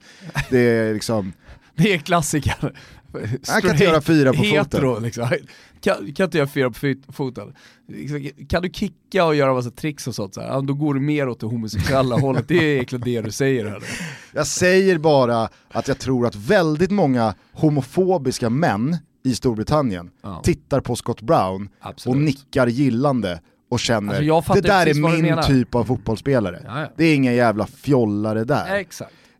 det 0.50 0.58
är 0.58 0.94
liksom 0.94 1.32
det 1.76 1.94
är 1.94 1.98
klassiker. 1.98 2.72
Han 3.48 3.62
kan 3.62 3.70
inte 3.70 3.84
göra 3.84 4.00
fyra 4.00 4.32
på 4.32 4.42
hetero, 4.42 4.94
foten. 4.94 5.02
Liksom. 5.02 5.28
Kan, 5.80 6.12
kan 6.12 6.24
inte 6.24 6.38
göra 6.38 6.48
fyra 6.48 6.70
på 6.70 7.12
foten. 7.12 7.54
Liksom, 7.88 8.46
kan 8.48 8.62
du 8.62 8.70
kicka 8.70 9.24
och 9.24 9.34
göra 9.34 9.54
massa 9.54 9.70
tricks 9.70 10.06
och 10.06 10.14
sånt, 10.14 10.34
så 10.34 10.40
här, 10.40 10.62
då 10.62 10.74
går 10.74 10.94
du 10.94 11.00
mer 11.00 11.28
åt 11.28 11.40
det 11.40 11.46
homosexuella 11.46 12.16
hållet. 12.16 12.48
Det 12.48 12.54
är 12.54 12.62
egentligen 12.62 13.04
det 13.04 13.20
du 13.20 13.30
säger 13.30 13.64
här. 13.64 13.82
Jag 14.32 14.46
säger 14.46 14.98
bara 14.98 15.48
att 15.68 15.88
jag 15.88 15.98
tror 15.98 16.26
att 16.26 16.34
väldigt 16.34 16.90
många 16.90 17.34
homofobiska 17.52 18.50
män 18.50 18.96
i 19.24 19.34
Storbritannien 19.34 20.10
ja. 20.22 20.40
tittar 20.44 20.80
på 20.80 20.96
Scott 20.96 21.20
Brown 21.20 21.68
Absolut. 21.80 22.16
och 22.16 22.22
nickar 22.22 22.66
gillande 22.66 23.40
och 23.70 23.80
känner 23.80 24.32
alltså 24.32 24.52
det 24.52 24.60
där 24.60 24.86
är 24.86 25.22
min 25.22 25.42
typ 25.42 25.74
av 25.74 25.84
fotbollsspelare. 25.84 26.62
Ja, 26.64 26.80
ja. 26.80 26.86
Det 26.96 27.04
är 27.04 27.14
ingen 27.14 27.34
jävla 27.34 27.66
fjollare 27.66 28.44
där. 28.44 28.86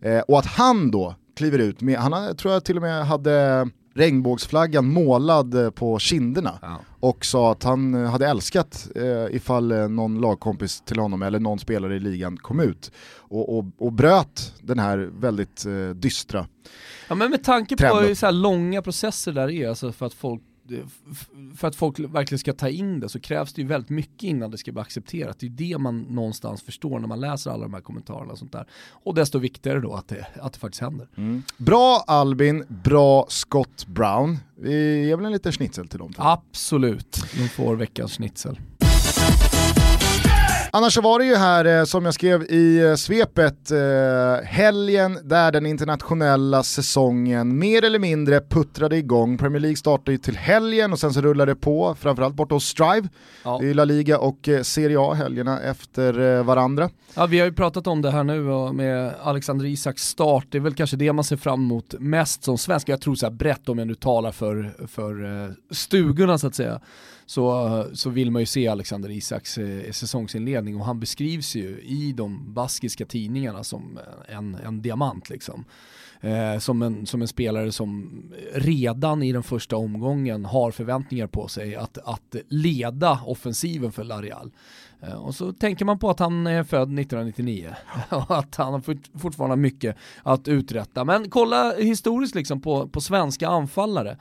Eh, 0.01 0.21
och 0.21 0.39
att 0.39 0.47
han 0.47 0.91
då 0.91 1.15
kliver 1.37 1.59
ut 1.59 1.81
med, 1.81 1.99
han 1.99 2.37
tror 2.37 2.53
jag 2.55 2.65
till 2.65 2.77
och 2.77 2.83
med 2.83 3.07
hade 3.07 3.67
regnbågsflaggan 3.95 4.93
målad 4.93 5.55
eh, 5.55 5.71
på 5.71 5.99
kinderna 5.99 6.59
ja. 6.63 6.81
och 7.01 7.25
sa 7.25 7.53
att 7.53 7.63
han 7.63 7.95
eh, 7.95 8.11
hade 8.11 8.27
älskat 8.27 8.89
eh, 8.95 9.37
ifall 9.37 9.73
eh, 9.73 9.89
någon 9.89 10.21
lagkompis 10.21 10.81
till 10.81 10.99
honom 10.99 11.23
eller 11.23 11.41
någon 11.41 11.59
spelare 11.59 11.97
i 11.97 12.01
ligan 12.01 12.37
kom 12.37 12.61
ut 12.61 12.93
och, 13.17 13.59
och, 13.59 13.65
och 13.79 13.93
bröt 13.93 14.55
den 14.61 14.79
här 14.79 14.99
väldigt 14.99 15.67
eh, 15.67 15.89
dystra 15.95 16.47
Ja 17.09 17.15
men 17.15 17.31
med 17.31 17.45
tanke 17.45 17.77
på 17.77 17.97
hur 17.97 18.15
så 18.15 18.31
långa 18.31 18.83
processer 18.83 19.33
där 19.33 19.51
är, 19.51 19.69
alltså 19.69 19.93
för 19.93 20.07
att 20.07 20.15
folk 20.15 20.43
för 21.57 21.69
att 21.69 21.77
folk 21.77 21.99
verkligen 21.99 22.39
ska 22.39 22.53
ta 22.53 22.69
in 22.69 23.01
det 23.01 23.09
så 23.09 23.21
krävs 23.21 23.53
det 23.53 23.63
ju 23.63 23.69
väldigt 23.69 23.91
mycket 23.91 24.23
innan 24.23 24.51
det 24.51 24.59
ska 24.59 24.73
bli 24.73 24.81
accepterat. 24.81 25.39
Det 25.39 25.47
är 25.47 25.51
det 25.51 25.79
man 25.79 26.01
någonstans 26.01 26.63
förstår 26.63 26.99
när 26.99 27.09
man 27.09 27.21
läser 27.21 27.51
alla 27.51 27.63
de 27.63 27.75
här 27.75 27.81
kommentarerna 27.81 28.33
och 28.33 28.39
sånt 28.39 28.53
där. 28.53 28.67
Och 28.91 29.15
desto 29.15 29.39
viktigare 29.39 29.81
då 29.81 29.95
att 29.95 30.09
det, 30.09 30.27
att 30.41 30.53
det 30.53 30.59
faktiskt 30.59 30.81
händer. 30.81 31.09
Mm. 31.17 31.43
Bra 31.57 32.05
Albin, 32.07 32.65
bra 32.69 33.27
Scott 33.29 33.87
Brown. 33.87 34.39
Vi 34.57 35.07
ger 35.07 35.17
väl 35.17 35.27
en 35.27 35.33
liten 35.33 35.53
schnitzel 35.53 35.89
till 35.89 35.99
dem? 35.99 36.13
Absolut, 36.17 37.25
de 37.35 37.49
får 37.49 37.77
veckans 37.77 38.13
schnitzel. 38.13 38.59
Annars 40.77 40.95
så 40.95 41.01
var 41.01 41.19
det 41.19 41.25
ju 41.25 41.35
här, 41.35 41.65
eh, 41.65 41.85
som 41.85 42.05
jag 42.05 42.15
skrev 42.15 42.43
i 42.43 42.79
eh, 42.79 42.95
svepet, 42.95 43.71
eh, 43.71 44.45
helgen 44.45 45.19
där 45.23 45.53
den 45.53 45.67
internationella 45.67 46.63
säsongen 46.63 47.59
mer 47.59 47.85
eller 47.85 47.99
mindre 47.99 48.41
puttrade 48.41 48.97
igång. 48.97 49.39
Premier 49.39 49.61
League 49.61 49.77
startade 49.77 50.13
ju 50.13 50.19
till 50.19 50.37
helgen 50.37 50.93
och 50.93 50.99
sen 50.99 51.13
så 51.13 51.21
rullade 51.21 51.53
det 51.53 51.57
på, 51.57 51.97
framförallt 52.01 52.35
borta 52.35 52.55
hos 52.55 52.65
Strive. 52.65 53.09
Ja. 53.45 53.59
Det 53.61 53.71
är 53.71 53.75
La 53.75 53.85
Liga 53.85 54.19
och 54.19 54.49
Serie 54.63 55.01
A 55.01 55.15
helgerna 55.15 55.61
efter 55.61 56.43
varandra. 56.43 56.91
Ja, 57.15 57.27
vi 57.27 57.39
har 57.39 57.47
ju 57.47 57.53
pratat 57.53 57.87
om 57.87 58.03
det 58.03 58.11
här 58.11 58.25
nu 58.25 58.43
med 58.73 59.15
Alexander 59.23 59.67
Isaks 59.67 60.03
start, 60.03 60.47
det 60.51 60.59
är 60.59 60.63
väl 60.63 60.75
kanske 60.75 60.97
det 60.97 61.13
man 61.13 61.25
ser 61.25 61.37
fram 61.37 61.61
emot 61.61 61.95
mest 61.99 62.45
som 62.45 62.59
svensk. 62.59 62.89
Jag 62.89 63.01
tror 63.01 63.15
så 63.15 63.27
här 63.27 63.33
brett 63.33 63.69
om 63.69 63.79
jag 63.79 63.87
nu 63.87 63.95
talar 63.95 64.33
för, 64.33 64.87
för 64.87 65.55
stugorna 65.75 66.39
så 66.39 66.47
att 66.47 66.55
säga 66.55 66.81
så, 67.27 67.87
så 67.93 68.11
vill 68.11 68.31
man 68.31 68.43
ju 68.43 68.47
se 68.47 68.69
Alexander 68.69 69.11
Isaks 69.11 69.59
eh, 69.59 69.91
säsongsinledning 69.91 70.77
och 70.77 70.87
han 70.87 71.01
beskrivs 71.01 71.55
ju 71.55 71.81
i 71.81 72.13
de 72.13 72.55
baskiska 72.55 73.07
tidningarna 73.07 73.65
som 73.65 73.99
en, 74.29 74.55
en 74.55 74.83
diamant 74.83 75.31
liksom. 75.31 75.65
Eh, 76.25 76.59
som, 76.59 76.83
en, 76.83 77.07
som 77.07 77.23
en 77.23 77.29
spelare 77.29 77.73
som 77.73 78.23
redan 78.55 79.23
i 79.23 79.33
den 79.33 79.43
första 79.43 79.77
omgången 79.77 80.45
har 80.45 80.71
förväntningar 80.71 81.27
på 81.27 81.49
sig 81.49 81.77
att, 81.77 81.99
att 81.99 82.37
leda 82.49 83.21
offensiven 83.25 83.93
för 83.93 84.05
Larreal. 84.05 84.51
Eh, 85.01 85.15
och 85.15 85.35
så 85.35 85.53
tänker 85.53 85.85
man 85.85 85.99
på 85.99 86.11
att 86.11 86.19
han 86.19 86.47
är 86.47 86.63
född 86.63 86.99
1999 86.99 87.75
och 88.09 88.39
att 88.39 88.57
han 88.57 88.73
har 88.73 89.19
fortfarande 89.19 89.57
mycket 89.57 89.97
att 90.23 90.49
uträtta. 90.49 91.05
Men 91.05 91.31
kolla 91.31 91.75
historiskt 91.79 92.35
liksom 92.35 92.61
på, 92.61 92.89
på 92.89 93.01
svenska 93.01 93.49
anfallare. 93.49 94.19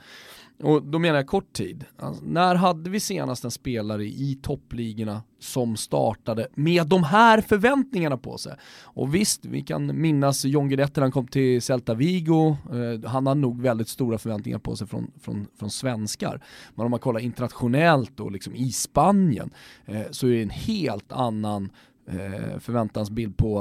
Och 0.62 0.82
då 0.82 0.98
menar 0.98 1.16
jag 1.16 1.26
kort 1.26 1.52
tid. 1.52 1.84
Alltså, 1.98 2.24
när 2.24 2.54
hade 2.54 2.90
vi 2.90 3.00
senast 3.00 3.44
en 3.44 3.50
spelare 3.50 4.04
i 4.04 4.38
toppligorna 4.42 5.22
som 5.38 5.76
startade 5.76 6.48
med 6.54 6.86
de 6.86 7.02
här 7.02 7.40
förväntningarna 7.40 8.16
på 8.16 8.38
sig? 8.38 8.56
Och 8.82 9.14
visst, 9.14 9.44
vi 9.44 9.62
kan 9.62 10.00
minnas 10.00 10.44
John 10.44 10.68
Guidetti 10.68 10.92
när 10.94 11.02
han 11.02 11.12
kom 11.12 11.26
till 11.26 11.62
Celta 11.62 11.94
Vigo. 11.94 12.56
Eh, 12.72 13.10
han 13.10 13.26
hade 13.26 13.40
nog 13.40 13.62
väldigt 13.62 13.88
stora 13.88 14.18
förväntningar 14.18 14.58
på 14.58 14.76
sig 14.76 14.86
från, 14.86 15.10
från, 15.20 15.46
från 15.58 15.70
svenskar. 15.70 16.42
Men 16.74 16.84
om 16.84 16.90
man 16.90 17.00
kollar 17.00 17.20
internationellt 17.20 18.20
och 18.20 18.32
liksom 18.32 18.54
i 18.54 18.72
Spanien 18.72 19.50
eh, 19.84 20.02
så 20.10 20.26
är 20.26 20.30
det 20.30 20.42
en 20.42 20.50
helt 20.50 21.12
annan 21.12 21.70
eh, 22.06 22.58
förväntansbild 22.58 23.36
på, 23.36 23.58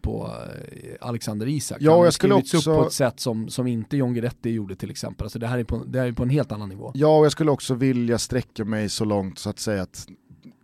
på 0.00 0.30
eh, 0.72 1.08
Alexander 1.08 1.46
Isak. 1.46 1.78
Ja, 1.80 2.04
jag 2.04 2.12
skulle 2.12 2.34
också... 2.34 2.56
upp 2.56 2.64
på 2.64 2.86
ett 2.86 2.92
sätt 2.92 3.20
som, 3.20 3.48
som 3.48 3.66
inte 3.66 3.96
John 3.96 4.14
Guidetti 4.14 4.50
gjorde 4.50 4.76
till 4.76 4.90
exempel. 4.90 5.24
Alltså 5.24 5.38
det 5.38 5.46
här 5.46 5.58
är 5.58 5.64
på, 5.64 5.84
det 5.86 5.98
här 5.98 6.06
är 6.06 6.12
på 6.12 6.22
en 6.22 6.30
helt 6.30 6.52
annan 6.52 6.68
nivå. 6.68 6.92
Ja, 6.94 7.18
och 7.18 7.24
jag 7.24 7.32
skulle 7.32 7.50
också 7.50 7.74
vilja 7.74 8.18
sträcka 8.18 8.64
mig 8.64 8.88
så 8.88 9.04
långt 9.04 9.38
så 9.38 9.50
att 9.50 9.58
säga 9.58 9.82
att 9.82 10.06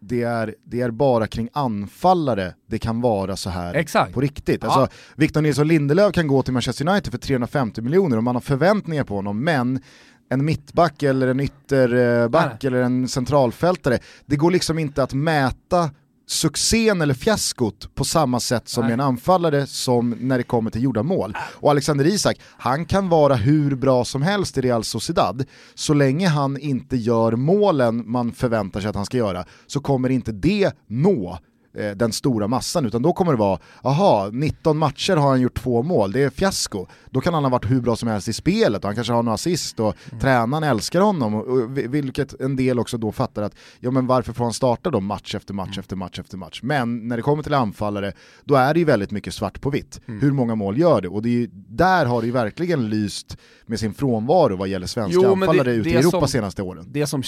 det 0.01 0.23
är, 0.23 0.55
det 0.65 0.81
är 0.81 0.91
bara 0.91 1.27
kring 1.27 1.49
anfallare 1.53 2.55
det 2.67 2.79
kan 2.79 3.01
vara 3.01 3.37
så 3.37 3.51
här 3.51 3.75
Exakt. 3.75 4.15
på 4.15 4.21
riktigt. 4.21 4.63
Ja. 4.63 4.69
Alltså, 4.69 4.97
Victor 5.17 5.41
Nilsson 5.41 5.69
Lindelöf 5.69 6.13
kan 6.13 6.27
gå 6.27 6.43
till 6.43 6.53
Manchester 6.53 6.89
United 6.89 7.13
för 7.13 7.19
350 7.19 7.83
miljoner 7.83 8.17
och 8.17 8.25
man 8.25 8.37
har 8.37 8.41
förväntningar 8.41 9.05
på 9.05 9.15
honom, 9.15 9.45
men 9.45 9.81
en 10.29 10.45
mittback 10.45 11.03
eller 11.03 11.29
en 11.29 11.41
ytterback 11.41 12.65
eller 12.65 12.83
en 12.83 13.09
centralfältare, 13.09 13.99
det 14.27 14.37
går 14.37 14.51
liksom 14.51 14.79
inte 14.79 15.03
att 15.03 15.15
mäta 15.15 15.91
succén 16.33 17.01
eller 17.01 17.15
fiaskot 17.15 17.95
på 17.95 18.05
samma 18.05 18.41
sätt 18.41 18.69
som 18.69 18.85
Nej. 18.85 18.93
en 18.93 19.01
anfallare 19.01 19.67
som 19.67 20.11
när 20.11 20.39
det 20.39 20.45
kommer 20.45 20.71
till 20.71 20.83
gjorda 20.83 21.03
mål. 21.03 21.37
Och 21.41 21.71
Alexander 21.71 22.05
Isak, 22.05 22.37
han 22.59 22.85
kan 22.85 23.09
vara 23.09 23.35
hur 23.35 23.75
bra 23.75 24.05
som 24.05 24.23
helst 24.23 24.59
i 24.59 24.61
Real 24.61 24.85
Sociedad, 24.85 25.45
så 25.75 25.95
länge 25.95 26.29
han 26.29 26.59
inte 26.59 26.97
gör 26.97 27.33
målen 27.37 28.11
man 28.11 28.33
förväntar 28.33 28.81
sig 28.81 28.91
att 28.91 28.97
han 28.97 29.07
ska 29.07 29.17
göra 29.17 29.45
så 29.67 29.81
kommer 29.81 30.09
inte 30.09 30.33
det 30.33 30.73
nå 30.87 31.39
den 31.73 32.13
stora 32.13 32.49
massan, 32.49 32.87
utan 32.87 33.03
då 33.03 33.13
kommer 33.13 33.33
det 33.33 33.39
vara, 33.39 33.59
aha, 33.83 34.31
19 34.33 34.79
matcher 34.79 35.17
har 35.17 35.29
han 35.29 35.41
gjort 35.41 35.59
två 35.63 35.83
mål, 35.83 36.13
det 36.13 36.23
är 36.23 36.31
fiasko. 36.31 36.87
Då 37.11 37.21
kan 37.21 37.35
han 37.35 37.45
ha 37.45 37.51
varit 37.51 37.71
hur 37.71 37.81
bra 37.81 37.97
som 37.97 38.09
helst 38.09 38.29
i 38.29 38.33
spelet 38.33 38.85
och 38.85 38.89
han 38.89 38.95
kanske 38.95 39.13
har 39.13 39.23
några 39.23 39.35
assist 39.35 39.81
och 39.81 39.95
mm. 40.11 40.21
tränaren 40.21 40.65
älskar 40.65 41.01
honom, 41.01 41.35
och, 41.35 41.77
vilket 41.77 42.41
en 42.41 42.57
del 42.57 42.79
också 42.79 42.99
då 42.99 43.13
fattar 43.13 43.43
att, 43.43 43.55
ja 43.81 43.91
men 43.91 44.07
varför 44.07 44.33
får 44.33 44.45
han 44.45 44.53
starta 44.53 44.91
då 44.91 45.01
match 45.01 45.35
efter 45.35 45.55
match 45.55 45.69
mm. 45.69 45.81
efter 45.81 45.97
match 45.97 46.19
efter 46.19 46.37
match? 46.37 46.61
Men 46.63 47.09
när 47.09 47.17
det 47.17 47.23
kommer 47.23 47.43
till 47.43 47.55
anfallare, 47.55 48.13
då 48.45 48.55
är 48.55 48.75
det 48.75 48.81
ju 48.81 48.87
väldigt 48.87 49.11
mycket 49.11 49.35
svart 49.35 49.61
på 49.61 49.71
vitt. 49.71 50.01
Mm. 50.09 50.21
Hur 50.21 50.33
många 50.33 50.55
mål 50.55 50.79
gör 50.79 51.01
det? 51.01 51.09
Och 51.09 51.23
det 51.23 51.43
är, 51.43 51.49
där 51.53 52.07
har 52.07 52.21
det 52.21 52.27
ju 52.27 52.33
verkligen 52.33 52.89
lyst 52.89 53.37
med 53.67 53.81
sin 53.81 53.95
frånvaro 53.95 54.57
vad 54.57 54.69
gäller 54.69 54.87
svenska 54.87 55.21
jo, 55.23 55.33
anfallare 55.33 55.71
det, 55.71 55.75
ute 55.75 55.89
i 55.89 55.95
Europa 55.95 56.21
som, 56.21 56.29
senaste 56.29 56.63
åren. 56.63 56.87
Det 56.91 57.07
som 57.07 57.23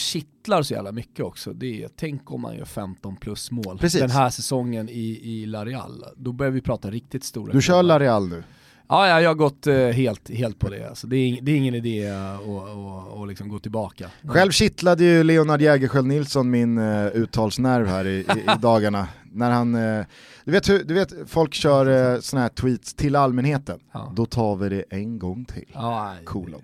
kittlar 0.44 0.62
så 0.62 0.74
jävla 0.74 0.92
mycket 0.92 1.24
också, 1.24 1.52
det 1.52 1.85
är, 1.85 1.88
tänk 1.96 2.30
om 2.30 2.40
man 2.40 2.57
gör 2.57 2.64
15 2.64 3.16
plus 3.16 3.50
mål 3.50 3.78
Precis. 3.78 4.00
den 4.00 4.11
här 4.11 4.30
säsongen 4.30 4.88
i, 4.88 5.20
i 5.22 5.46
La 5.46 5.64
Real. 5.64 6.04
Då 6.16 6.33
börjar 6.33 6.52
vi 6.52 6.61
prata 6.61 6.90
riktigt 6.90 7.24
stora 7.24 7.52
Du 7.52 7.62
kör 7.62 7.83
La 7.83 7.98
Real 7.98 8.28
nu? 8.28 8.42
Ja, 8.88 9.20
jag 9.20 9.30
har 9.30 9.35
gått 9.35 9.66
uh, 9.66 9.88
helt, 9.88 10.30
helt 10.30 10.59
på 10.59 10.68
det. 10.68 10.88
Alltså, 10.88 11.07
det, 11.07 11.16
är, 11.16 11.42
det 11.42 11.52
är 11.52 11.57
ingen 11.57 11.74
idé 11.74 12.09
att 12.09 13.18
uh, 13.18 13.26
liksom 13.26 13.48
gå 13.48 13.59
tillbaka. 13.59 14.11
Själv 14.24 14.50
kittlade 14.50 15.04
ju 15.04 15.22
Leonard 15.22 15.61
Jägerskiöld 15.61 16.07
Nilsson 16.07 16.50
min 16.50 16.78
uh, 16.78 17.07
uttalsnerv 17.07 17.87
här 17.87 18.07
i, 18.07 18.11
i, 18.11 18.22
i 18.22 18.59
dagarna. 18.61 19.09
När 19.33 19.50
han, 19.50 19.74
uh, 19.74 20.04
du, 20.44 20.52
vet 20.52 20.68
hur, 20.68 20.85
du 20.85 20.94
vet, 20.94 21.12
folk 21.26 21.54
kör 21.54 22.14
uh, 22.14 22.20
såna 22.20 22.42
här 22.42 22.48
tweets 22.48 22.94
till 22.94 23.16
allmänheten. 23.16 23.80
Ja. 23.92 24.12
Då 24.16 24.26
tar 24.26 24.57
vi 24.57 24.68
det 24.68 24.85
en 24.90 25.18
gång 25.18 25.44
till. 25.44 25.70
Ja, 25.74 26.14
Kolon. 26.24 26.62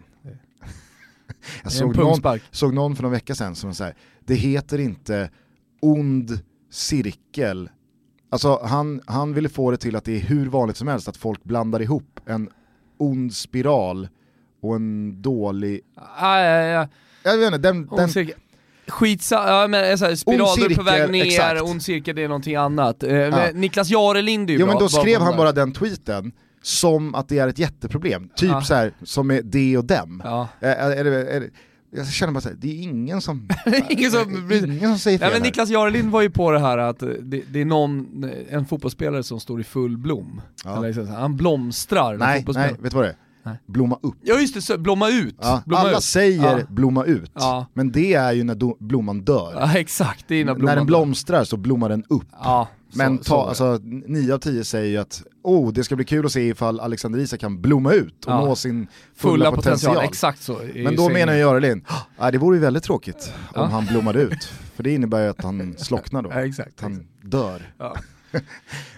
Jag 1.62 1.72
såg 1.72 1.96
någon, 1.96 2.40
såg 2.50 2.74
någon 2.74 2.96
för 2.96 3.02
någon 3.02 3.12
vecka 3.12 3.34
sedan 3.34 3.54
som 3.54 3.74
sa 3.74 3.90
det 4.24 4.34
heter 4.34 4.78
inte 4.78 5.30
ond 5.80 6.40
cirkel 6.70 7.68
Alltså 8.32 8.60
han, 8.62 9.00
han 9.06 9.34
ville 9.34 9.48
få 9.48 9.70
det 9.70 9.76
till 9.76 9.96
att 9.96 10.04
det 10.04 10.16
är 10.16 10.20
hur 10.20 10.46
vanligt 10.46 10.76
som 10.76 10.88
helst 10.88 11.08
att 11.08 11.16
folk 11.16 11.44
blandar 11.44 11.82
ihop 11.82 12.20
en 12.26 12.50
ond 12.98 13.34
spiral 13.34 14.08
och 14.62 14.76
en 14.76 15.22
dålig... 15.22 15.80
Ah, 16.16 16.40
ja, 16.40 16.62
ja. 16.62 16.88
Jag 17.22 17.38
vet 17.38 17.46
inte, 17.46 17.58
den... 17.58 17.86
den... 17.86 18.30
Skitsa, 18.88 19.34
ja 19.34 19.68
men 19.68 19.98
så 19.98 20.04
här, 20.04 20.14
spiraler 20.14 20.74
på 20.74 20.82
väg 20.82 21.10
ner, 21.10 21.24
exakt. 21.24 21.62
ond 21.62 21.82
cirkel 21.82 22.16
det 22.16 22.22
är 22.22 22.28
någonting 22.28 22.56
annat. 22.56 23.02
Eh, 23.02 23.14
ja. 23.14 23.48
Niklas 23.54 23.90
Jarelind 23.90 24.50
är 24.50 24.54
ju 24.54 24.60
Jo 24.60 24.66
bra, 24.66 24.74
men 24.74 24.82
då 24.82 24.88
skrev 24.88 25.20
han 25.20 25.36
bara 25.36 25.52
den 25.52 25.72
tweeten 25.72 26.32
som 26.62 27.14
att 27.14 27.28
det 27.28 27.38
är 27.38 27.48
ett 27.48 27.58
jätteproblem. 27.58 28.28
Typ 28.36 28.50
ja. 28.50 28.60
så 28.60 28.74
här, 28.74 28.92
som 29.02 29.30
är 29.30 29.42
det 29.42 29.78
och 29.78 29.84
dem. 29.84 30.22
Ja. 30.24 30.48
Är, 30.60 30.90
är, 30.90 31.04
är, 31.04 31.50
jag 31.92 32.08
känner 32.08 32.32
bara 32.32 32.40
såhär, 32.40 32.56
det 32.60 32.68
är 32.68 32.82
ingen 32.82 33.20
som, 33.20 33.48
ingen 33.88 34.10
som, 34.10 34.50
ingen 34.52 34.80
som 34.80 34.98
säger 34.98 35.18
fel 35.18 35.28
ja, 35.28 35.34
men 35.34 35.42
Niklas 35.42 35.70
Jarelind 35.70 36.10
var 36.10 36.22
ju 36.22 36.30
på 36.30 36.50
det 36.50 36.58
här 36.58 36.78
att 36.78 36.98
det, 36.98 37.42
det, 37.52 37.60
är 37.60 37.64
någon, 37.64 38.24
en 38.50 38.66
fotbollsspelare 38.66 39.22
som 39.22 39.40
står 39.40 39.60
i 39.60 39.64
full 39.64 39.98
blom. 39.98 40.40
Ja. 40.64 40.86
Eller, 40.86 41.06
han 41.06 41.36
blomstrar. 41.36 42.16
Nej, 42.16 42.44
nej, 42.48 42.74
vet 42.80 42.90
du 42.90 42.96
vad 42.96 43.04
det 43.04 43.10
är? 43.10 43.16
Nej. 43.42 43.56
Blomma 43.66 43.98
upp. 44.02 44.14
Ja 44.22 44.40
just 44.40 44.54
det, 44.54 44.62
så, 44.62 44.78
blomma 44.78 45.08
ut. 45.08 45.36
Ja, 45.40 45.62
blomma 45.66 45.80
alla 45.80 45.96
ut. 45.96 46.04
säger 46.04 46.58
ja. 46.58 46.64
blomma 46.68 47.04
ut, 47.04 47.32
ja. 47.34 47.66
men 47.74 47.92
det 47.92 48.14
är 48.14 48.32
ju 48.32 48.44
när 48.44 48.54
do, 48.54 48.76
blomman 48.80 49.20
dör. 49.20 49.52
Ja 49.54 49.78
exakt, 49.78 50.24
det 50.28 50.34
är 50.34 50.44
när 50.44 50.54
blomman 50.54 50.66
När 50.66 50.76
den 50.76 50.86
blomstrar 50.86 51.44
så 51.44 51.56
blommar 51.56 51.88
den 51.88 52.04
upp. 52.08 52.26
Ja, 52.32 52.68
men 52.94 53.18
så, 53.18 53.24
ta, 53.24 53.54
så 53.54 53.64
alltså, 53.64 53.84
9 53.84 54.34
av 54.34 54.38
10 54.38 54.64
säger 54.64 54.86
ju 54.86 54.96
att 54.96 55.22
oh, 55.42 55.72
det 55.72 55.84
ska 55.84 55.96
bli 55.96 56.04
kul 56.04 56.26
att 56.26 56.32
se 56.32 56.48
ifall 56.48 56.80
Alexander 56.80 57.18
Isak 57.18 57.40
kan 57.40 57.60
blomma 57.60 57.92
ut 57.92 58.24
och 58.24 58.32
nå 58.32 58.56
sin 58.56 58.86
fulla, 59.14 59.32
fulla 59.32 59.50
potential. 59.50 59.94
potential. 59.94 60.04
Exakt 60.04 60.42
så. 60.42 60.60
Men 60.74 60.96
då 60.96 61.08
menar 61.08 61.32
jag 61.32 61.40
Görelin, 61.40 61.84
ah, 62.16 62.30
det 62.30 62.38
vore 62.38 62.56
ju 62.56 62.60
väldigt 62.62 62.84
tråkigt 62.84 63.32
om 63.54 63.70
han 63.70 63.86
blommade 63.86 64.22
ut. 64.22 64.44
För 64.74 64.82
det 64.82 64.94
innebär 64.94 65.22
ju 65.22 65.28
att 65.30 65.42
han 65.42 65.74
slocknar 65.78 66.22
då, 66.22 66.30
exakt, 66.34 66.80
han 66.80 66.92
exakt. 66.92 67.30
dör. 67.30 67.74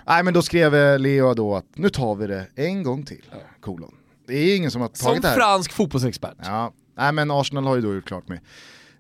Nej 0.07 0.23
men 0.23 0.35
då 0.35 0.43
skrev 0.43 1.01
Leo 1.01 1.35
då 1.35 1.57
att 1.57 1.67
nu 1.75 1.89
tar 1.89 2.15
vi 2.15 2.27
det 2.27 2.47
en 2.55 2.83
gång 2.83 3.03
till, 3.03 3.25
kolon. 3.61 3.95
Det 4.27 4.35
är 4.35 4.57
ingen 4.57 4.71
som 4.71 4.81
har 4.81 4.89
tagit 4.89 4.99
som 4.99 5.21
det 5.21 5.29
här. 5.29 5.35
Som 5.35 5.41
fransk 5.41 5.73
fotbollsexpert. 5.73 6.37
Ja, 6.39 6.73
nej 6.97 7.13
men 7.13 7.31
Arsenal 7.31 7.65
har 7.65 7.77
ju 7.77 7.83
då 7.83 7.95
gjort 7.95 8.05
klart 8.05 8.29
med 8.29 8.41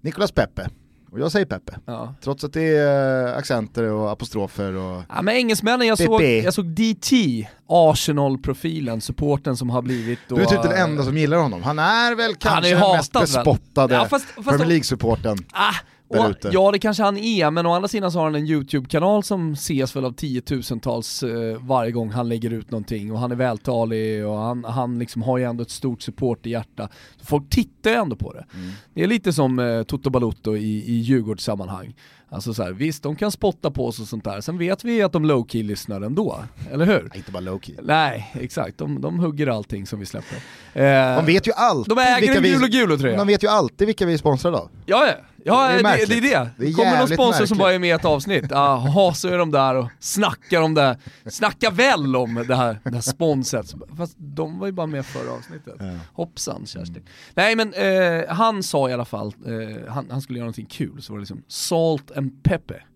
Nicolas 0.01 0.33
Pepe. 0.33 0.71
Och 1.12 1.20
jag 1.20 1.33
säger 1.33 1.46
Pepe. 1.46 1.79
Ja. 1.87 2.14
Trots 2.25 2.44
att 2.44 2.53
det 2.53 2.77
är 2.77 3.29
eh, 3.29 3.37
accenter 3.37 3.85
och 3.85 4.11
apostrofer 4.11 4.72
och... 4.72 5.03
Ja 5.09 5.22
men 5.22 5.35
engelsmännen, 5.35 5.87
jag 5.87 5.98
såg, 5.98 6.22
jag 6.22 6.55
såg 6.55 6.66
DT, 6.66 7.48
Arsenal-profilen, 7.66 9.01
supporten 9.01 9.57
som 9.57 9.70
har 9.70 9.83
blivit 9.83 10.18
då... 10.29 10.37
Du 10.37 10.42
är 10.42 10.46
typ 10.46 10.62
den 10.62 10.72
enda 10.72 11.03
som 11.03 11.18
gillar 11.18 11.37
honom. 11.37 11.62
Han 11.62 11.79
är 11.79 12.14
väl 12.14 12.35
kanske 12.35 12.75
den 12.75 12.96
mest 12.96 13.12
bespottade 13.12 13.94
ja, 13.94 14.09
Premier 14.44 14.66
League-supporten. 14.66 15.38
Ah, 15.53 15.75
och, 16.18 16.53
ja 16.53 16.72
det 16.72 16.79
kanske 16.79 17.03
han 17.03 17.16
är, 17.18 17.51
men 17.51 17.66
å 17.66 17.72
andra 17.72 17.88
sidan 17.88 18.12
så 18.12 18.18
har 18.18 18.25
han 18.25 18.35
en 18.35 18.46
YouTube-kanal 18.46 19.22
som 19.22 19.53
ses 19.53 19.96
väl 19.96 20.05
av 20.05 20.12
tiotusentals 20.12 21.22
eh, 21.22 21.59
varje 21.61 21.90
gång 21.90 22.11
han 22.11 22.29
lägger 22.29 22.51
ut 22.51 22.70
någonting 22.70 23.12
och 23.12 23.18
han 23.18 23.33
är 23.33 23.37
vältalig 23.37 24.27
och 24.27 24.38
han, 24.38 24.64
han 24.64 24.98
liksom 24.98 25.22
har 25.22 25.38
ju 25.38 25.44
ändå 25.44 25.62
ett 25.62 25.70
stort 25.70 26.03
support 26.03 26.46
i 26.46 26.51
hjärta. 26.51 26.88
Så 27.20 27.27
folk 27.27 27.51
tittar 27.51 27.90
ju 27.90 27.96
ändå 27.96 28.16
på 28.16 28.33
det. 28.33 28.46
Mm. 28.55 28.70
Det 28.94 29.03
är 29.03 29.07
lite 29.07 29.33
som 29.33 29.59
eh, 29.59 29.83
Toto 29.83 30.11
Balotto 30.11 30.57
i, 30.57 30.85
i 30.87 30.94
Djurgårdssammanhang. 30.94 31.94
Alltså 32.33 32.55
så 32.55 32.62
här, 32.62 32.72
visst, 32.72 33.03
de 33.03 33.16
kan 33.16 33.31
spotta 33.31 33.70
på 33.70 33.87
oss 33.87 34.01
och 34.01 34.07
sånt 34.07 34.25
där, 34.25 34.40
sen 34.40 34.59
vet 34.59 34.85
vi 34.85 35.03
att 35.03 35.12
de 35.12 35.27
low-key 35.27 35.62
lyssnar 35.62 36.01
ändå, 36.01 36.44
eller 36.72 36.87
hur? 36.87 37.11
Inte 37.14 37.33
bara 37.33 37.42
low-key. 37.42 37.75
Nej, 37.83 38.33
exakt, 38.40 38.79
de, 38.79 39.01
de 39.01 39.18
hugger 39.18 39.46
allting 39.46 39.87
som 39.87 40.01
vi 40.01 40.07
släpper. 40.07 40.37
Eh, 40.75 41.16
de 41.16 41.27
vet 41.27 41.48
ju 41.48 41.53
alltid 41.53 41.96
De 41.96 42.03
äger 42.03 42.37
en 42.37 42.42
gul 42.42 42.62
och 42.62 42.68
gul 42.68 42.98
tröja. 42.98 43.16
De 43.16 43.27
vet 43.27 43.44
ju 43.44 43.48
alltid 43.48 43.87
vilka 43.87 44.07
vi 44.07 44.12
är 44.12 44.18
sponsrade 44.18 44.57
av. 44.57 44.70
Ja, 44.87 45.07
ja, 45.07 45.14
Ja, 45.45 45.69
det 45.69 45.75
är, 45.75 46.07
det, 46.07 46.21
det, 46.21 46.33
är 46.33 46.45
det. 46.45 46.51
det 46.57 46.73
kommer 46.73 46.99
någon 46.99 47.09
sponsor 47.09 47.31
märkligt. 47.31 47.49
som 47.49 47.59
bara 47.59 47.73
är 47.73 47.79
med 47.79 47.89
i 47.89 47.93
ett 47.93 48.05
avsnitt, 48.05 48.45
jaha 48.51 49.15
så 49.15 49.29
är 49.29 49.39
de 49.39 49.51
där 49.51 49.75
och 49.75 49.89
snackar 49.99 50.63
om 50.63 50.75
det, 50.75 50.99
snackar 51.27 51.71
väl 51.71 52.17
om 52.17 52.45
det 52.49 52.57
här, 52.57 52.81
det 52.85 52.95
här 52.95 53.01
sponset. 53.01 53.75
Fast 53.97 54.15
de 54.19 54.59
var 54.59 54.67
ju 54.67 54.73
bara 54.73 54.87
med 54.87 55.07
förra 55.07 55.33
avsnittet. 55.33 55.75
Ja. 55.79 55.87
Hoppsan 56.13 56.67
Kerstin. 56.67 56.97
Mm. 56.97 57.07
Nej 57.35 57.57
men 57.57 57.75
eh, 57.75 58.35
han 58.35 58.63
sa 58.63 58.91
i 58.91 58.93
alla 58.93 59.05
fall, 59.05 59.35
eh, 59.47 59.93
han, 59.93 60.11
han, 60.11 60.23
skulle 60.23 60.39
göra 60.39 60.45
någonting 60.45 60.67
kul, 60.67 61.03
så 61.03 61.13
var 61.13 61.19
det 61.19 61.23
liksom 61.23 61.43
salt 61.49 62.17
and 62.17 62.43
pepper. 62.43 62.87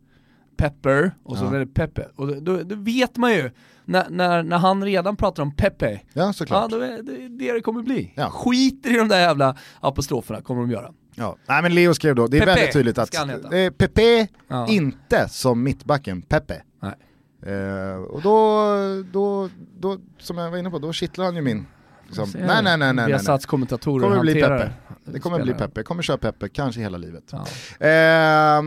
Pepper, 0.56 1.14
och 1.24 1.38
så 1.38 1.44
ja. 1.44 1.50
var 1.50 1.58
det 1.58 1.66
Peppe. 1.66 2.08
Och 2.16 2.26
då, 2.26 2.34
då, 2.40 2.62
då 2.62 2.76
vet 2.76 3.16
man 3.16 3.32
ju, 3.32 3.50
när, 3.84 4.10
när, 4.10 4.42
när 4.42 4.58
han 4.58 4.84
redan 4.84 5.16
pratar 5.16 5.42
om 5.42 5.56
Pepe, 5.56 6.00
ja, 6.12 6.32
såklart. 6.32 6.72
ja 6.72 6.78
då 6.78 6.84
är 6.84 7.02
det 7.02 7.28
det 7.28 7.52
det 7.52 7.60
kommer 7.60 7.82
bli. 7.82 8.12
Ja. 8.16 8.30
Skiter 8.30 8.94
i 8.94 8.96
de 8.96 9.08
där 9.08 9.20
jävla 9.20 9.56
apostroferna 9.80 10.40
kommer 10.40 10.60
de 10.60 10.70
göra. 10.70 10.92
Ja. 11.18 11.36
Nej 11.46 11.62
men 11.62 11.74
Leo 11.74 11.94
skrev 11.94 12.14
då, 12.14 12.26
det 12.26 12.36
är 12.36 12.40
Pepe, 12.40 12.54
väldigt 12.54 12.72
tydligt 12.72 12.98
att 12.98 13.14
eh, 13.14 13.70
Pepe, 13.70 14.28
ja. 14.48 14.66
inte 14.68 15.28
som 15.28 15.62
mittbacken, 15.62 16.22
Pepe. 16.22 16.62
Nej. 16.82 16.94
Eh, 17.54 17.96
och 17.96 18.22
då, 18.22 18.68
då, 19.12 19.50
då, 19.78 19.98
som 20.18 20.38
jag 20.38 20.50
var 20.50 20.58
inne 20.58 20.70
på, 20.70 20.78
då 20.78 20.92
kittlar 20.92 21.24
han 21.24 21.36
ju 21.36 21.42
min 21.42 21.66
Liksom. 22.06 22.30
Nej, 22.34 22.46
nej, 22.46 22.62
nej, 22.62 22.78
nej, 22.78 22.92
nej. 22.94 23.06
Viasats 23.06 23.46
kommentatorer 23.46 24.08
kommer 24.08 24.20
bli 24.20 24.34
Peppe. 24.34 24.72
Det 25.04 25.20
kommer 25.20 25.42
bli 25.42 25.54
Peppe, 25.54 25.82
kommer 25.82 26.02
köra 26.02 26.18
Peppe, 26.18 26.48
kanske 26.48 26.80
hela 26.80 26.98
livet. 26.98 27.32
Ja. 27.32 27.46
Eh, 27.86 28.62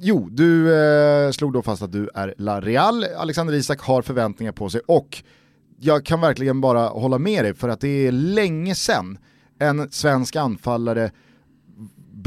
jo, 0.00 0.28
du 0.30 0.74
eh, 0.74 1.30
slog 1.30 1.52
då 1.52 1.62
fast 1.62 1.82
att 1.82 1.92
du 1.92 2.10
är 2.14 2.34
La 2.38 2.60
Real. 2.60 3.04
Alexander 3.04 3.54
Isak 3.54 3.80
har 3.80 4.02
förväntningar 4.02 4.52
på 4.52 4.68
sig 4.70 4.80
och 4.86 5.22
jag 5.78 6.04
kan 6.04 6.20
verkligen 6.20 6.60
bara 6.60 6.88
hålla 6.88 7.18
med 7.18 7.44
dig 7.44 7.54
för 7.54 7.68
att 7.68 7.80
det 7.80 8.06
är 8.06 8.12
länge 8.12 8.74
sedan 8.74 9.18
en 9.58 9.90
svensk 9.90 10.36
anfallare 10.36 11.10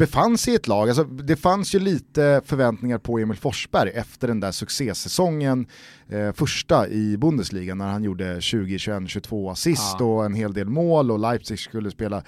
befann 0.00 0.38
sig 0.38 0.52
i 0.52 0.56
ett 0.56 0.68
lag, 0.68 0.88
alltså, 0.88 1.04
det 1.04 1.36
fanns 1.36 1.74
ju 1.74 1.78
lite 1.78 2.40
förväntningar 2.44 2.98
på 2.98 3.18
Emil 3.18 3.36
Forsberg 3.36 3.90
efter 3.90 4.28
den 4.28 4.40
där 4.40 4.52
succésäsongen, 4.52 5.66
eh, 6.08 6.32
första 6.32 6.88
i 6.88 7.16
Bundesliga 7.16 7.74
när 7.74 7.86
han 7.88 8.04
gjorde 8.04 8.40
20, 8.40 8.78
21, 8.78 9.08
22 9.08 9.50
assist 9.50 9.96
ja. 9.98 10.04
och 10.04 10.24
en 10.24 10.34
hel 10.34 10.52
del 10.52 10.68
mål 10.68 11.10
och 11.10 11.18
Leipzig 11.18 11.58
skulle 11.58 11.90
spela 11.90 12.22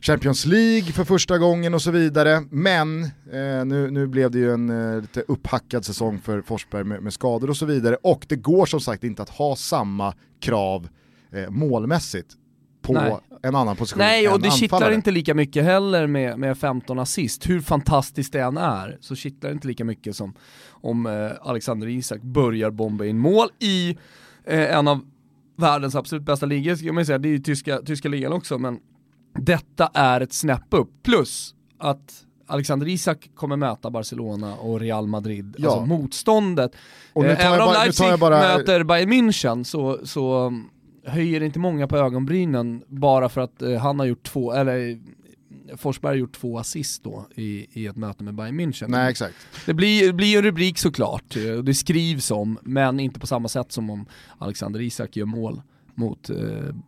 Champions 0.00 0.46
League 0.46 0.92
för 0.92 1.04
första 1.04 1.38
gången 1.38 1.74
och 1.74 1.82
så 1.82 1.90
vidare. 1.90 2.44
Men 2.50 3.04
eh, 3.04 3.64
nu, 3.64 3.90
nu 3.90 4.06
blev 4.06 4.30
det 4.30 4.38
ju 4.38 4.52
en 4.52 4.70
eh, 4.70 5.00
lite 5.00 5.20
upphackad 5.20 5.84
säsong 5.84 6.20
för 6.20 6.42
Forsberg 6.42 6.84
med, 6.84 7.02
med, 7.02 7.12
skador 7.12 7.50
och 7.50 7.56
så 7.56 7.66
vidare. 7.66 7.96
Och 8.02 8.26
det 8.28 8.36
går 8.36 8.66
som 8.66 8.80
sagt 8.80 9.04
inte 9.04 9.22
att 9.22 9.30
ha 9.30 9.56
samma 9.56 10.14
krav 10.40 10.88
eh, 11.32 11.50
målmässigt 11.50 12.36
på 12.86 12.92
Nej. 12.92 13.16
en 13.42 13.54
annan 13.54 13.76
position 13.76 13.98
Nej, 13.98 14.28
och 14.28 14.40
det 14.40 14.50
kittlar 14.50 14.90
inte 14.90 15.10
lika 15.10 15.34
mycket 15.34 15.64
heller 15.64 16.06
med, 16.06 16.38
med 16.38 16.58
15 16.58 16.98
assist. 16.98 17.48
Hur 17.48 17.60
fantastiskt 17.60 18.32
det 18.32 18.40
än 18.40 18.56
är 18.56 18.98
så 19.00 19.14
kittlar 19.14 19.50
det 19.50 19.54
inte 19.54 19.68
lika 19.68 19.84
mycket 19.84 20.16
som 20.16 20.34
om 20.68 21.06
eh, 21.06 21.30
Alexander 21.40 21.88
Isak 21.88 22.22
börjar 22.22 22.70
bomba 22.70 23.04
in 23.04 23.18
mål 23.18 23.48
i 23.58 23.96
eh, 24.44 24.76
en 24.76 24.88
av 24.88 25.00
världens 25.56 25.94
absolut 25.94 26.24
bästa 26.24 26.46
ligor, 26.46 26.74
ska 26.74 26.92
man 26.92 27.06
säga. 27.06 27.18
Det 27.18 27.28
är 27.28 27.30
ju 27.30 27.38
tyska, 27.38 27.78
tyska 27.78 28.08
ligan 28.08 28.32
också, 28.32 28.58
men 28.58 28.78
detta 29.38 29.90
är 29.94 30.20
ett 30.20 30.32
snäpp 30.32 30.66
upp. 30.70 30.90
Plus 31.02 31.54
att 31.78 32.26
Alexander 32.46 32.88
Isak 32.88 33.30
kommer 33.34 33.56
möta 33.56 33.90
Barcelona 33.90 34.54
och 34.56 34.80
Real 34.80 35.06
Madrid, 35.06 35.54
ja. 35.58 35.70
alltså 35.70 35.86
motståndet. 35.86 36.72
Och 37.12 37.22
nu 37.22 37.36
tar 37.36 37.42
Även 37.42 37.60
om 37.60 37.72
Leipzig 37.72 38.18
bara... 38.18 38.38
möter 38.38 38.84
Bayern 38.84 39.12
München 39.12 39.64
så, 39.64 39.98
så 40.04 40.52
höjer 41.06 41.42
inte 41.42 41.58
många 41.58 41.88
på 41.88 41.96
ögonbrynen 41.96 42.82
bara 42.88 43.28
för 43.28 43.40
att 43.40 43.62
eh, 43.62 43.76
han 43.76 43.98
har 43.98 44.06
gjort 44.06 44.22
två, 44.22 44.52
eller 44.52 44.98
Forsberg 45.76 46.10
har 46.10 46.16
gjort 46.16 46.32
två 46.32 46.58
assist 46.58 47.04
då 47.04 47.26
i, 47.34 47.66
i 47.72 47.86
ett 47.86 47.96
möte 47.96 48.24
med 48.24 48.34
Bayern 48.34 48.60
München. 48.60 48.88
Nej 48.88 49.10
exakt. 49.10 49.34
Det 49.66 49.74
blir, 49.74 50.12
blir 50.12 50.38
en 50.38 50.44
rubrik 50.44 50.78
såklart, 50.78 51.36
eh, 51.36 51.42
det 51.42 51.74
skrivs 51.74 52.30
om, 52.30 52.58
men 52.62 53.00
inte 53.00 53.20
på 53.20 53.26
samma 53.26 53.48
sätt 53.48 53.72
som 53.72 53.90
om 53.90 54.06
Alexander 54.38 54.80
Isak 54.80 55.16
gör 55.16 55.26
mål 55.26 55.62
mot 55.96 56.30
eh, 56.30 56.36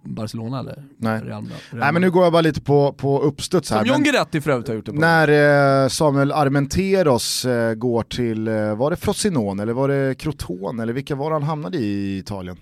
Barcelona 0.03 0.59
eller 0.61 0.85
Nej. 0.97 1.21
Real, 1.21 1.27
Real 1.27 1.45
Nej 1.73 1.93
men 1.93 2.03
nu 2.03 2.11
går 2.11 2.25
jag 2.25 2.33
bara 2.33 2.43
lite 2.43 2.61
på, 2.61 2.93
på 2.93 3.21
uppstuds 3.21 3.71
här. 3.71 3.79
Som 3.79 3.89
John 3.89 4.03
Guidetti 4.03 4.41
för 4.41 4.51
övrigt 4.51 4.69
har 4.69 4.75
gjort 4.75 4.87
det 4.87 4.93
på. 4.93 4.99
När 4.99 5.83
eh, 5.85 5.89
Samuel 5.89 6.33
Armenteros 6.33 7.45
eh, 7.45 7.75
går 7.75 8.03
till, 8.03 8.49
eh, 8.49 8.77
var 8.77 8.91
det 8.91 8.97
Frosinone 8.97 9.63
eller 9.63 9.73
var 9.73 9.89
det 9.89 10.15
Crotone 10.15 10.83
eller 10.83 10.93
vilka 10.93 11.15
var 11.15 11.31
han 11.31 11.43
hamnade 11.43 11.79
i 11.79 11.89
i 11.89 12.19
Italien? 12.19 12.57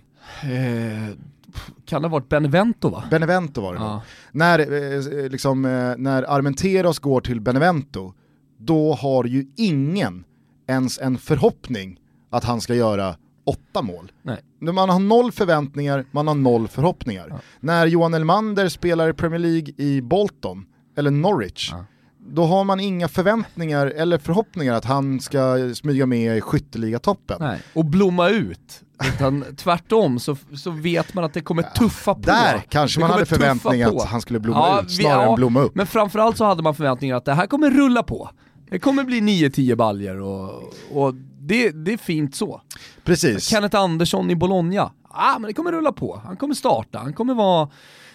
Kan 1.85 2.03
det 2.03 2.09
ha 2.09 2.12
varit 2.12 2.29
Benevento 2.29 2.88
va? 2.88 3.05
Benevento 3.11 3.61
var 3.61 3.75
det 3.75 3.81
ja. 3.81 4.03
När, 4.33 4.59
eh, 4.59 5.25
eh, 5.25 5.31
liksom, 5.31 5.64
eh, 5.64 5.95
när 5.97 6.23
Armenteros 6.23 6.99
går 6.99 7.21
till 7.21 7.40
Benevento, 7.40 8.12
då 8.59 8.95
har 8.95 9.25
ju 9.25 9.47
ingen 9.57 10.25
ens 10.69 10.99
en 10.99 11.19
förhoppning 11.19 11.99
att 12.31 12.45
han 12.45 12.61
ska 12.61 12.75
göra 12.75 13.16
åtta 13.47 13.83
mål. 13.83 14.12
Nej. 14.23 14.38
Man 14.59 14.90
har 14.90 14.99
noll 14.99 15.33
förväntningar, 15.33 16.05
man 16.11 16.29
har 16.29 16.35
noll 16.35 16.69
förhoppningar. 16.69 17.27
Ja. 17.31 17.40
När 17.61 17.87
Johan 17.87 18.14
Elmander 18.14 18.69
spelar 18.69 19.09
i 19.09 19.12
Premier 19.12 19.38
League 19.38 19.75
i 19.77 20.03
Bolton, 20.03 20.66
eller 20.97 21.11
Norwich, 21.11 21.69
ja. 21.73 21.85
Då 22.29 22.45
har 22.45 22.65
man 22.65 22.81
inga 22.81 23.09
förväntningar 23.09 23.87
eller 23.87 24.19
förhoppningar 24.19 24.75
att 24.75 24.85
han 24.85 25.21
ska 25.21 25.71
smyga 25.75 26.07
med 26.07 26.37
i 26.37 26.41
skytteligatoppen. 26.41 27.59
Och 27.75 27.85
blomma 27.85 28.29
ut. 28.29 28.83
Utan 29.15 29.45
tvärtom 29.57 30.19
så, 30.19 30.37
så 30.57 30.71
vet 30.71 31.15
man 31.15 31.25
att 31.25 31.35
det 31.35 31.41
kommer 31.41 31.62
tuffa 31.62 32.15
på. 32.15 32.21
Där 32.21 32.62
kanske 32.69 33.01
man 33.01 33.11
hade 33.11 33.27
förväntning 33.27 33.83
att 33.83 34.05
han 34.05 34.21
skulle 34.21 34.41
blomma 34.41 34.59
ja, 34.59 34.83
ut 34.83 34.93
snarare 34.93 35.23
ja, 35.23 35.29
än 35.29 35.35
blomma 35.35 35.61
upp. 35.61 35.75
Men 35.75 35.87
framförallt 35.87 36.37
så 36.37 36.45
hade 36.45 36.62
man 36.62 36.75
förväntningar 36.75 37.17
att 37.17 37.25
det 37.25 37.35
här 37.35 37.47
kommer 37.47 37.71
rulla 37.71 38.03
på. 38.03 38.31
Det 38.71 38.79
kommer 38.79 39.05
bli 39.05 39.21
9-10 39.21 39.75
baljer 39.75 40.21
och, 40.21 40.62
och 40.93 41.15
det, 41.41 41.71
det 41.71 41.93
är 41.93 41.97
fint 41.97 42.35
så. 42.35 42.61
Precis. 43.05 43.45
Kenneth 43.45 43.77
Andersson 43.77 44.31
i 44.31 44.37
Bologna, 44.37 44.93
ah, 45.09 45.39
men 45.39 45.49
det 45.49 45.55
kommer 45.55 45.73
rulla 45.73 45.93
på. 45.93 46.21
Han 46.25 46.37
kommer 46.37 46.55
starta, 46.55 46.99
han 46.99 47.12
kommer 47.12 47.35
vara 47.35 47.69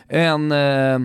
en 0.08 0.52
eh, 0.52 1.00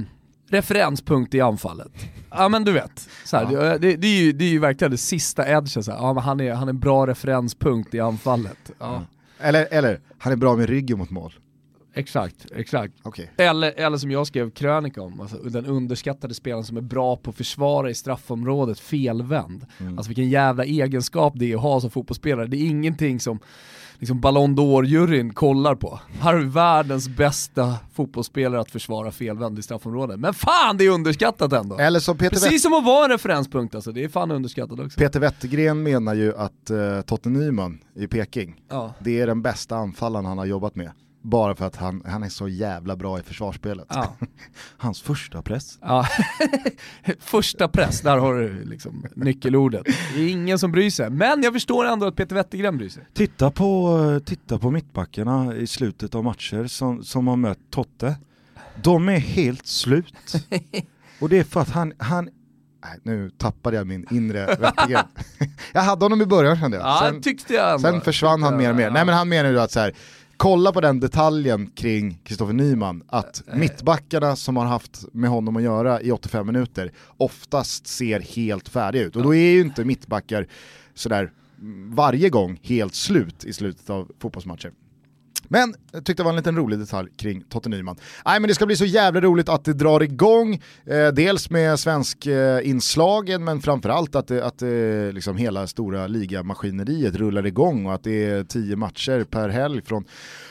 referenspunkt 0.49 1.35
i 1.35 1.41
anfallet. 1.41 1.93
Ja 2.31 2.49
men 2.49 2.65
du 2.65 2.73
vet, 2.73 3.09
så 3.25 3.37
här, 3.37 3.53
ja. 3.53 3.79
det, 3.79 3.97
det, 3.97 4.07
är 4.07 4.23
ju, 4.23 4.33
det 4.33 4.45
är 4.45 4.49
ju 4.49 4.59
verkligen 4.59 4.91
det 4.91 4.99
sista 4.99 5.49
edgen, 5.49 5.83
så 5.83 5.91
här. 5.91 5.99
Ja, 5.99 6.13
men 6.13 6.23
han, 6.23 6.41
är, 6.41 6.53
han 6.53 6.69
är 6.69 6.73
en 6.73 6.79
bra 6.79 7.07
referenspunkt 7.07 7.95
i 7.95 8.01
anfallet. 8.01 8.71
Ja. 8.79 9.03
Eller, 9.39 9.69
eller, 9.71 10.01
han 10.19 10.33
är 10.33 10.37
bra 10.37 10.57
med 10.57 10.69
ryggen 10.69 10.99
mot 10.99 11.11
mål. 11.11 11.33
Exakt, 11.95 12.47
exakt. 12.57 13.07
Okay. 13.07 13.27
Eller, 13.37 13.73
eller 13.77 13.99
som 13.99 14.11
jag 14.11 14.27
skrev 14.27 14.51
krönika 14.51 15.03
om, 15.03 15.21
alltså, 15.21 15.37
den 15.37 15.67
underskattade 15.67 16.35
spelaren 16.35 16.65
som 16.65 16.77
är 16.77 16.81
bra 16.81 17.17
på 17.17 17.31
att 17.31 17.37
försvara 17.37 17.91
i 17.91 17.95
straffområdet 17.95 18.81
felvänd. 18.81 19.67
Mm. 19.79 19.99
Alltså 19.99 20.09
vilken 20.09 20.31
jävla 20.31 20.65
egenskap 20.65 21.33
det 21.37 21.53
är 21.53 21.57
att 21.57 21.63
ha 21.63 21.81
som 21.81 21.91
fotbollsspelare. 21.91 22.47
Det 22.47 22.57
är 22.57 22.67
ingenting 22.67 23.21
som 23.21 23.39
liksom 23.99 24.21
Ballon 24.21 24.57
d'Or-juryn 24.57 25.33
kollar 25.33 25.75
på. 25.75 26.01
Här 26.21 26.33
har 26.33 26.41
vi 26.41 26.47
världens 26.47 27.09
bästa 27.09 27.75
fotbollsspelare 27.95 28.61
att 28.61 28.71
försvara 28.71 29.11
felvänd 29.11 29.59
i 29.59 29.63
straffområdet. 29.63 30.21
Men 30.21 30.35
fan 30.35 30.77
det 30.77 30.85
är 30.85 30.91
underskattat 30.91 31.53
ändå! 31.53 31.79
Eller 31.79 32.01
som 32.01 32.19
Peter 32.19 32.31
Precis 32.31 32.53
Wett 32.53 32.61
som 32.61 32.73
att 32.73 32.85
vara 32.85 33.05
en 33.05 33.11
referenspunkt 33.11 33.75
alltså, 33.75 33.93
det 33.93 34.05
är 34.05 34.09
fan 34.09 34.31
underskattat 34.31 34.81
också. 34.81 34.99
Peter 34.99 35.21
Wettergren 35.21 35.83
menar 35.83 36.15
ju 36.15 36.37
att 36.37 36.71
uh, 36.71 37.01
Totte 37.01 37.29
Nyman 37.29 37.79
i 37.95 38.07
Peking, 38.07 38.63
ja. 38.69 38.95
det 38.99 39.21
är 39.21 39.27
den 39.27 39.43
bästa 39.43 39.77
anfallaren 39.77 40.27
han 40.27 40.39
har 40.39 40.47
jobbat 40.47 40.75
med. 40.75 40.91
Bara 41.27 41.55
för 41.55 41.65
att 41.65 41.77
han, 41.77 42.03
han 42.07 42.23
är 42.23 42.29
så 42.29 42.49
jävla 42.49 42.97
bra 42.97 43.19
i 43.19 43.23
försvarsspelet. 43.23 43.87
Ja. 43.89 44.17
Hans 44.77 45.03
första 45.03 45.43
press. 45.43 45.79
Ja. 45.83 46.07
första 47.19 47.69
press, 47.69 48.01
där 48.01 48.19
har 48.19 48.35
du 48.35 48.65
liksom 48.65 49.07
nyckelordet. 49.15 49.87
Det 50.15 50.21
är 50.21 50.29
ingen 50.29 50.59
som 50.59 50.73
bryr 50.73 50.91
sig, 50.91 51.11
men 51.11 51.43
jag 51.43 51.53
förstår 51.53 51.85
ändå 51.85 52.07
att 52.07 52.17
Peter 52.17 52.35
Wettergren 52.35 52.79
bryr 52.79 52.89
sig. 52.89 53.07
Titta 53.15 53.51
på, 53.51 54.21
titta 54.25 54.59
på 54.59 54.71
mittbackarna 54.71 55.55
i 55.55 55.67
slutet 55.67 56.15
av 56.15 56.25
matcher 56.25 56.67
som, 56.67 57.05
som 57.05 57.27
har 57.27 57.37
mött 57.37 57.71
Totte. 57.71 58.17
De 58.83 59.09
är 59.09 59.19
helt 59.19 59.67
slut. 59.67 60.35
Och 61.21 61.29
det 61.29 61.39
är 61.39 61.45
för 61.45 61.61
att 61.61 61.71
han, 61.71 61.93
han 61.99 62.29
Nej, 62.85 62.99
nu 63.03 63.31
tappade 63.31 63.77
jag 63.77 63.87
min 63.87 64.07
inre 64.11 64.47
Wettergren. 64.47 65.07
jag 65.73 65.83
hade 65.83 66.05
honom 66.05 66.23
i 66.23 66.27
början 66.27 66.61
kände 66.61 66.77
jag. 66.77 66.99
Sen, 66.99 67.15
ja, 67.15 67.21
tyckte 67.23 67.55
jag 67.55 67.81
sen 67.81 68.01
försvann 68.01 68.43
han 68.43 68.57
mer 68.57 68.71
och 68.71 68.77
mer. 68.77 68.91
Nej 68.91 69.05
men 69.05 69.15
han 69.15 69.29
menar 69.29 69.51
ju 69.51 69.61
att 69.61 69.71
så 69.71 69.81
här, 69.81 69.95
kolla 70.37 70.73
på 70.73 70.81
den 70.81 71.01
detaljen 71.01 71.67
kring 71.67 72.19
Kristoffer 72.25 72.53
Nyman, 72.53 73.03
att 73.09 73.49
äh, 73.49 73.57
mittbackarna 73.57 74.37
som 74.37 74.57
har 74.57 74.65
haft 74.65 75.05
med 75.13 75.31
honom 75.31 75.57
att 75.57 75.63
göra 75.63 76.01
i 76.01 76.13
85 76.13 76.47
minuter 76.47 76.93
oftast 77.17 77.87
ser 77.87 78.21
helt 78.21 78.69
färdiga 78.69 79.03
ut. 79.03 79.17
Och 79.17 79.23
då 79.23 79.35
är 79.35 79.51
ju 79.51 79.61
inte 79.61 79.85
mittbackar 79.85 80.47
sådär 80.95 81.33
varje 81.95 82.29
gång 82.29 82.61
helt 82.63 82.95
slut 82.95 83.45
i 83.45 83.53
slutet 83.53 83.91
av 83.91 84.11
fotbollsmatcher. 84.19 84.73
Men 85.49 85.75
jag 85.93 86.05
tyckte 86.05 86.23
det 86.23 86.25
var 86.25 86.31
en 86.31 86.37
liten 86.37 86.57
rolig 86.57 86.79
detalj 86.79 87.09
kring 87.17 87.43
Totte 87.49 87.69
Nyman. 87.69 87.97
Nej 88.25 88.41
men 88.41 88.49
det 88.49 88.55
ska 88.55 88.67
bli 88.67 88.77
så 88.77 88.85
jävla 88.85 89.21
roligt 89.21 89.49
att 89.49 89.65
det 89.65 89.73
drar 89.73 90.03
igång, 90.03 90.55
eh, 90.87 91.09
dels 91.09 91.51
med 91.51 91.79
svensk 91.79 92.27
eh, 92.27 92.69
inslagen 92.69 93.45
men 93.45 93.63
framförallt 93.63 94.15
att, 94.15 94.29
det, 94.29 94.45
att 94.45 94.59
det, 94.59 95.13
liksom 95.13 95.37
hela 95.37 95.67
stora 95.67 96.07
ligamaskineriet 96.07 97.15
rullar 97.15 97.47
igång 97.47 97.87
och 97.87 97.95
att 97.95 98.05
det 98.05 98.25
är 98.25 98.45
tio 98.45 98.77
matcher 98.77 99.25
per 99.25 99.49
helg 99.49 99.83
från 99.83 100.05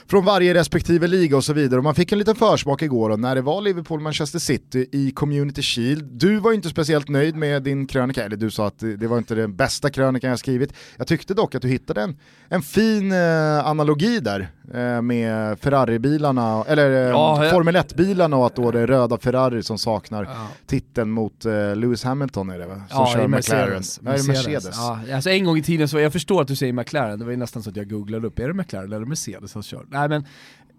från 0.08 0.26
varje 0.26 0.54
respektive 0.54 1.08
liga 1.08 1.38
och 1.38 1.44
så 1.44 1.54
vidare. 1.54 1.78
Och 1.78 1.84
man 1.84 1.96
fick 1.96 2.12
en 2.12 2.20
liten 2.20 2.36
försmak 2.36 2.82
igår 2.82 3.10
och 3.10 3.20
när 3.20 3.36
det 3.36 3.41
var 3.41 3.62
Liverpool-Manchester 3.62 4.39
City 4.39 4.89
i 4.91 5.12
Community 5.12 5.62
Shield. 5.62 6.04
Du 6.04 6.39
var 6.39 6.54
inte 6.54 6.70
speciellt 6.70 7.10
nöjd 7.10 7.36
med 7.36 7.63
din 7.63 7.88
krönika, 7.88 8.24
eller 8.24 8.38
du 8.38 8.52
sa 8.52 8.68
att 8.68 8.80
det 8.80 9.08
var 9.08 9.18
inte 9.18 9.36
den 9.36 9.56
bästa 9.56 9.89
krönikan 9.89 10.30
jag 10.30 10.39
skrivit. 10.39 10.74
Jag 10.98 11.08
tyckte 11.08 11.34
dock 11.34 11.56
att 11.56 11.62
du 11.62 11.68
hittade 11.68 12.02
en, 12.02 12.18
en 12.50 12.62
fin 12.62 13.12
eh, 13.12 13.68
analogi 13.68 14.20
där 14.20 14.48
eh, 14.74 15.02
med 15.02 15.60
Ferrari-bilarna, 15.60 16.63
eller 16.68 16.91
eh, 16.91 17.10
ja, 17.10 17.50
Formel 17.52 17.76
1-bilarna 17.76 18.38
och 18.38 18.46
att 18.46 18.56
då 18.56 18.72
det 18.72 18.80
är 18.80 18.88
röda 18.88 19.18
Ferrari 19.18 19.63
som 19.63 19.78
saknar 19.78 20.24
ja. 20.24 20.48
titeln 20.65 21.12
mot 21.12 21.46
eh, 21.46 21.76
Lewis 21.76 22.04
Hamilton 22.04 22.50
är 22.50 22.60
det 22.60 22.65
va? 22.65 22.76
Som 22.76 22.86
ja, 22.89 23.12
kör 23.13 23.28
Mercedes. 23.28 24.02
Mercedes. 24.02 24.28
Mercedes. 24.28 24.78
Ja, 24.78 25.00
alltså 25.13 25.30
en 25.30 25.46
gång 25.46 25.58
i 25.58 25.63
tiden 25.63 25.88
så, 25.88 26.00
jag 26.00 26.13
förstår 26.13 26.41
att 26.41 26.48
du 26.48 26.56
säger 26.56 26.74
McLaren, 26.74 27.20
det 27.20 27.26
var 27.26 27.32
ju 27.32 27.38
nästan 27.38 27.63
så 27.63 27.70
att 27.70 27.76
jag 27.76 27.89
googlade 27.89 28.28
upp, 28.28 28.39
är 28.39 28.48
det 28.48 28.54
McLaren 28.54 28.94
eller 28.94 29.06
Mercedes 29.06 29.52
som 29.52 29.63
kör? 29.63 29.86
Nej 29.96 30.10
men 30.10 30.26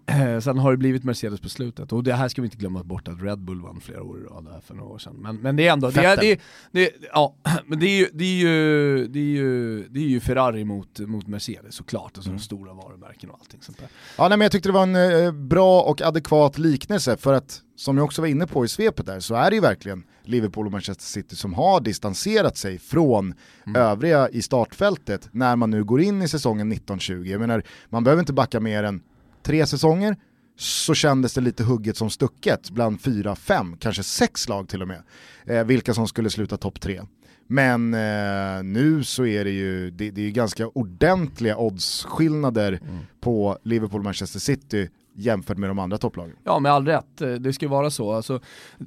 Eh, 0.09 0.39
sen 0.39 0.57
har 0.57 0.71
det 0.71 0.77
blivit 0.77 1.03
Mercedes 1.03 1.39
på 1.39 1.49
slutet, 1.49 1.93
och 1.93 2.03
det 2.03 2.13
här 2.13 2.27
ska 2.27 2.41
vi 2.41 2.45
inte 2.45 2.57
glömma 2.57 2.83
bort 2.83 3.07
att 3.07 3.21
Red 3.21 3.39
Bull 3.39 3.61
vann 3.61 3.81
flera 3.81 4.03
år 4.03 4.19
i 4.19 4.23
rad 4.23 4.61
för 4.65 4.75
några 4.75 4.89
år 4.89 4.97
sedan. 4.97 5.15
Men, 5.17 5.35
men 5.35 5.55
det 5.55 5.67
är 5.67 5.73
ändå, 5.73 5.89
det 5.89 6.05
är, 6.05 6.17
det, 6.17 6.39
det, 6.71 6.91
ja, 7.13 7.35
men 7.65 7.79
det 7.79 7.85
är 7.85 7.97
ju, 7.97 8.07
det 8.13 8.23
är 8.23 8.35
ju, 8.35 9.07
det 9.07 9.19
är 9.19 9.23
ju, 9.23 9.83
det 9.87 9.99
är 9.99 10.07
ju 10.07 10.19
Ferrari 10.19 10.63
mot, 10.63 10.99
mot 10.99 11.27
Mercedes 11.27 11.75
såklart, 11.75 12.11
alltså 12.15 12.29
mm. 12.29 12.37
de 12.37 12.43
stora 12.43 12.73
varumärken 12.73 13.29
och 13.29 13.37
allting 13.39 13.61
sånt 13.61 13.79
där. 13.79 13.87
Ja 14.17 14.27
nej, 14.27 14.37
men 14.37 14.45
jag 14.45 14.51
tyckte 14.51 14.69
det 14.69 14.73
var 14.73 14.83
en 14.83 15.25
eh, 15.25 15.31
bra 15.31 15.81
och 15.81 16.01
adekvat 16.01 16.57
liknelse, 16.57 17.17
för 17.17 17.33
att 17.33 17.61
som 17.75 17.97
jag 17.97 18.05
också 18.05 18.21
var 18.21 18.27
inne 18.27 18.47
på 18.47 18.65
i 18.65 18.67
svepet 18.67 19.05
där, 19.05 19.19
så 19.19 19.35
är 19.35 19.49
det 19.49 19.55
ju 19.55 19.61
verkligen 19.61 20.03
Liverpool 20.23 20.65
och 20.65 20.71
Manchester 20.71 21.05
City 21.05 21.35
som 21.35 21.53
har 21.53 21.81
distanserat 21.81 22.57
sig 22.57 22.79
från 22.79 23.33
mm. 23.65 23.81
övriga 23.81 24.29
i 24.29 24.41
startfältet 24.41 25.29
när 25.31 25.55
man 25.55 25.71
nu 25.71 25.83
går 25.83 26.01
in 26.01 26.21
i 26.21 26.27
säsongen 26.27 26.71
1920. 26.71 27.23
Jag 27.25 27.39
menar, 27.39 27.63
man 27.89 28.03
behöver 28.03 28.19
inte 28.19 28.33
backa 28.33 28.59
mer 28.59 28.83
än 28.83 29.01
tre 29.47 29.65
säsonger 29.65 30.15
så 30.57 30.93
kändes 30.93 31.33
det 31.33 31.41
lite 31.41 31.63
hugget 31.63 31.97
som 31.97 32.09
stucket 32.09 32.69
bland 32.69 33.01
fyra, 33.01 33.35
fem, 33.35 33.77
kanske 33.79 34.03
sex 34.03 34.49
lag 34.49 34.69
till 34.69 34.81
och 34.81 34.87
med. 34.87 35.03
Eh, 35.45 35.63
vilka 35.63 35.93
som 35.93 36.07
skulle 36.07 36.29
sluta 36.29 36.57
topp 36.57 36.81
tre. 36.81 37.01
Men 37.47 37.93
eh, 37.93 38.63
nu 38.63 39.03
så 39.03 39.25
är 39.25 39.43
det 39.43 39.51
ju 39.51 39.91
det, 39.91 40.11
det 40.11 40.21
är 40.21 40.31
ganska 40.31 40.67
ordentliga 40.67 41.57
oddsskillnader 41.57 42.79
mm. 42.83 42.97
på 43.19 43.57
Liverpool-Manchester 43.63 44.39
City 44.39 44.89
jämfört 45.15 45.57
med 45.57 45.69
de 45.69 45.79
andra 45.79 45.97
topplagen. 45.97 46.35
Ja, 46.43 46.59
med 46.59 46.71
all 46.71 46.85
rätt. 46.85 47.21
Eh, 47.21 47.33
det 47.33 47.53
ska 47.53 47.65
ju 47.65 47.69
vara 47.69 47.89
så. 47.89 48.11
Alltså, 48.11 48.39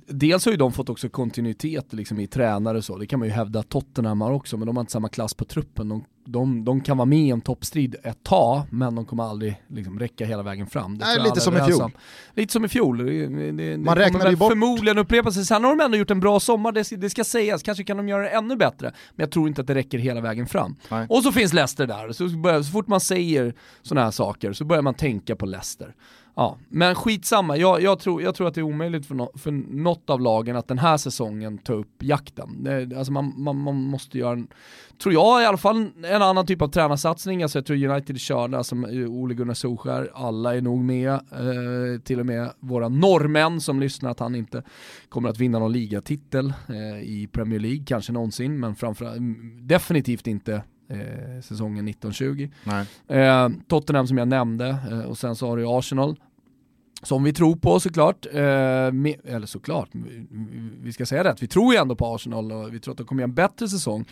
dels 0.07 0.45
har 0.45 0.53
ju 0.53 0.59
de 0.59 0.73
fått 0.73 0.89
också 0.89 1.09
kontinuitet 1.09 1.93
liksom, 1.93 2.21
i 2.21 2.27
tränare 2.27 2.79
och 2.79 2.85
så, 2.85 2.99
det 2.99 3.07
kan 3.07 3.19
man 3.19 3.29
ju 3.29 3.35
hävda 3.35 3.61
att 3.61 3.69
Tottenham 3.69 4.21
har 4.21 4.33
också, 4.33 4.57
men 4.57 4.67
de 4.67 4.77
har 4.77 4.81
inte 4.81 4.93
samma 4.93 5.09
klass 5.09 5.35
på 5.35 5.45
truppen. 5.45 5.89
De, 5.89 6.05
de, 6.25 6.65
de 6.65 6.81
kan 6.81 6.97
vara 6.97 7.07
med 7.07 7.19
i 7.19 7.31
en 7.31 7.41
toppstrid 7.41 7.97
ett 8.03 8.23
tag, 8.23 8.63
men 8.71 8.95
de 8.95 9.05
kommer 9.05 9.25
aldrig 9.25 9.63
liksom, 9.69 9.99
räcka 9.99 10.25
hela 10.25 10.43
vägen 10.43 10.67
fram. 10.67 10.99
Det 10.99 11.05
Nej, 11.05 11.21
lite 11.21 11.41
som 11.41 11.57
i 11.57 11.61
fjol. 11.61 11.91
Lite 12.35 12.53
som 12.53 12.65
i 12.65 12.69
fjol. 12.69 12.99
Det, 12.99 13.53
det, 13.53 13.79
man 13.79 13.97
räknar 13.97 14.31
ju 14.31 14.37
bort... 14.37 14.51
förmodligen 14.51 14.99
upprepa 14.99 15.33
sig. 15.33 15.45
Sen 15.45 15.65
har 15.65 15.77
de 15.77 15.85
ändå 15.85 15.97
gjort 15.97 16.11
en 16.11 16.21
bra 16.21 16.41
sommar, 16.41 16.73
det, 16.73 16.97
det 16.97 17.11
ska 17.11 17.25
sägas. 17.25 17.63
Kanske 17.63 17.85
kan 17.85 17.97
de 17.97 18.09
göra 18.09 18.23
det 18.23 18.29
ännu 18.29 18.57
bättre, 18.57 18.93
men 19.15 19.25
jag 19.25 19.31
tror 19.31 19.49
inte 19.49 19.61
att 19.61 19.67
det 19.67 19.75
räcker 19.75 19.99
hela 19.99 20.21
vägen 20.21 20.47
fram. 20.47 20.77
Nej. 20.89 21.07
Och 21.11 21.23
så 21.23 21.33
finns 21.33 21.53
Leicester 21.53 21.87
där, 21.87 22.13
så, 22.13 22.29
börjar, 22.29 22.63
så 22.63 22.71
fort 22.71 22.87
man 22.87 23.01
säger 23.01 23.55
sådana 23.83 24.05
här 24.05 24.11
saker 24.11 24.53
så 24.53 24.65
börjar 24.65 24.83
man 24.83 24.95
tänka 24.95 25.37
på 25.37 25.47
Leicester. 25.47 25.95
Ja, 26.41 26.59
men 26.69 26.95
skitsamma. 26.95 27.57
Jag, 27.57 27.83
jag, 27.83 27.99
tror, 27.99 28.23
jag 28.23 28.35
tror 28.35 28.49
att 28.49 28.55
det 28.55 28.61
är 28.61 28.63
omöjligt 28.63 29.07
för, 29.07 29.15
no, 29.15 29.31
för 29.39 29.51
något 29.51 30.11
av 30.11 30.21
lagen 30.21 30.57
att 30.57 30.69
den 30.69 30.79
här 30.79 30.97
säsongen 30.97 31.59
ta 31.59 31.73
upp 31.73 32.03
jakten. 32.03 32.65
Det, 32.65 32.97
alltså 32.97 33.13
man, 33.13 33.35
man, 33.37 33.57
man, 33.57 33.77
måste 33.77 34.19
göra, 34.19 34.33
en, 34.33 34.49
tror 35.03 35.15
jag 35.15 35.43
i 35.43 35.47
alla 35.47 35.57
fall, 35.57 35.91
en 36.05 36.23
annan 36.23 36.47
typ 36.47 36.63
av 36.63 36.69
tränarsatsning. 36.69 37.43
Alltså 37.43 37.59
jag 37.59 37.67
tror 37.67 37.85
United 37.85 38.17
är 38.17 38.21
körda, 38.21 38.59
alltså 38.59 38.75
Ole 39.09 39.35
Gunnar 39.35 39.55
Solskär, 39.55 40.11
alla 40.15 40.57
är 40.57 40.61
nog 40.61 40.79
med. 40.79 41.13
Eh, 41.13 42.01
till 42.05 42.21
och 42.21 42.27
med 42.27 42.53
våra 42.61 42.89
norrmän 42.89 43.61
som 43.61 43.81
lyssnar 43.81 44.11
att 44.11 44.21
han 44.21 44.35
inte 44.35 44.63
kommer 45.09 45.29
att 45.29 45.39
vinna 45.39 45.59
någon 45.59 45.73
ligatitel 45.73 46.53
eh, 46.69 47.03
i 47.03 47.29
Premier 47.33 47.61
League, 47.61 47.85
kanske 47.87 48.13
någonsin, 48.13 48.61
men 48.61 48.75
framförallt 48.75 49.21
definitivt 49.63 50.27
inte 50.27 50.63
eh, 50.91 51.41
säsongen 51.43 51.89
1920. 51.89 52.49
Eh, 53.09 53.49
Tottenham 53.69 54.07
som 54.07 54.19
jag 54.19 54.29
nämnde, 54.29 54.69
eh, 54.91 55.01
och 55.01 55.19
sen 55.19 55.37
så 55.37 55.49
har 55.49 55.57
du 55.57 55.67
Arsenal, 55.67 56.17
som 57.03 57.25
vi 57.25 57.33
tror 57.33 57.57
på 57.57 57.81
såklart, 57.81 58.27
eh, 58.33 58.93
med, 58.93 59.15
eller 59.25 59.47
såklart, 59.47 59.89
vi 60.81 60.93
ska 60.93 61.07
säga 61.07 61.23
det, 61.23 61.37
vi 61.41 61.47
tror 61.47 61.75
ju 61.75 61.81
ändå 61.81 61.97
på 61.97 62.15
Arsenal 62.15 62.53
och 62.53 62.75
vi 62.75 62.81
tror 62.81 62.93
att 62.93 62.99
de 62.99 63.07
kommer 63.07 63.23
göra 63.23 63.29
en 63.29 63.35
bättre 63.35 63.69
säsong, 63.69 64.05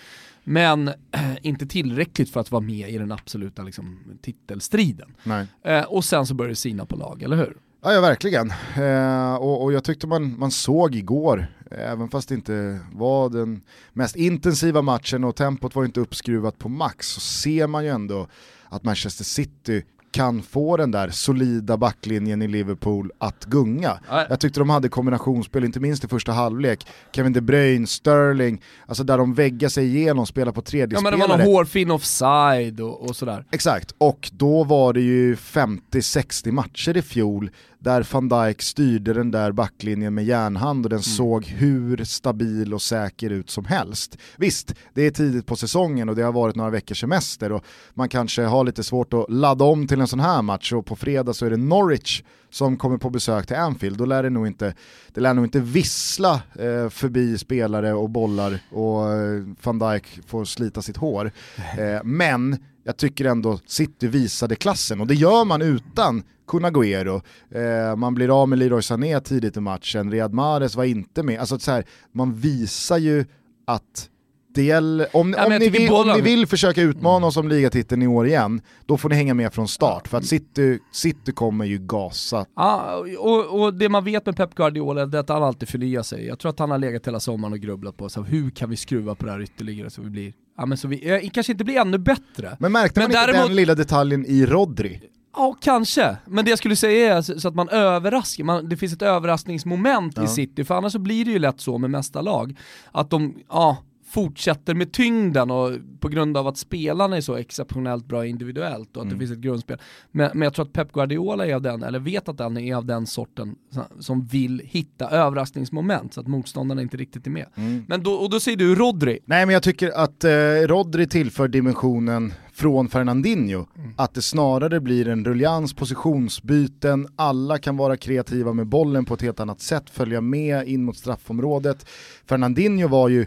men 0.45 0.91
inte 1.43 1.67
tillräckligt 1.67 2.31
för 2.31 2.41
att 2.41 2.51
vara 2.51 2.61
med 2.61 2.91
i 2.91 2.99
den 2.99 3.13
absoluta 3.13 3.63
liksom, 3.63 3.99
titelstriden. 4.23 5.15
Eh, 5.63 5.83
och 5.83 6.05
sen 6.05 6.27
så 6.27 6.35
börjar 6.35 6.49
det 6.49 6.57
sina 6.57 6.87
på 6.87 6.97
lag, 6.97 7.23
eller 7.23 7.37
hur? 7.37 7.57
Ja, 7.83 7.93
ja 7.93 8.01
verkligen. 8.01 8.53
Eh, 8.77 9.35
och, 9.35 9.63
och, 9.63 9.73
jag 9.73 9.85
tyckte 9.85 10.07
man, 10.07 10.39
man 10.39 10.51
såg 10.51 10.95
igår, 10.95 11.47
även 11.71 12.09
fast 12.09 12.29
det 12.29 12.35
inte 12.35 12.79
var 12.93 13.31
den 13.31 13.61
mest 13.93 14.17
intensiva 14.17 14.83
matchen 14.83 15.25
och 15.25 15.37
tempot 15.37 15.75
var 15.75 15.85
inte 15.85 16.01
uppskruvat 16.01 16.59
på 16.59 16.69
max, 16.69 17.07
så 17.07 17.21
ser 17.21 17.67
man 17.67 17.85
ju 17.85 17.91
ändå 17.91 18.27
att 18.69 18.85
Manchester 18.85 19.25
City 19.25 19.85
kan 20.19 20.43
få 20.43 20.77
den 20.77 20.91
där 20.91 21.11
solida 21.11 21.77
backlinjen 21.77 22.43
i 22.43 22.49
Liverpool 22.49 23.11
att 23.19 23.45
gunga. 23.45 23.99
Nej. 24.11 24.27
Jag 24.29 24.41
tyckte 24.41 24.61
de 24.61 24.71
hade 24.71 24.89
kombinationsspel, 24.89 25.65
inte 25.65 25.81
minst 25.81 26.05
i 26.05 26.09
första 26.09 26.33
halvlek. 26.33 26.87
Kevin 27.13 27.33
De 27.33 27.41
Bruyne, 27.41 27.87
Sterling, 27.87 28.63
alltså 28.87 29.05
där 29.05 29.19
de 29.19 29.35
väggar 29.35 29.69
sig 29.69 29.97
igenom, 29.97 30.27
spelar 30.27 30.53
på 30.53 30.63
tredje 30.63 30.97
Ja 30.99 31.03
men 31.03 31.13
det 31.13 31.19
var 31.19 31.29
någon 31.29 31.47
hårfin 31.47 31.91
offside 31.91 32.81
och, 32.81 33.09
och 33.09 33.17
sådär. 33.17 33.45
Exakt, 33.51 33.95
och 33.99 34.31
då 34.33 34.65
var 34.65 34.93
det 34.93 35.01
ju 35.01 35.35
50-60 35.35 36.53
matcher 36.53 36.97
i 36.97 37.03
fjol 37.03 37.51
där 37.79 38.07
van 38.13 38.29
Dijk 38.29 38.63
styrde 38.63 39.13
den 39.13 39.31
där 39.31 39.53
backlinjen 39.53 40.15
med 40.15 40.25
järnhand 40.25 40.87
och 40.87 40.91
den 40.91 40.97
mm. 40.97 41.03
såg 41.03 41.45
hur 41.45 42.05
stabil 42.05 42.75
och 42.75 42.83
säker 42.83 43.31
ut 43.31 43.51
som 43.51 43.65
helst. 43.65 44.17
Visst, 44.37 44.75
det 44.95 45.03
är 45.03 45.11
tidigt 45.11 45.47
på 45.47 45.57
säsongen 45.57 46.09
och 46.09 46.17
det 46.17 46.23
har 46.23 46.33
varit 46.33 46.57
några 46.57 46.71
veckors 46.71 47.01
semester 47.01 47.53
och 47.53 47.65
man 47.95 48.09
kanske 48.09 48.43
har 48.43 48.65
lite 48.65 48.85
svårt 48.85 49.15
att 49.15 49.31
ladda 49.31 49.65
om 49.65 49.87
till 49.87 50.01
en 50.01 50.09
sån 50.09 50.21
här 50.21 50.43
match 50.43 50.73
och 50.73 50.87
på 50.87 50.97
fredag 50.97 51.35
så 51.35 51.47
är 51.47 51.51
det 51.51 51.57
Norwich 51.57 52.23
som 52.51 52.77
kommer 52.77 52.99
på 52.99 53.11
besök 53.11 53.47
till 53.47 53.57
Anfield, 53.57 53.99
då 53.99 54.05
lär 54.05 54.23
det 54.23 54.31
nog 54.31 54.47
inte, 54.47 54.75
det 55.15 55.21
lär 55.21 55.35
nog 55.35 55.45
inte 55.45 55.61
vissla 55.61 56.35
eh, 56.35 56.89
förbi 56.89 57.39
spelare 57.39 57.95
och 57.95 58.11
bollar 58.11 58.59
och 58.71 59.13
eh, 59.13 59.43
van 59.63 59.79
Dijk 59.79 60.21
får 60.27 60.45
slita 60.45 60.83
sitt 60.83 60.97
hår. 60.97 61.31
Eh, 61.79 62.01
men 62.05 62.57
jag 62.89 62.97
tycker 62.97 63.25
ändå 63.25 63.59
City 63.67 64.07
visade 64.07 64.57
klassen 64.57 65.01
och 65.01 65.07
det 65.07 65.15
gör 65.15 65.45
man 65.45 65.63
utan 65.63 66.23
Kun 66.47 66.65
Agüero, 66.65 67.23
eh, 67.51 67.97
man 67.97 68.15
blir 68.15 68.43
av 68.43 68.49
med 68.49 68.59
Leroy 68.59 68.83
Sané 68.83 69.21
tidigt 69.21 69.57
i 69.57 69.61
matchen, 69.61 70.11
Riyad 70.11 70.35
Mahrez 70.35 70.77
var 70.77 70.85
inte 70.85 71.23
med, 71.23 71.41
alltså 71.41 71.59
så 71.59 71.71
här, 71.71 71.85
man 72.13 72.35
visar 72.35 72.99
ju 72.99 73.25
att 73.67 74.09
det 74.55 74.63
gäller, 74.63 75.17
om, 75.17 75.35
ja, 75.39 75.47
om, 75.47 75.53
ni 75.53 75.69
vill, 75.69 75.91
om, 75.91 76.09
ni 76.09 76.21
vill, 76.21 76.47
försöka 76.47 76.83
utmana 76.83 77.27
oss 77.27 77.37
om 77.37 77.49
ligatiteln 77.49 78.03
i 78.03 78.07
år 78.07 78.27
igen, 78.27 78.61
då 78.87 78.97
får 78.97 79.09
ni 79.09 79.15
hänga 79.15 79.35
med 79.35 79.55
från 79.55 79.69
start, 79.69 80.09
för 80.09 80.19
att 80.19 80.27
City, 80.27 80.79
City 80.93 81.33
kommer 81.33 81.65
ju 81.65 81.79
gasa. 81.79 82.47
Ja, 82.57 83.05
och, 83.19 83.61
och 83.61 83.75
det 83.75 83.89
man 83.89 84.05
vet 84.05 84.27
med 84.27 84.37
Pep 84.37 84.55
Guardiola 84.55 85.03
är 85.03 85.17
att 85.17 85.29
han 85.29 85.43
alltid 85.43 85.69
förnyar 85.69 86.03
sig. 86.03 86.27
Jag 86.27 86.39
tror 86.39 86.51
att 86.51 86.59
han 86.59 86.71
har 86.71 86.79
legat 86.79 87.07
hela 87.07 87.21
sommaren 87.21 87.53
och 87.53 87.61
grubblat 87.61 87.97
på 87.97 88.09
så 88.09 88.23
hur 88.23 88.51
kan 88.51 88.71
vi 88.71 88.77
skruva 88.77 89.15
på 89.15 89.27
det 89.27 89.33
här 89.33 89.43
ytterligare 89.43 89.91
så 89.91 90.03
vi 90.03 90.11
blir, 90.11 90.33
ja 90.59 90.67
men 90.67 90.79
så 90.79 90.89
vi 90.89 91.11
eh, 91.11 91.31
kanske 91.31 91.53
inte 91.53 91.65
blir 91.65 91.77
ännu 91.77 91.99
bättre. 91.99 92.57
Men 92.59 92.73
märkte 92.73 93.01
men 93.01 93.11
man 93.11 93.11
inte 93.11 93.33
däremot, 93.33 93.49
den 93.49 93.57
lilla 93.57 93.75
detaljen 93.75 94.27
i 94.27 94.47
Rodri? 94.47 95.01
Ja, 95.37 95.57
kanske. 95.61 96.17
Men 96.27 96.45
det 96.45 96.51
jag 96.51 96.59
skulle 96.59 96.77
säga 96.77 97.17
är 97.17 97.23
så 97.23 97.49
att 97.49 97.55
man 97.55 97.69
överraskar, 97.69 98.45
man, 98.45 98.69
det 98.69 98.77
finns 98.77 98.93
ett 98.93 99.03
överraskningsmoment 99.03 100.17
ja. 100.17 100.25
i 100.25 100.29
City, 100.29 100.65
för 100.65 100.75
annars 100.75 100.93
så 100.93 100.99
blir 100.99 101.25
det 101.25 101.31
ju 101.31 101.39
lätt 101.39 101.61
så 101.61 101.79
med 101.79 101.91
nästa 101.91 102.21
lag. 102.21 102.59
Att 102.93 103.11
de, 103.11 103.35
ja, 103.49 103.77
fortsätter 104.11 104.75
med 104.75 104.93
tyngden 104.93 105.51
och 105.51 105.73
på 106.01 106.09
grund 106.09 106.37
av 106.37 106.47
att 106.47 106.57
spelarna 106.57 107.17
är 107.17 107.21
så 107.21 107.37
exceptionellt 107.37 108.07
bra 108.07 108.27
individuellt 108.27 108.97
och 108.97 109.03
att 109.03 109.07
mm. 109.07 109.19
det 109.19 109.19
finns 109.19 109.39
ett 109.39 109.43
grundspel. 109.45 109.79
Men, 110.11 110.31
men 110.35 110.43
jag 110.43 110.55
tror 110.55 110.65
att 110.65 110.73
Pep 110.73 110.93
Guardiola 110.93 111.47
är 111.47 111.55
av 111.55 111.63
den, 111.63 111.83
eller 111.83 111.99
vet 111.99 112.29
att 112.29 112.39
den 112.39 112.57
är 112.57 112.75
av 112.75 112.85
den 112.85 113.07
sorten 113.07 113.55
som 113.99 114.27
vill 114.27 114.63
hitta 114.65 115.11
överraskningsmoment 115.11 116.15
så 116.15 116.21
att 116.21 116.27
motståndarna 116.27 116.83
inte 116.83 116.97
riktigt 116.97 117.27
är 117.27 117.31
med. 117.31 117.47
Mm. 117.55 117.85
Men 117.89 118.03
då, 118.03 118.13
och 118.13 118.31
då 118.31 118.41
säger 118.41 118.57
du 118.57 118.75
Rodri. 118.75 119.19
Nej 119.25 119.47
men 119.47 119.53
jag 119.53 119.63
tycker 119.63 119.91
att 119.91 120.25
eh, 120.25 120.31
Rodri 120.67 121.07
tillför 121.07 121.49
dimensionen 121.49 122.33
från 122.53 122.89
Fernandinho, 122.89 123.67
mm. 123.77 123.93
att 123.97 124.15
det 124.15 124.23
snarare 124.23 124.81
blir 124.81 125.09
en 125.09 125.25
ruljans, 125.25 125.75
positionsbyten, 125.75 127.09
alla 127.17 127.59
kan 127.59 127.77
vara 127.77 127.97
kreativa 127.97 128.53
med 128.53 128.67
bollen 128.67 129.05
på 129.05 129.15
ett 129.15 129.23
helt 129.23 129.41
annat 129.41 129.61
sätt, 129.61 129.91
följa 129.91 130.21
med 130.21 130.69
in 130.69 130.85
mot 130.85 130.97
straffområdet. 130.97 131.87
Fernandinho 132.27 132.89
var 132.89 133.09
ju 133.09 133.27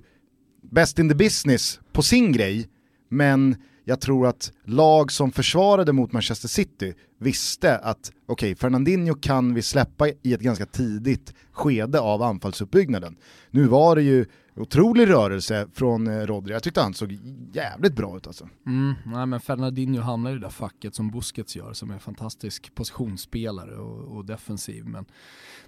best 0.62 0.99
in 0.99 1.09
the 1.09 1.16
business 1.16 1.80
på 1.91 2.01
sin 2.01 2.32
grej, 2.32 2.68
men 3.09 3.55
jag 3.84 4.01
tror 4.01 4.28
att 4.28 4.51
lag 4.66 5.12
som 5.12 5.32
försvarade 5.32 5.93
mot 5.93 6.12
Manchester 6.12 6.47
City 6.47 6.93
visste 7.20 7.78
att 7.78 8.12
okej, 8.26 8.34
okay, 8.34 8.55
Fernandinho 8.55 9.16
kan 9.16 9.53
vi 9.53 9.62
släppa 9.62 10.07
i 10.07 10.34
ett 10.34 10.41
ganska 10.41 10.66
tidigt 10.66 11.34
skede 11.51 11.99
av 11.99 12.22
anfallsuppbyggnaden. 12.22 13.16
Nu 13.51 13.68
var 13.68 13.95
det 13.95 14.01
ju 14.01 14.26
otrolig 14.55 15.09
rörelse 15.09 15.68
från 15.74 16.07
eh, 16.07 16.26
Rodri. 16.26 16.53
Jag 16.53 16.64
tyckte 16.64 16.82
han 16.82 16.93
såg 16.93 17.20
jävligt 17.53 17.95
bra 17.95 18.18
ut 18.18 18.28
alltså. 18.28 18.49
Mm, 18.66 18.93
nej 19.05 19.26
men 19.26 19.39
Fernandinho 19.39 20.01
hamnar 20.01 20.32
i 20.32 20.34
det 20.34 20.39
där 20.39 20.49
facket 20.49 20.95
som 20.95 21.12
Busquets 21.12 21.55
gör, 21.55 21.74
som 21.74 21.89
är 21.89 21.93
en 21.93 21.99
fantastisk 21.99 22.76
positionsspelare 22.76 23.76
och, 23.76 24.18
och 24.18 24.26
defensiv. 24.26 24.86
Men, 24.86 25.05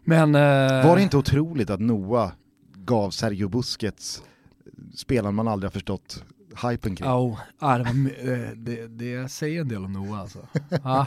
men 0.04 0.36
eh... 0.36 0.88
Var 0.88 0.96
det 0.96 1.02
inte 1.02 1.18
otroligt 1.18 1.70
att 1.70 1.80
Noah 1.80 2.32
gav 2.76 3.10
Sergio 3.10 3.50
Busquets 3.50 4.24
spelaren 4.96 5.36
man 5.36 5.48
aldrig 5.48 5.68
har 5.68 5.74
förstått 5.74 6.24
hypen 6.62 6.96
kring. 6.96 7.10
Oh, 7.10 7.40
ah, 7.60 7.78
det, 7.78 7.84
eh, 7.84 8.52
det, 8.56 8.88
det, 8.88 9.32
säger 9.32 9.62
en 9.62 9.68
del 9.68 9.86
om 9.86 9.94
Noah 9.94 10.20
alltså. 10.20 10.48
Ah. 10.84 11.06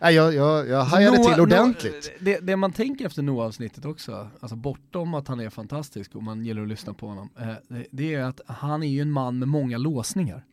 Nej, 0.00 0.14
jag, 0.14 0.34
jag, 0.34 0.68
jag 0.68 0.84
hajade 0.84 1.16
Noah, 1.18 1.32
till 1.32 1.42
ordentligt. 1.42 2.12
Noah, 2.20 2.24
det, 2.24 2.38
det, 2.46 2.56
man 2.56 2.72
tänker 2.72 3.06
efter 3.06 3.22
Noah-avsnittet 3.22 3.84
också, 3.84 4.28
alltså 4.40 4.56
bortom 4.56 5.14
att 5.14 5.28
han 5.28 5.40
är 5.40 5.50
fantastisk 5.50 6.14
och 6.14 6.22
man 6.22 6.44
gillar 6.44 6.62
att 6.62 6.68
lyssna 6.68 6.94
på 6.94 7.06
honom, 7.06 7.30
eh, 7.38 7.78
det 7.90 8.14
är 8.14 8.24
att 8.24 8.40
han 8.46 8.82
är 8.82 8.88
ju 8.88 9.00
en 9.00 9.10
man 9.10 9.38
med 9.38 9.48
många 9.48 9.78
låsningar. 9.78 10.44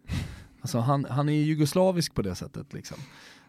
Alltså 0.61 0.79
han, 0.79 1.05
han 1.09 1.29
är 1.29 1.33
jugoslavisk 1.33 2.13
på 2.15 2.21
det 2.21 2.35
sättet 2.35 2.73
liksom. 2.73 2.97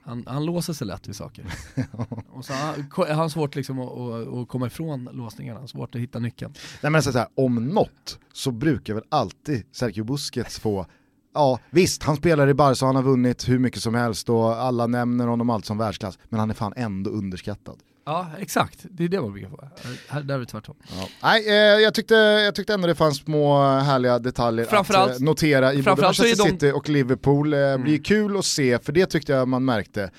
Han, 0.03 0.24
han 0.26 0.44
låser 0.44 0.72
sig 0.72 0.86
lätt 0.86 1.09
vid 1.09 1.16
saker. 1.16 1.46
och 2.30 2.44
så 2.44 2.53
har 2.53 3.14
han 3.14 3.30
svårt 3.30 3.57
liksom 3.57 3.78
att, 3.78 3.98
att, 3.98 4.34
att, 4.34 4.48
komma 4.48 4.66
ifrån 4.66 5.09
låsningarna, 5.12 5.66
svårt 5.66 5.94
att 5.94 6.01
hitta 6.01 6.18
nyckeln. 6.18 6.55
Nej 6.82 6.92
men 6.92 7.03
så 7.03 7.11
här, 7.11 7.28
om 7.34 7.55
något 7.68 8.18
så 8.32 8.51
brukar 8.51 8.94
väl 8.94 9.05
alltid 9.09 9.64
Sergio 9.72 10.05
Busquets 10.05 10.59
få 10.59 10.86
Ja, 11.35 11.59
visst, 11.70 12.03
han 12.03 12.16
spelar 12.16 12.49
i 12.49 12.55
Barca, 12.55 12.87
han 12.87 12.97
har 12.97 13.03
vunnit 13.03 13.49
hur 13.49 13.59
mycket 13.59 13.83
som 13.83 13.95
helst 13.95 14.28
och 14.28 14.57
alla 14.57 14.87
nämner 14.87 15.26
honom 15.26 15.51
allt 15.51 15.66
som 15.66 15.78
världsklass, 15.78 16.18
men 16.28 16.41
han 16.41 16.51
är 16.51 16.55
fan 16.55 16.72
ändå 16.76 17.11
underskattad. 17.11 17.76
Ja, 18.05 18.26
exakt. 18.39 18.78
Det 18.91 19.05
är 19.05 19.09
det 19.09 19.20
man 19.20 19.33
brukar 19.33 19.49
få. 19.49 19.64
Här, 20.09 20.22
där 20.22 20.35
är 20.35 20.39
det 20.39 20.47
tvärtom. 20.47 20.76
Ja. 20.81 21.09
Nej, 21.22 21.49
eh, 21.49 21.55
jag, 21.55 21.95
tyckte, 21.95 22.14
jag 22.14 22.55
tyckte 22.55 22.74
ändå 22.74 22.87
det 22.87 22.95
fanns 22.95 23.18
små 23.18 23.62
härliga 23.62 24.18
detaljer 24.18 24.74
att 24.74 24.91
eh, 24.91 25.07
notera 25.20 25.72
i 25.72 25.83
både 25.83 26.03
Manchester 26.03 26.45
de... 26.45 26.51
City 26.51 26.72
och 26.74 26.89
Liverpool. 26.89 27.53
Eh, 27.53 27.59
mm. 27.59 27.83
blir 27.83 27.99
kul 27.99 28.39
att 28.39 28.45
se, 28.45 28.78
för 28.78 28.93
det 28.93 29.07
tyckte 29.07 29.33
jag 29.33 29.49
man 29.49 29.64
märkte. 29.64 30.11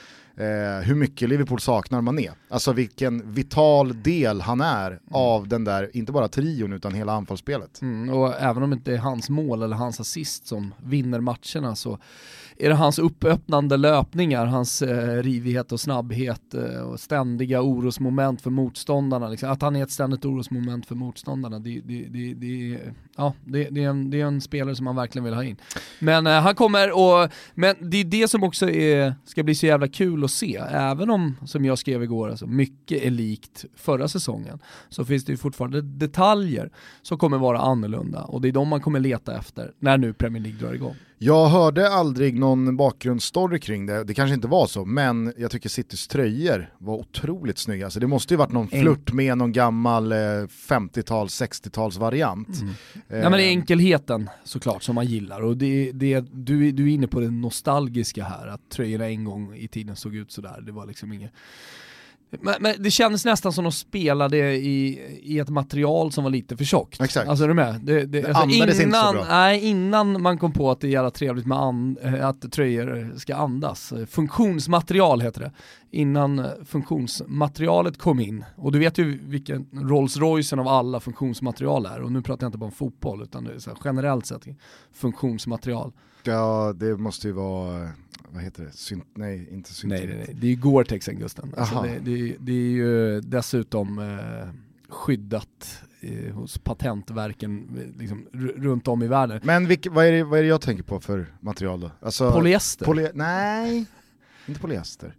Eh, 0.41 0.81
hur 0.83 0.95
mycket 0.95 1.29
Liverpool 1.29 1.59
saknar 1.59 2.01
man 2.01 2.19
är. 2.19 2.31
Alltså 2.49 2.73
vilken 2.73 3.33
vital 3.33 4.03
del 4.03 4.41
han 4.41 4.61
är 4.61 4.87
mm. 4.87 5.01
av 5.11 5.47
den 5.47 5.63
där, 5.63 5.97
inte 5.97 6.11
bara 6.11 6.27
trion 6.27 6.73
utan 6.73 6.93
hela 6.93 7.13
anfallsspelet. 7.13 7.81
Mm, 7.81 8.09
och 8.09 8.41
även 8.41 8.63
om 8.63 8.69
det 8.69 8.73
inte 8.73 8.93
är 8.93 8.97
hans 8.97 9.29
mål 9.29 9.63
eller 9.63 9.75
hans 9.75 9.99
assist 9.99 10.47
som 10.47 10.73
vinner 10.83 11.19
matcherna 11.19 11.75
så 11.75 11.99
är 12.57 12.69
det 12.69 12.75
hans 12.75 12.99
uppöppnande 12.99 13.77
löpningar, 13.77 14.45
hans 14.45 14.81
eh, 14.81 15.23
rivighet 15.23 15.71
och 15.71 15.79
snabbhet 15.79 16.53
eh, 16.53 16.81
och 16.81 16.99
ständiga 16.99 17.61
orosmoment 17.61 18.41
för 18.41 18.49
motståndarna. 18.49 19.29
Liksom. 19.29 19.51
Att 19.51 19.61
han 19.61 19.75
är 19.75 19.83
ett 19.83 19.91
ständigt 19.91 20.25
orosmoment 20.25 20.85
för 20.85 20.95
motståndarna, 20.95 21.59
det, 21.59 21.81
det, 21.85 22.07
det, 22.09 22.33
det 22.33 22.79
ja, 23.17 23.33
det, 23.45 23.69
det, 23.69 23.83
är 23.83 23.89
en, 23.89 24.09
det 24.09 24.21
är 24.21 24.25
en 24.25 24.41
spelare 24.41 24.75
som 24.75 24.85
man 24.85 24.95
verkligen 24.95 25.23
vill 25.23 25.33
ha 25.33 25.43
in. 25.43 25.57
Men 25.99 26.27
eh, 26.27 26.41
han 26.41 26.55
kommer 26.55 26.91
och, 26.91 27.29
men 27.53 27.75
det 27.79 27.97
är 27.97 28.03
det 28.03 28.27
som 28.27 28.43
också 28.43 28.69
är, 28.69 29.15
ska 29.25 29.43
bli 29.43 29.55
så 29.55 29.65
jävla 29.65 29.87
kul 29.87 30.23
att 30.23 30.31
se, 30.31 30.55
även 30.71 31.09
om, 31.09 31.37
som 31.45 31.65
jag 31.65 31.77
skrev 31.77 32.03
igår, 32.03 32.29
alltså, 32.29 32.47
mycket 32.47 33.03
är 33.03 33.11
likt 33.11 33.65
förra 33.75 34.07
säsongen, 34.07 34.59
så 34.89 35.05
finns 35.05 35.25
det 35.25 35.31
ju 35.31 35.37
fortfarande 35.37 35.81
detaljer 35.81 36.71
som 37.01 37.17
kommer 37.17 37.37
vara 37.37 37.59
annorlunda 37.59 38.21
och 38.21 38.41
det 38.41 38.47
är 38.47 38.51
de 38.51 38.67
man 38.67 38.81
kommer 38.81 38.99
leta 38.99 39.37
efter 39.37 39.71
när 39.79 39.97
nu 39.97 40.13
Premier 40.13 40.43
League 40.43 40.59
drar 40.59 40.73
igång. 40.73 40.95
Jag 41.23 41.49
hörde 41.49 41.89
aldrig 41.89 42.39
någon 42.39 42.77
bakgrundsstory 42.77 43.59
kring 43.59 43.85
det, 43.85 44.03
det 44.03 44.13
kanske 44.13 44.33
inte 44.33 44.47
var 44.47 44.67
så, 44.67 44.85
men 44.85 45.33
jag 45.37 45.51
tycker 45.51 45.69
Citys 45.69 46.07
tröjor 46.07 46.73
var 46.77 46.95
otroligt 46.95 47.57
snygga. 47.57 47.85
Alltså 47.85 47.99
det 47.99 48.07
måste 48.07 48.33
ju 48.33 48.37
varit 48.37 48.51
någon 48.51 48.67
flört 48.67 49.13
med 49.13 49.37
någon 49.37 49.51
gammal 49.51 50.13
50-tals, 50.13 51.41
eh, 51.41 51.45
60-tals 51.45 51.97
variant. 51.97 52.61
Mm. 52.61 52.73
Ja 53.07 53.29
men 53.29 53.31
det 53.31 53.43
är 53.43 53.47
eh. 53.47 53.49
enkelheten 53.49 54.29
såklart 54.43 54.83
som 54.83 54.95
man 54.95 55.05
gillar 55.05 55.41
och 55.41 55.57
det, 55.57 55.91
det, 55.91 56.25
du, 56.31 56.71
du 56.71 56.83
är 56.83 56.93
inne 56.93 57.07
på 57.07 57.19
det 57.19 57.31
nostalgiska 57.31 58.23
här, 58.23 58.47
att 58.47 58.69
tröjorna 58.69 59.09
en 59.09 59.23
gång 59.23 59.55
i 59.55 59.67
tiden 59.67 59.95
såg 59.95 60.15
ut 60.15 60.31
sådär, 60.31 60.61
det 60.61 60.71
var 60.71 60.85
liksom 60.85 61.13
inget 61.13 61.31
men, 62.39 62.55
men, 62.59 62.75
det 62.79 62.91
kändes 62.91 63.25
nästan 63.25 63.53
som 63.53 63.65
att 63.65 63.73
de 63.73 63.77
spelade 63.77 64.37
i, 64.37 65.01
i 65.23 65.39
ett 65.39 65.49
material 65.49 66.11
som 66.11 66.23
var 66.23 66.31
lite 66.31 66.57
för 66.57 66.63
tjockt. 66.63 67.01
Exakt. 67.01 67.29
Alltså 67.29 67.43
är 67.43 67.47
du 67.47 67.53
med? 67.53 67.79
Det, 67.83 67.93
det, 67.93 68.05
det 68.05 68.27
alltså 68.27 68.55
innan, 68.55 68.69
inte 68.69 68.81
så 68.81 69.13
bra. 69.13 69.25
Nej, 69.29 69.59
innan 69.59 70.21
man 70.21 70.37
kom 70.37 70.53
på 70.53 70.71
att 70.71 70.79
det 70.79 70.87
är 70.87 70.91
jävla 70.91 71.11
trevligt 71.11 71.45
med 71.45 71.57
an, 71.57 71.97
eh, 72.03 72.27
att 72.27 72.51
tröjor 72.51 73.13
ska 73.17 73.35
andas. 73.35 73.93
Funktionsmaterial 74.09 75.21
heter 75.21 75.41
det. 75.41 75.51
Innan 75.93 76.45
funktionsmaterialet 76.65 77.97
kom 77.97 78.19
in. 78.19 78.45
Och 78.55 78.71
du 78.71 78.79
vet 78.79 78.97
ju 78.97 79.19
vilken 79.23 79.67
Rolls 79.71 80.17
Royce 80.17 80.53
av 80.53 80.67
alla 80.67 80.99
funktionsmaterial 80.99 81.85
är. 81.85 82.01
Och 82.01 82.11
nu 82.11 82.21
pratar 82.21 82.43
jag 82.45 82.49
inte 82.49 82.57
bara 82.57 82.65
om 82.65 82.71
fotboll 82.71 83.23
utan 83.23 83.43
det 83.43 83.51
är 83.51 83.77
generellt 83.85 84.25
sett 84.25 84.43
funktionsmaterial. 84.93 85.91
Ja, 86.23 86.73
det 86.75 86.97
måste 86.97 87.27
ju 87.27 87.33
vara 87.33 87.89
vad 88.33 88.43
heter 88.43 88.63
det, 88.63 88.71
Synt, 88.71 89.05
nej 89.13 89.47
inte 89.51 89.73
syntetik. 89.73 90.07
Nej, 90.07 90.17
nej, 90.17 90.25
nej, 90.27 90.37
det 90.41 90.47
är 90.47 90.51
ju 90.51 90.55
Gore-Tex 90.55 91.09
Gusten. 91.11 91.53
Alltså 91.57 91.81
det, 91.81 91.99
det, 91.99 92.35
det, 92.39 92.51
är 92.51 92.71
ju 92.71 93.21
dessutom 93.21 93.99
eh, 93.99 94.49
skyddat 94.89 95.81
eh, 96.01 96.33
hos 96.33 96.57
patentverken 96.57 97.79
liksom, 97.99 98.27
runt 98.33 98.87
om 98.87 99.03
i 99.03 99.07
världen. 99.07 99.39
Men 99.43 99.67
vilk, 99.67 99.87
vad, 99.91 100.05
är 100.05 100.11
det, 100.11 100.23
vad 100.23 100.39
är 100.39 100.43
det 100.43 100.49
jag 100.49 100.61
tänker 100.61 100.83
på 100.83 100.99
för 100.99 101.33
material 101.39 101.79
då? 101.79 101.91
Alltså, 102.01 102.31
polyester? 102.31 102.85
Poly, 102.85 103.07
nej, 103.13 103.85
inte 104.45 104.61
polyester. 104.61 105.15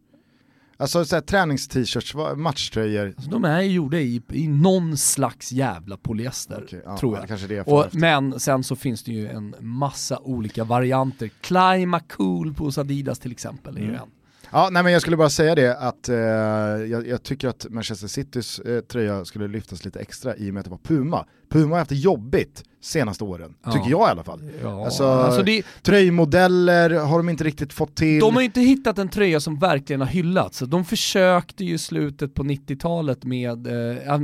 Alltså 0.82 1.04
såhär 1.04 1.22
tränings-t-shirts, 1.22 2.36
matchtröjor. 2.36 3.06
Alltså, 3.06 3.30
de 3.30 3.44
är 3.44 3.60
gjorda 3.60 3.98
i, 3.98 4.22
i 4.28 4.48
någon 4.48 4.96
slags 4.96 5.52
jävla 5.52 5.96
polyester, 5.96 6.62
okay, 6.64 6.80
ja, 6.84 6.98
tror 6.98 7.18
jag. 7.18 7.28
Kanske 7.28 7.46
det 7.46 7.60
och, 7.62 7.94
men 7.94 8.40
sen 8.40 8.64
så 8.64 8.76
finns 8.76 9.02
det 9.02 9.12
ju 9.12 9.28
en 9.28 9.54
massa 9.60 10.18
olika 10.18 10.64
varianter. 10.64 11.30
Clima 11.40 12.00
Cool 12.00 12.54
på 12.54 12.70
Adidas 12.76 13.18
till 13.18 13.32
exempel 13.32 13.76
är 13.76 13.80
ju 13.80 13.88
mm. 13.88 14.00
en. 14.00 14.08
Ja, 14.52 14.68
nej 14.72 14.82
men 14.82 14.92
jag 14.92 15.02
skulle 15.02 15.16
bara 15.16 15.30
säga 15.30 15.54
det 15.54 15.76
att 15.76 16.08
eh, 16.08 16.16
jag, 16.16 17.06
jag, 17.06 17.22
tycker 17.22 17.48
att 17.48 17.66
Manchester 17.70 18.08
Citys 18.08 18.58
eh, 18.58 18.80
tröja 18.80 19.24
skulle 19.24 19.48
lyftas 19.48 19.84
lite 19.84 20.00
extra 20.00 20.36
i 20.36 20.50
och 20.50 20.54
med 20.54 20.60
att 20.60 20.64
det 20.64 20.70
var 20.70 20.78
Puma. 20.78 21.26
Puma 21.50 21.74
har 21.74 21.78
haft 21.78 21.88
det 21.88 21.94
jobbigt 21.94 22.64
senaste 22.80 23.24
åren, 23.24 23.54
ja. 23.64 23.72
tycker 23.72 23.90
jag 23.90 24.08
i 24.08 24.10
alla 24.10 24.24
fall. 24.24 24.50
Ja. 24.62 24.84
Alltså, 24.84 25.04
alltså 25.04 25.42
det... 25.42 25.62
Tröjmodeller 25.82 26.90
har 26.90 27.18
de 27.18 27.28
inte 27.28 27.44
riktigt 27.44 27.72
fått 27.72 27.96
till. 27.96 28.20
De 28.20 28.34
har 28.34 28.40
ju 28.40 28.46
inte 28.46 28.60
hittat 28.60 28.98
en 28.98 29.08
tröja 29.08 29.40
som 29.40 29.58
verkligen 29.58 30.00
har 30.00 30.08
hyllats. 30.08 30.58
De 30.58 30.84
försökte 30.84 31.64
ju 31.64 31.74
i 31.74 31.78
slutet 31.78 32.34
på 32.34 32.42
90-talet 32.42 33.24
med 33.24 33.66
eh, 33.66 34.12
att 34.12 34.20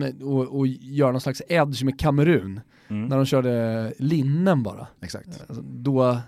göra 0.81 1.13
någon 1.13 1.21
slags 1.21 1.43
edge 1.49 1.85
med 1.85 2.01
Kamerun. 2.01 2.61
Mm. 2.91 3.07
När 3.07 3.17
de 3.17 3.27
körde 3.27 3.93
linnen 3.99 4.63
bara. 4.63 4.87
Exakt. 5.03 5.29
Alltså, 5.49 5.63
då, 5.63 6.19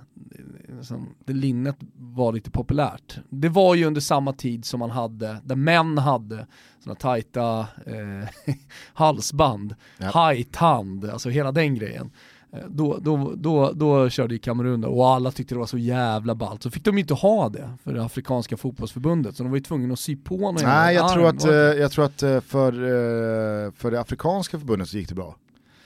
liksom, 0.69 1.15
det 1.25 1.33
linnet 1.33 1.77
var 1.97 2.33
lite 2.33 2.51
populärt. 2.51 3.19
Det 3.29 3.49
var 3.49 3.75
ju 3.75 3.85
under 3.85 4.01
samma 4.01 4.33
tid 4.33 4.65
som 4.65 4.81
man 4.81 4.91
hade, 4.91 5.37
där 5.45 5.57
män 5.57 5.99
hade 5.99 6.47
sådana 6.79 6.95
tajta 6.95 7.67
eh, 7.87 8.55
halsband, 8.93 9.75
ja. 9.99 10.07
hajtand, 10.07 11.05
alltså 11.05 11.29
hela 11.29 11.53
den 11.53 11.75
grejen. 11.75 12.11
Eh, 12.53 12.59
då, 12.69 12.99
då, 13.01 13.33
då, 13.37 13.73
då 13.73 14.09
körde 14.09 14.35
ju 14.35 14.39
Kamerun 14.39 14.85
och 14.85 15.09
alla 15.09 15.31
tyckte 15.31 15.55
det 15.55 15.59
var 15.59 15.67
så 15.67 15.79
jävla 15.79 16.35
ballt. 16.35 16.63
Så 16.63 16.71
fick 16.71 16.85
de 16.85 16.95
ju 16.95 17.01
inte 17.01 17.15
ha 17.15 17.49
det 17.49 17.71
för 17.85 17.95
det 17.95 18.05
afrikanska 18.05 18.57
fotbollsförbundet, 18.57 19.37
så 19.37 19.43
de 19.43 19.51
var 19.51 19.57
ju 19.57 19.63
tvungna 19.63 19.93
att 19.93 20.01
sy 20.01 20.17
på 20.17 20.37
någon 20.37 20.55
Nej, 20.63 20.95
jag 20.95 21.13
tror, 21.13 21.27
att, 21.29 21.45
eh, 21.45 21.53
jag 21.53 21.93
tror 21.93 22.05
att 22.05 22.23
eh, 22.23 22.41
för, 22.41 23.71
för 23.71 23.91
det 23.91 24.01
afrikanska 24.01 24.59
förbundet 24.59 24.89
så 24.89 24.99
gick 24.99 25.09
det 25.09 25.15
bra. 25.15 25.37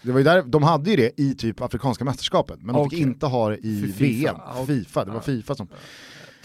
Det 0.05 0.13
var 0.13 0.19
ju 0.19 0.25
där, 0.25 0.43
de 0.43 0.63
hade 0.63 0.91
ju 0.91 0.97
det 0.97 1.21
i 1.21 1.35
typ 1.35 1.61
Afrikanska 1.61 2.05
mästerskapet, 2.05 2.59
men 2.63 2.75
de 2.75 2.91
fick 2.91 3.01
inte 3.01 3.27
ha 3.27 3.49
det 3.49 3.57
i 3.57 3.93
VM, 3.99 4.37
Fifa, 4.67 5.05
det 5.05 5.11
var 5.11 5.21
Fifa 5.21 5.55
som... 5.55 5.69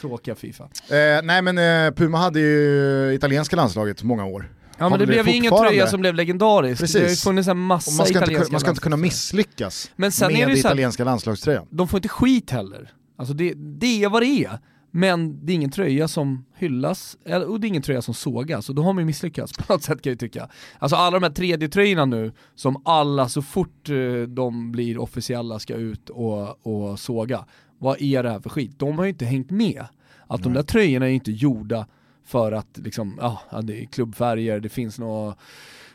Tråkiga 0.02 0.36
Fifa. 0.36 0.64
Eh, 0.64 1.24
nej 1.24 1.42
men 1.42 1.58
eh, 1.58 1.92
Puma 1.94 2.18
hade 2.18 2.40
ju 2.40 3.14
italienska 3.14 3.56
landslaget 3.56 4.04
många 4.04 4.26
år. 4.26 4.50
Ja 4.78 4.90
men 4.90 5.00
det, 5.00 5.06
det 5.06 5.12
blev 5.12 5.28
ju 5.28 5.36
ingen 5.36 5.54
tröja 5.58 5.88
som 5.88 6.02
blev 6.02 6.16
legendarisk. 6.16 6.82
Precis. 6.82 6.94
Det 6.94 7.02
har 7.02 7.10
ju 7.10 7.16
funnits 7.16 7.48
en 7.48 7.58
massa 7.58 7.92
man 7.92 8.06
ska 8.06 8.16
italienska 8.16 8.42
inte, 8.42 8.52
Man 8.52 8.60
ska 8.60 8.70
inte 8.70 8.82
kunna 8.82 8.98
misslyckas 8.98 9.92
men 9.96 10.12
sen 10.12 10.34
med 10.34 10.42
är 10.42 10.48
det 10.48 10.60
italienska 10.60 11.04
landslagströjan. 11.04 11.68
De 11.70 11.88
får 11.88 11.98
inte 11.98 12.10
skit 12.10 12.52
heller. 12.52 12.92
Alltså 13.18 13.34
det, 13.34 13.54
det 13.56 14.04
är 14.04 14.10
vad 14.10 14.22
det 14.22 14.46
är. 14.46 14.60
Men 14.92 15.46
det 15.46 15.54
är 15.54 15.56
ingen 15.56 15.72
tröja 15.72 16.08
som 16.08 16.46
hyllas, 16.56 17.18
och 17.48 17.60
det 17.60 17.68
är 17.68 17.70
ingen 17.70 17.82
tröja 17.82 18.02
som 18.02 18.14
sågas, 18.14 18.70
och 18.70 18.76
då 18.76 18.82
har 18.82 18.94
man 18.94 19.02
ju 19.02 19.06
misslyckats 19.06 19.54
på 19.58 19.74
något 19.74 19.84
sätt 19.84 20.02
kan 20.02 20.12
jag 20.12 20.20
tycka. 20.20 20.50
Alltså 20.80 20.96
alla 20.96 21.20
de 21.20 21.26
här 21.26 21.34
3D-tröjorna 21.34 22.06
nu, 22.06 22.32
som 22.56 22.82
alla 22.86 23.30
så 23.30 23.42
fort 23.42 23.90
eh, 23.90 24.22
de 24.28 24.72
blir 24.72 24.98
officiella 24.98 25.60
ska 25.60 25.76
ut 25.76 26.10
och, 26.10 26.68
och 26.68 27.00
såga, 27.00 27.46
vad 27.78 28.02
är 28.02 28.24
det 28.24 28.30
här 28.30 28.40
för 28.40 28.50
skit? 28.50 28.80
De 28.80 28.98
har 28.98 29.06
ju 29.06 29.10
inte 29.10 29.26
hängt 29.26 29.52
med. 29.52 29.86
Att 30.28 30.40
Nej. 30.40 30.44
de 30.44 30.54
där 30.54 30.64
tröjorna 30.64 31.06
är 31.06 31.10
ju 31.10 31.16
inte 31.16 31.32
gjorda 31.32 31.88
för 32.26 32.52
att 32.52 32.78
liksom, 32.78 33.18
ja, 33.22 33.62
det 33.62 33.84
är 33.84 33.86
klubbfärger, 33.86 34.60
det 34.60 34.70
finns 34.70 35.00
något, 35.00 35.38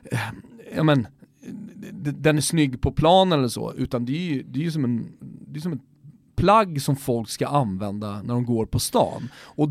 eh, 0.04 0.18
ja 0.76 0.82
men, 0.82 1.06
den 1.92 2.36
är 2.36 2.40
snygg 2.40 2.80
på 2.80 2.92
planen 2.92 3.38
eller 3.38 3.48
så, 3.48 3.72
utan 3.72 4.04
det 4.04 4.12
är 4.12 4.34
ju, 4.34 4.42
det 4.42 4.58
är 4.58 4.64
ju 4.64 4.70
som 4.70 4.84
en, 4.84 5.12
det 5.20 5.58
är 5.58 5.60
som 5.60 5.72
en 5.72 5.80
plagg 6.36 6.82
som 6.82 6.96
folk 6.96 7.28
ska 7.28 7.46
använda 7.46 8.22
när 8.22 8.34
de 8.34 8.44
går 8.44 8.66
på 8.66 8.78
stan. 8.78 9.28
Och 9.36 9.68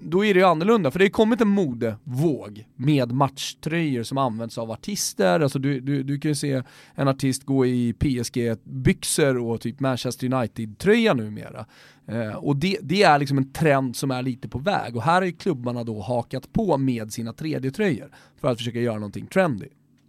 då 0.00 0.24
är 0.24 0.34
det 0.34 0.40
ju 0.40 0.46
annorlunda, 0.46 0.90
för 0.90 0.98
det 0.98 1.04
har 1.04 1.10
kommit 1.10 1.40
en 1.40 1.48
modevåg 1.48 2.66
med 2.76 3.12
matchtröjor 3.12 4.02
som 4.02 4.18
används 4.18 4.58
av 4.58 4.70
artister, 4.70 5.40
alltså 5.40 5.58
du, 5.58 5.80
du, 5.80 6.02
du 6.02 6.18
kan 6.18 6.28
ju 6.28 6.34
se 6.34 6.62
en 6.94 7.08
artist 7.08 7.44
gå 7.44 7.66
i 7.66 7.94
PSG-byxor 7.98 9.38
och 9.38 9.60
typ 9.60 9.80
Manchester 9.80 10.32
United-tröja 10.34 11.14
numera. 11.14 11.66
Eh, 12.08 12.34
och 12.34 12.56
det, 12.56 12.78
det, 12.82 13.02
är 13.02 13.18
liksom 13.18 13.38
en 13.38 13.52
trend 13.52 13.96
som 13.96 14.10
är 14.10 14.22
lite 14.22 14.48
på 14.48 14.58
väg 14.58 14.96
och 14.96 15.02
här 15.02 15.14
har 15.14 15.22
ju 15.22 15.32
klubbarna 15.32 15.84
då 15.84 16.00
hakat 16.00 16.52
på 16.52 16.78
med 16.78 17.12
sina 17.12 17.32
3D-tröjor 17.32 18.08
för 18.40 18.48
att 18.48 18.58
försöka 18.58 18.80
göra 18.80 18.94
någonting 18.94 19.26
trendy. 19.26 19.68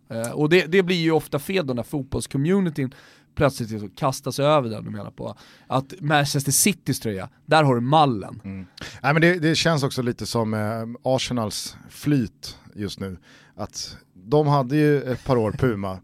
Eh, 0.09 0.31
och 0.31 0.49
det, 0.49 0.65
det, 0.65 0.83
blir 0.83 0.95
ju 0.95 1.11
ofta 1.11 1.39
fel 1.39 1.67
då 1.67 1.73
när 1.73 1.83
fotbollscommunityn 1.83 2.93
plötsligt 3.37 3.69
liksom 3.69 3.89
kastas 3.89 4.39
över 4.39 4.69
den, 4.69 4.83
du 4.83 4.89
menar 4.89 5.11
på 5.11 5.37
att 5.67 5.93
Manchester 5.99 6.51
Citys 6.51 6.99
tröja, 6.99 7.29
där 7.45 7.63
har 7.63 7.75
du 7.75 7.81
mallen. 7.81 8.41
Mm. 8.43 8.65
Nej, 9.01 9.13
men 9.13 9.21
det, 9.21 9.39
det, 9.39 9.55
känns 9.55 9.83
också 9.83 10.01
lite 10.01 10.25
som 10.25 10.53
eh, 10.53 10.59
Arsenals 11.03 11.77
flyt 11.89 12.57
just 12.75 12.99
nu, 12.99 13.17
att 13.55 13.97
de 14.13 14.47
hade 14.47 14.75
ju 14.75 15.01
ett 15.01 15.25
par 15.25 15.37
år 15.37 15.51
Puma, 15.51 15.99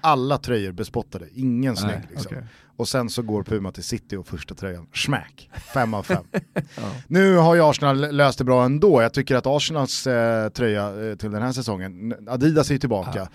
alla 0.00 0.38
tröjor 0.38 0.72
bespottade, 0.72 1.28
ingen 1.34 1.76
snygg 1.76 2.00
liksom. 2.10 2.26
Okay. 2.26 2.42
Och 2.76 2.88
sen 2.88 3.10
så 3.10 3.22
går 3.22 3.42
Puma 3.42 3.72
till 3.72 3.84
City 3.84 4.16
och 4.16 4.26
första 4.26 4.54
tröjan, 4.54 4.86
smack, 4.94 5.50
fem 5.74 5.94
av 5.94 6.02
fem. 6.02 6.24
ja. 6.54 6.90
Nu 7.06 7.36
har 7.36 7.54
ju 7.54 7.64
Arsenal 7.64 8.16
löst 8.16 8.38
det 8.38 8.44
bra 8.44 8.64
ändå, 8.64 9.02
jag 9.02 9.12
tycker 9.12 9.36
att 9.36 9.46
Arsenals 9.46 10.06
eh, 10.06 10.48
tröja 10.48 11.08
eh, 11.10 11.16
till 11.16 11.30
den 11.30 11.42
här 11.42 11.52
säsongen, 11.52 12.14
Adidas 12.28 12.70
är 12.70 12.74
ju 12.74 12.78
tillbaka, 12.78 13.28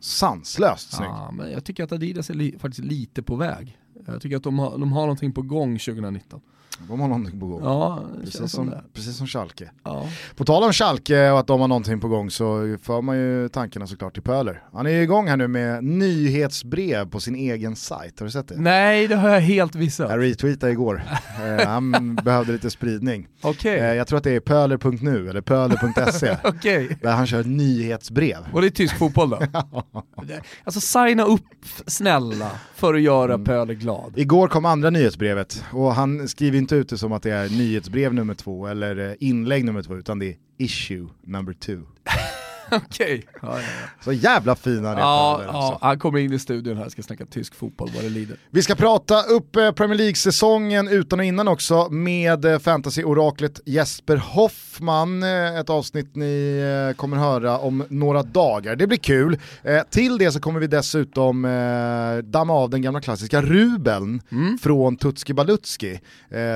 sanslöst 0.00 0.92
snygg. 0.96 1.08
Ja, 1.08 1.30
men 1.30 1.52
jag 1.52 1.64
tycker 1.64 1.84
att 1.84 1.92
Adidas 1.92 2.30
är 2.30 2.34
li 2.34 2.58
faktiskt 2.58 2.84
lite 2.84 3.22
på 3.22 3.36
väg. 3.36 3.78
Jag 4.06 4.22
tycker 4.22 4.36
att 4.36 4.42
de 4.42 4.58
har, 4.58 4.78
de 4.78 4.92
har 4.92 5.00
någonting 5.00 5.32
på 5.32 5.42
gång 5.42 5.78
2019. 5.78 6.40
De 6.88 7.00
har 7.00 7.08
någonting 7.08 7.40
på 7.40 7.46
gång. 7.46 7.60
Ja, 7.62 8.02
precis, 8.24 8.52
som, 8.52 8.74
precis 8.94 9.16
som 9.16 9.26
Schalke. 9.26 9.70
Ja. 9.84 10.08
På 10.36 10.44
tal 10.44 10.64
om 10.64 10.72
Schalke 10.72 11.30
och 11.30 11.38
att 11.38 11.46
de 11.46 11.60
har 11.60 11.68
någonting 11.68 12.00
på 12.00 12.08
gång 12.08 12.30
så 12.30 12.76
för 12.82 13.02
man 13.02 13.16
ju 13.16 13.48
tankarna 13.48 13.86
såklart 13.86 14.14
till 14.14 14.22
Pöler. 14.22 14.62
Han 14.72 14.86
är 14.86 14.90
igång 14.90 15.28
här 15.28 15.36
nu 15.36 15.48
med 15.48 15.84
nyhetsbrev 15.84 17.10
på 17.10 17.20
sin 17.20 17.34
egen 17.34 17.76
sajt, 17.76 18.20
har 18.20 18.26
du 18.26 18.30
sett 18.30 18.48
det? 18.48 18.54
Nej, 18.56 19.08
det 19.08 19.16
har 19.16 19.28
jag 19.28 19.40
helt 19.40 19.74
missat. 19.74 20.10
Jag 20.10 20.22
retweetade 20.22 20.72
igår. 20.72 21.02
eh, 21.60 21.66
han 21.66 22.14
behövde 22.14 22.52
lite 22.52 22.70
spridning. 22.70 23.28
Okay. 23.42 23.76
Eh, 23.76 23.94
jag 23.94 24.06
tror 24.06 24.18
att 24.18 24.24
det 24.24 24.36
är 24.36 24.40
pöler.nu 24.40 25.30
eller 25.30 25.40
pöler.se. 25.40 26.36
okay. 26.44 26.88
Där 27.02 27.12
han 27.12 27.26
kör 27.26 27.44
nyhetsbrev. 27.44 28.38
Och 28.52 28.60
det 28.60 28.66
är 28.66 28.70
tysk 28.70 28.98
fotboll 28.98 29.30
då? 29.30 29.40
alltså 30.64 30.80
signa 30.80 31.24
upp 31.24 31.42
snälla 31.86 32.50
för 32.74 32.94
att 32.94 33.00
göra 33.00 33.34
mm. 33.34 33.44
Pöler 33.44 33.74
glad. 33.74 34.12
Igår 34.16 34.48
kom 34.48 34.64
andra 34.64 34.90
nyhetsbrevet 34.90 35.64
och 35.72 35.94
han 35.94 36.28
skriver 36.28 36.58
inte 36.58 36.69
ut 36.72 36.90
ute 36.90 36.98
som 36.98 37.12
att 37.12 37.22
det 37.22 37.30
är 37.30 37.48
nyhetsbrev 37.48 38.14
nummer 38.14 38.34
två 38.34 38.66
eller 38.66 39.10
eh, 39.10 39.14
inlägg 39.20 39.64
nummer 39.64 39.82
två, 39.82 39.96
utan 39.96 40.18
det 40.18 40.26
är 40.26 40.36
issue 40.58 41.08
number 41.22 41.52
two. 41.52 41.82
Okej. 42.70 43.26
Okay. 43.42 43.62
Så 44.04 44.12
jävla 44.12 44.56
fin 44.56 44.84
han 44.84 44.96
är. 44.96 45.00
Ja, 45.00 45.42
ja, 45.46 45.78
han 45.80 45.98
kommer 45.98 46.18
in 46.18 46.32
i 46.32 46.38
studion 46.38 46.76
här 46.76 46.86
och 46.86 46.92
ska 46.92 47.02
snacka 47.02 47.26
tysk 47.26 47.54
fotboll 47.54 47.90
vad 47.94 48.04
det 48.04 48.10
lider. 48.10 48.36
Vi 48.50 48.62
ska 48.62 48.74
prata 48.74 49.22
upp 49.22 49.56
eh, 49.56 49.72
Premier 49.72 49.98
League-säsongen 49.98 50.88
utan 50.88 51.20
och 51.20 51.24
innan 51.24 51.48
också 51.48 51.88
med 51.90 52.44
eh, 52.44 52.58
fantasy-oraklet 52.58 53.60
Jesper 53.64 54.16
Hoffman. 54.16 55.22
Eh, 55.22 55.58
ett 55.58 55.70
avsnitt 55.70 56.16
ni 56.16 56.94
kommer 56.96 57.16
höra 57.16 57.58
om 57.58 57.84
några 57.88 58.22
dagar. 58.22 58.76
Det 58.76 58.86
blir 58.86 58.98
kul. 58.98 59.38
Till 59.90 60.18
det 60.18 60.32
så 60.32 60.40
kommer 60.40 60.60
vi 60.60 60.66
dessutom 60.66 61.42
damma 62.24 62.52
av 62.52 62.70
den 62.70 62.82
gamla 62.82 63.00
klassiska 63.00 63.42
Ruben 63.42 64.22
mm. 64.32 64.58
från 64.58 64.96
Tutski 64.96 65.34
Balutski. 65.34 66.00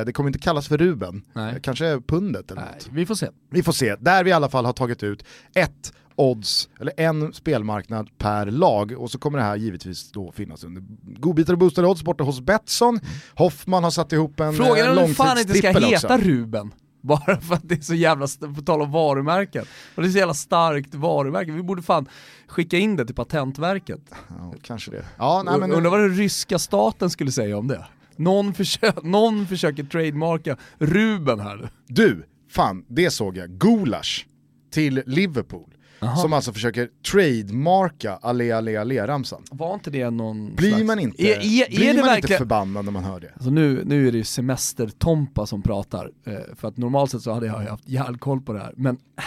Det 0.07 0.13
kommer 0.15 0.29
inte 0.29 0.39
kallas 0.39 0.69
för 0.69 0.79
Ruben, 0.79 1.23
Nej. 1.33 1.61
kanske 1.63 2.01
pundet 2.07 2.51
eller 2.51 2.61
Nej, 2.61 2.71
något. 2.75 2.89
Vi 2.93 3.07
får 3.07 3.15
se. 3.15 3.29
Vi 3.51 3.63
får 3.63 3.73
se, 3.73 3.97
där 4.01 4.25
vi 4.25 4.31
i 4.31 4.33
alla 4.33 4.49
fall 4.49 4.65
har 4.65 4.73
tagit 4.73 5.03
ut 5.03 5.25
ett 5.55 5.93
odds, 6.17 6.69
eller 6.81 6.93
en 6.97 7.33
spelmarknad 7.33 8.19
per 8.19 8.47
lag 8.47 8.93
och 8.99 9.11
så 9.11 9.19
kommer 9.19 9.39
det 9.39 9.45
här 9.45 9.57
givetvis 9.57 10.13
då 10.13 10.33
finnas 10.33 10.65
under 10.65 10.83
godbitar 11.03 11.53
och 11.53 11.59
boostade 11.59 11.89
odds 11.89 12.03
borta 12.03 12.25
hos 12.25 12.41
Betsson. 12.41 13.01
Hoffman 13.35 13.85
har 13.85 13.91
satt 13.91 14.13
ihop 14.13 14.41
en 14.41 14.55
Frågan 14.55 14.79
är 14.79 15.03
om 15.03 15.09
det 15.09 15.15
fan 15.15 15.39
inte 15.39 15.55
ska 15.55 15.79
heta 15.79 16.19
Ruben. 16.19 16.75
Bara 17.01 17.41
för 17.41 17.55
att 17.55 17.69
det 17.69 17.75
är 17.75 17.81
så 17.81 17.95
jävla, 17.95 18.27
på 18.57 18.63
tal 18.63 18.83
om 18.83 18.93
varumärken, 18.93 19.65
och 19.95 20.03
det 20.03 20.09
är 20.09 20.13
så 20.13 20.19
jävla 20.19 20.35
starkt 20.35 20.95
varumärke. 20.95 21.53
Vi 21.53 21.63
borde 21.63 21.83
fan 21.83 22.09
skicka 22.49 22.79
in 22.79 22.97
det 22.97 23.07
till 23.07 23.15
Patentverket. 23.15 24.01
Ja, 24.29 24.55
kanske 24.63 24.91
det. 24.91 25.05
Ja, 25.19 25.43
nej, 25.47 25.59
men... 25.59 25.73
Undrar 25.73 25.91
vad 25.91 26.01
den 26.01 26.17
ryska 26.17 26.59
staten 26.59 27.11
skulle 27.11 27.33
säga 27.33 27.59
om 27.59 27.69
det. 27.69 27.87
Någon, 28.17 28.55
försö 28.55 28.93
någon 29.03 29.47
försöker 29.47 29.85
trademarka 29.85 30.57
Ruben 30.79 31.41
här. 31.41 31.71
Du, 31.87 32.27
fan, 32.51 32.85
det 32.89 33.11
såg 33.11 33.37
jag. 33.37 33.51
Gulasch 33.51 34.27
till 34.71 35.03
Liverpool. 35.07 35.74
Aha. 36.01 36.17
Som 36.17 36.33
alltså 36.33 36.53
försöker 36.53 36.89
trademarka 37.13 38.19
alle 38.23 38.57
alle 38.57 38.81
alle 38.81 39.07
ramsan. 39.07 39.43
Var 39.51 39.75
inte 39.75 39.91
det 39.91 40.11
någon 40.11 40.55
Blir 40.55 40.69
slags... 40.69 40.85
man 40.85 40.99
inte, 40.99 41.23
är, 41.23 41.37
är, 41.37 41.77
blir 41.77 41.89
är 41.89 41.95
man 41.95 42.05
verkligen... 42.05 42.17
inte 42.17 42.39
förbannad 42.39 42.85
när 42.85 42.93
man 42.93 43.05
hör 43.05 43.21
det? 43.21 43.33
Alltså 43.35 43.51
nu, 43.51 43.83
nu 43.85 44.09
är 44.09 44.13
det 44.13 44.19
ju 44.19 44.25
semester-Tompa 44.25 45.47
som 45.47 45.63
pratar, 45.63 46.11
eh, 46.27 46.35
för 46.57 46.69
att 46.69 46.77
normalt 46.77 47.11
sett 47.11 47.23
så 47.23 47.33
hade 47.33 47.47
jag 47.47 47.55
haft 47.55 47.89
järnkoll 47.89 48.41
på 48.41 48.53
det 48.53 48.59
här, 48.59 48.75
men 48.77 48.95
äh, 49.19 49.25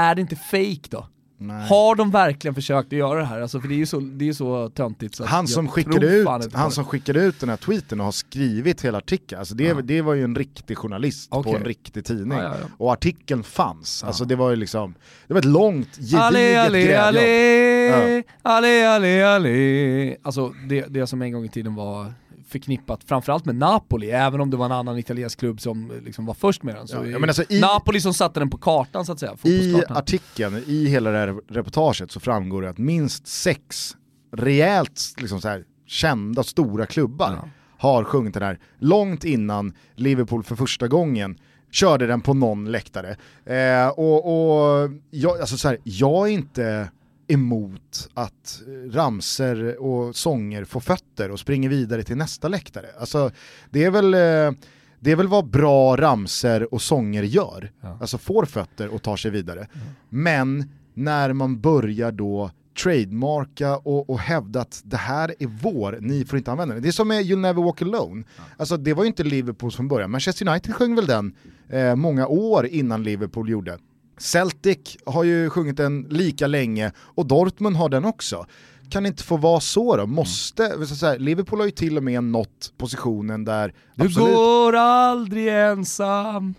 är 0.00 0.14
det 0.14 0.20
inte 0.20 0.36
fake 0.36 0.88
då? 0.90 1.06
Nej. 1.46 1.68
Har 1.68 1.94
de 1.94 2.10
verkligen 2.10 2.54
försökt 2.54 2.86
att 2.86 2.98
göra 2.98 3.18
det 3.18 3.24
här? 3.24 3.40
Alltså, 3.40 3.60
för 3.60 3.68
det 3.68 3.74
är 3.74 3.78
ju 3.78 3.86
så, 3.86 4.00
det 4.00 4.28
är 4.28 4.32
så 4.32 4.68
töntigt 4.68 5.14
så 5.14 5.24
han, 5.24 5.48
som 5.48 5.68
skickade 5.68 6.06
ut, 6.06 6.28
han 6.52 6.70
som 6.70 6.84
skickade 6.84 7.20
ut 7.20 7.40
den 7.40 7.48
här 7.48 7.56
tweeten 7.56 8.00
och 8.00 8.04
har 8.04 8.12
skrivit 8.12 8.84
hela 8.84 8.98
artikeln, 8.98 9.38
alltså 9.38 9.54
det, 9.54 9.64
ja. 9.64 9.74
det 9.74 10.02
var 10.02 10.14
ju 10.14 10.24
en 10.24 10.36
riktig 10.36 10.78
journalist 10.78 11.32
okay. 11.32 11.52
på 11.52 11.58
en 11.58 11.64
riktig 11.64 12.04
tidning. 12.04 12.38
Ja, 12.38 12.44
ja, 12.44 12.68
och 12.78 12.92
artikeln 12.92 13.42
fanns, 13.42 14.04
alltså 14.04 14.24
det 14.24 14.36
var 14.36 14.50
ju 14.50 14.56
liksom, 14.56 14.94
det 15.26 15.34
var 15.34 15.38
ett 15.38 15.44
långt, 15.44 15.96
gediget 15.96 16.72
grävjobb. 16.72 18.24
Ale, 18.42 18.88
ale, 18.88 19.34
ale, 19.34 20.16
Alltså 20.22 20.54
det, 20.68 20.86
det 20.88 21.06
som 21.06 21.22
en 21.22 21.32
gång 21.32 21.44
i 21.44 21.48
tiden 21.48 21.74
var 21.74 22.12
förknippat 22.52 23.04
framförallt 23.04 23.44
med 23.44 23.54
Napoli, 23.54 24.10
även 24.10 24.40
om 24.40 24.50
det 24.50 24.56
var 24.56 24.64
en 24.64 24.72
annan 24.72 24.98
italiensk 24.98 25.38
klubb 25.38 25.60
som 25.60 25.92
liksom 26.04 26.26
var 26.26 26.34
först 26.34 26.62
med 26.62 26.74
den. 26.74 26.88
Så 26.88 27.06
ja, 27.06 27.26
alltså 27.26 27.44
i, 27.48 27.60
Napoli 27.60 28.00
som 28.00 28.14
satte 28.14 28.40
den 28.40 28.50
på 28.50 28.58
kartan 28.58 29.06
så 29.06 29.12
att 29.12 29.20
säga. 29.20 29.36
I 29.42 29.82
artikeln, 29.88 30.64
i 30.66 30.86
hela 30.86 31.10
det 31.10 31.18
här 31.18 31.36
reportaget 31.48 32.10
så 32.10 32.20
framgår 32.20 32.62
det 32.62 32.70
att 32.70 32.78
minst 32.78 33.26
sex 33.26 33.96
rejält 34.32 35.14
liksom 35.18 35.40
så 35.40 35.48
här, 35.48 35.64
kända 35.86 36.42
stora 36.42 36.86
klubbar 36.86 37.32
ja. 37.42 37.48
har 37.78 38.04
sjungit 38.04 38.34
den 38.34 38.42
här 38.42 38.58
långt 38.78 39.24
innan 39.24 39.74
Liverpool 39.94 40.42
för 40.42 40.56
första 40.56 40.88
gången 40.88 41.38
körde 41.70 42.06
den 42.06 42.20
på 42.20 42.34
någon 42.34 42.70
läktare. 42.70 43.16
Eh, 43.44 43.88
och, 43.88 44.82
och 44.82 44.90
jag, 45.10 45.40
alltså 45.40 45.56
så 45.56 45.68
här, 45.68 45.78
jag 45.84 46.28
är 46.28 46.32
inte 46.32 46.90
emot 47.32 48.08
att 48.14 48.62
ramser 48.90 49.82
och 49.82 50.16
sånger 50.16 50.64
får 50.64 50.80
fötter 50.80 51.30
och 51.30 51.40
springer 51.40 51.68
vidare 51.68 52.02
till 52.02 52.16
nästa 52.16 52.48
läktare. 52.48 52.86
Alltså, 53.00 53.30
det 53.70 53.84
är 53.84 53.90
väl 53.90 54.14
eh, 54.14 54.58
det 55.00 55.10
är 55.10 55.16
väl 55.16 55.28
vad 55.28 55.50
bra 55.50 55.96
ramser 55.96 56.74
och 56.74 56.82
sånger 56.82 57.22
gör, 57.22 57.70
ja. 57.80 57.98
alltså 58.00 58.18
får 58.18 58.44
fötter 58.44 58.88
och 58.88 59.02
tar 59.02 59.16
sig 59.16 59.30
vidare. 59.30 59.58
Mm. 59.58 59.86
Men 60.08 60.70
när 60.94 61.32
man 61.32 61.60
börjar 61.60 62.12
då 62.12 62.50
trademarka 62.82 63.76
och, 63.76 64.10
och 64.10 64.18
hävda 64.18 64.60
att 64.60 64.82
det 64.84 64.96
här 64.96 65.34
är 65.38 65.46
vår, 65.46 65.98
ni 66.00 66.24
får 66.24 66.38
inte 66.38 66.50
använda 66.52 66.74
den. 66.74 66.82
Det 66.82 66.88
är 66.88 66.92
som 66.92 67.08
med 67.08 67.24
You'll 67.24 67.40
Never 67.40 67.62
Walk 67.62 67.82
Alone. 67.82 68.24
Ja. 68.36 68.42
Alltså 68.56 68.76
det 68.76 68.94
var 68.94 69.04
ju 69.04 69.08
inte 69.08 69.24
Liverpool 69.24 69.70
från 69.70 69.88
början, 69.88 70.10
Manchester 70.10 70.48
United 70.48 70.74
sjöng 70.74 70.94
väl 70.94 71.06
den 71.06 71.34
eh, 71.68 71.96
många 71.96 72.26
år 72.26 72.66
innan 72.66 73.02
Liverpool 73.02 73.48
gjorde. 73.48 73.78
Celtic 74.18 74.96
har 75.06 75.24
ju 75.24 75.50
sjungit 75.50 75.76
den 75.76 76.06
lika 76.10 76.46
länge 76.46 76.92
och 76.96 77.26
Dortmund 77.26 77.76
har 77.76 77.88
den 77.88 78.04
också. 78.04 78.46
Kan 78.90 79.02
det 79.02 79.06
inte 79.06 79.22
få 79.22 79.36
vara 79.36 79.60
så 79.60 79.96
då? 79.96 80.06
Måste, 80.06 80.66
mm. 80.66 80.86
säga, 80.86 81.18
Liverpool 81.18 81.58
har 81.58 81.66
ju 81.66 81.70
till 81.70 81.96
och 81.96 82.04
med 82.04 82.24
nått 82.24 82.72
positionen 82.76 83.44
där... 83.44 83.74
Du 83.94 84.04
absolut... 84.04 84.34
går 84.34 84.76
aldrig 84.76 85.48
ensam. 85.48 86.54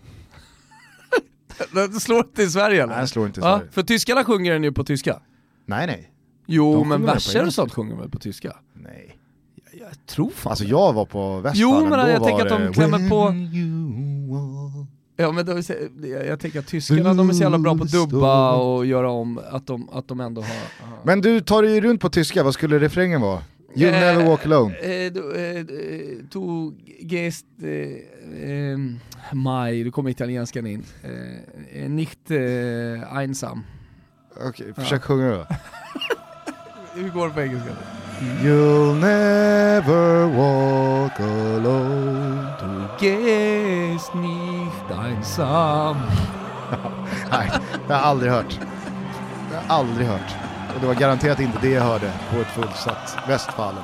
det 1.71 1.99
slår 1.99 2.19
inte 2.19 2.43
i 2.43 2.49
Sverige 2.49 2.83
eller? 2.83 2.93
Nej, 2.93 3.01
det 3.01 3.07
slår 3.07 3.27
inte 3.27 3.39
i 3.39 3.43
Sverige. 3.43 3.63
Ja, 3.65 3.71
för 3.71 3.83
tyskarna 3.83 4.23
sjunger 4.23 4.53
den 4.53 4.63
ju 4.63 4.71
på 4.71 4.83
tyska. 4.83 5.19
Nej 5.65 5.87
nej. 5.87 6.13
Jo, 6.47 6.83
men 6.83 7.05
verser 7.05 7.45
och 7.45 7.53
sånt 7.53 7.73
sjunger 7.73 7.95
väl 7.95 8.09
på 8.09 8.19
tyska? 8.19 8.57
Nej. 8.73 9.17
Jag, 9.71 9.87
jag 9.87 10.05
tror 10.05 10.29
fan 10.29 10.49
Alltså 10.49 10.65
jag 10.65 10.93
var 10.93 11.05
på 11.05 11.39
Westfallen, 11.39 11.81
Jo 11.81 11.89
men 11.89 12.09
jag 12.09 12.23
tänker 12.23 12.45
att 12.45 12.61
de 12.61 12.73
klämmer 12.73 13.09
på... 13.09 13.33
Ja 15.15 15.31
men 15.31 15.45
då, 15.45 15.61
jag 16.27 16.39
tänker 16.39 16.59
att 16.59 16.67
tyskarna 16.67 17.13
de 17.13 17.29
är 17.29 17.33
så 17.33 17.41
jävla 17.41 17.57
bra 17.57 17.77
på 17.77 17.83
att 17.83 17.91
dubba 17.91 18.55
och 18.55 18.85
göra 18.85 19.11
om, 19.11 19.39
att 19.51 19.67
de, 19.67 19.89
att 19.89 20.07
de 20.07 20.19
ändå 20.19 20.41
har... 20.41 20.49
Aha. 20.83 20.97
Men 21.03 21.21
du 21.21 21.41
tar 21.41 21.63
dig 21.63 21.81
runt 21.81 22.01
på 22.01 22.09
tyska, 22.09 22.43
vad 22.43 22.53
skulle 22.53 22.79
refrängen 22.79 23.21
vara? 23.21 23.43
You 23.75 23.89
eh, 23.89 23.99
never 23.99 24.25
walk 24.25 24.45
alone. 24.45 24.75
Eh, 24.75 25.11
du, 25.13 25.35
eh, 25.35 25.65
tu 26.29 26.71
gest 27.09 27.45
eh, 27.61 28.77
mai, 29.33 29.83
du 29.83 29.91
kommer 29.91 30.09
italienskan 30.09 30.67
in. 30.67 30.83
Eh, 31.73 31.89
nicht 31.89 32.31
eh, 32.31 33.17
einsam. 33.17 33.63
Okej, 34.35 34.49
okay, 34.49 34.73
försök 34.73 35.01
ja. 35.01 35.07
sjunga 35.07 35.29
då. 35.31 35.47
Hur 36.95 37.09
går 37.09 37.27
det 37.27 37.33
på 37.33 37.41
engelska? 37.41 37.69
You'll 38.41 38.93
never 38.93 40.25
walk 40.25 41.19
alone. 41.19 42.47
Du 42.99 43.05
gehst 43.05 44.13
nicht 44.13 44.99
einsam. 44.99 45.97
Nej, 47.31 47.51
det 47.87 47.93
har 47.93 47.99
jag 47.99 48.03
aldrig 48.03 48.31
hört. 48.31 48.59
Det 48.59 49.55
har 49.55 49.63
jag 49.63 49.71
aldrig 49.71 50.07
hört. 50.07 50.35
Och 50.75 50.81
det 50.81 50.87
var 50.87 50.93
garanterat 50.93 51.39
inte 51.39 51.57
det 51.61 51.69
jag 51.69 51.83
hörde 51.83 52.11
på 52.33 52.41
ett 52.41 52.47
fullsatt 52.47 53.17
Västfallen. 53.27 53.83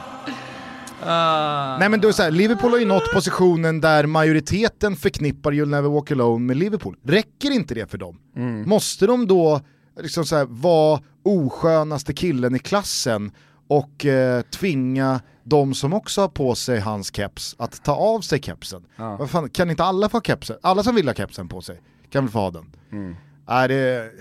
Uh. 1.01 1.79
Nej 1.79 1.89
men 1.89 2.01
då 2.01 2.13
så 2.13 2.23
här, 2.23 2.31
Liverpool 2.31 2.71
har 2.71 2.79
ju 2.79 2.85
nått 2.85 3.13
positionen 3.13 3.81
där 3.81 4.05
majoriteten 4.05 4.95
förknippar 4.95 5.51
You'll 5.51 5.65
Never 5.65 5.89
Walk 5.89 6.11
Alone 6.11 6.45
med 6.45 6.57
Liverpool. 6.57 6.95
Räcker 7.03 7.51
inte 7.51 7.73
det 7.73 7.91
för 7.91 7.97
dem? 7.97 8.17
Mm. 8.35 8.69
Måste 8.69 9.07
de 9.07 9.27
då 9.27 9.61
liksom 10.01 10.25
så 10.25 10.35
här, 10.35 10.45
vara 10.49 11.01
oskönaste 11.23 12.13
killen 12.13 12.55
i 12.55 12.59
klassen 12.59 13.31
och 13.67 14.05
eh, 14.05 14.41
tvinga 14.41 15.21
de 15.43 15.73
som 15.73 15.93
också 15.93 16.21
har 16.21 16.27
på 16.27 16.55
sig 16.55 16.79
hans 16.79 17.15
keps 17.15 17.55
att 17.59 17.83
ta 17.83 17.95
av 17.95 18.21
sig 18.21 18.41
kepsen? 18.41 18.85
Ja. 18.95 19.17
Vad 19.17 19.29
fan, 19.29 19.49
kan 19.49 19.69
inte 19.69 19.83
alla 19.83 20.09
få 20.09 20.17
ha 20.17 20.21
kepsen? 20.21 20.57
Alla 20.61 20.83
som 20.83 20.95
vill 20.95 21.07
ha 21.07 21.15
kepsen 21.15 21.47
på 21.47 21.61
sig 21.61 21.81
kan 22.11 22.23
väl 22.23 22.31
få 22.31 22.39
ha 22.39 22.51
den? 22.51 22.65
Mm. 22.91 23.15
Nej, 23.47 23.67
det 23.67 23.75
är 23.75 24.11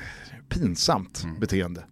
pinsamt 0.49 1.23
mm. 1.25 1.41
beteende. 1.41 1.85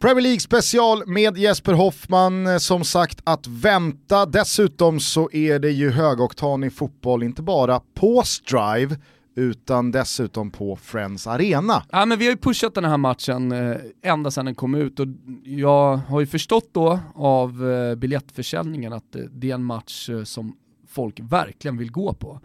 Premier 0.00 0.22
League 0.22 0.40
special 0.40 1.06
med 1.06 1.38
Jesper 1.38 1.72
Hoffman, 1.72 2.60
som 2.60 2.84
sagt 2.84 3.20
att 3.24 3.46
vänta. 3.46 4.26
Dessutom 4.26 5.00
så 5.00 5.30
är 5.32 5.58
det 5.58 5.70
ju 5.70 5.90
högoktanig 5.90 6.72
fotboll, 6.72 7.22
inte 7.22 7.42
bara 7.42 7.80
på 7.94 8.22
Strive, 8.24 8.96
utan 9.40 9.90
dessutom 9.90 10.50
på 10.50 10.76
Friends 10.76 11.26
Arena. 11.26 11.82
Ja 11.90 12.06
men 12.06 12.18
vi 12.18 12.24
har 12.24 12.32
ju 12.32 12.36
pushat 12.36 12.74
den 12.74 12.84
här 12.84 12.96
matchen 12.96 13.52
eh, 13.52 13.76
ända 14.02 14.30
sedan 14.30 14.44
den 14.44 14.54
kom 14.54 14.74
ut 14.74 15.00
och 15.00 15.06
jag 15.44 15.96
har 15.96 16.20
ju 16.20 16.26
förstått 16.26 16.68
då 16.72 17.00
av 17.14 17.70
eh, 17.70 17.94
biljettförsäljningen 17.94 18.92
att 18.92 19.16
eh, 19.16 19.22
det 19.22 19.50
är 19.50 19.54
en 19.54 19.64
match 19.64 20.10
eh, 20.10 20.24
som 20.24 20.56
folk 20.88 21.20
verkligen 21.20 21.76
vill 21.76 21.90
gå 21.90 22.14
på. 22.14 22.40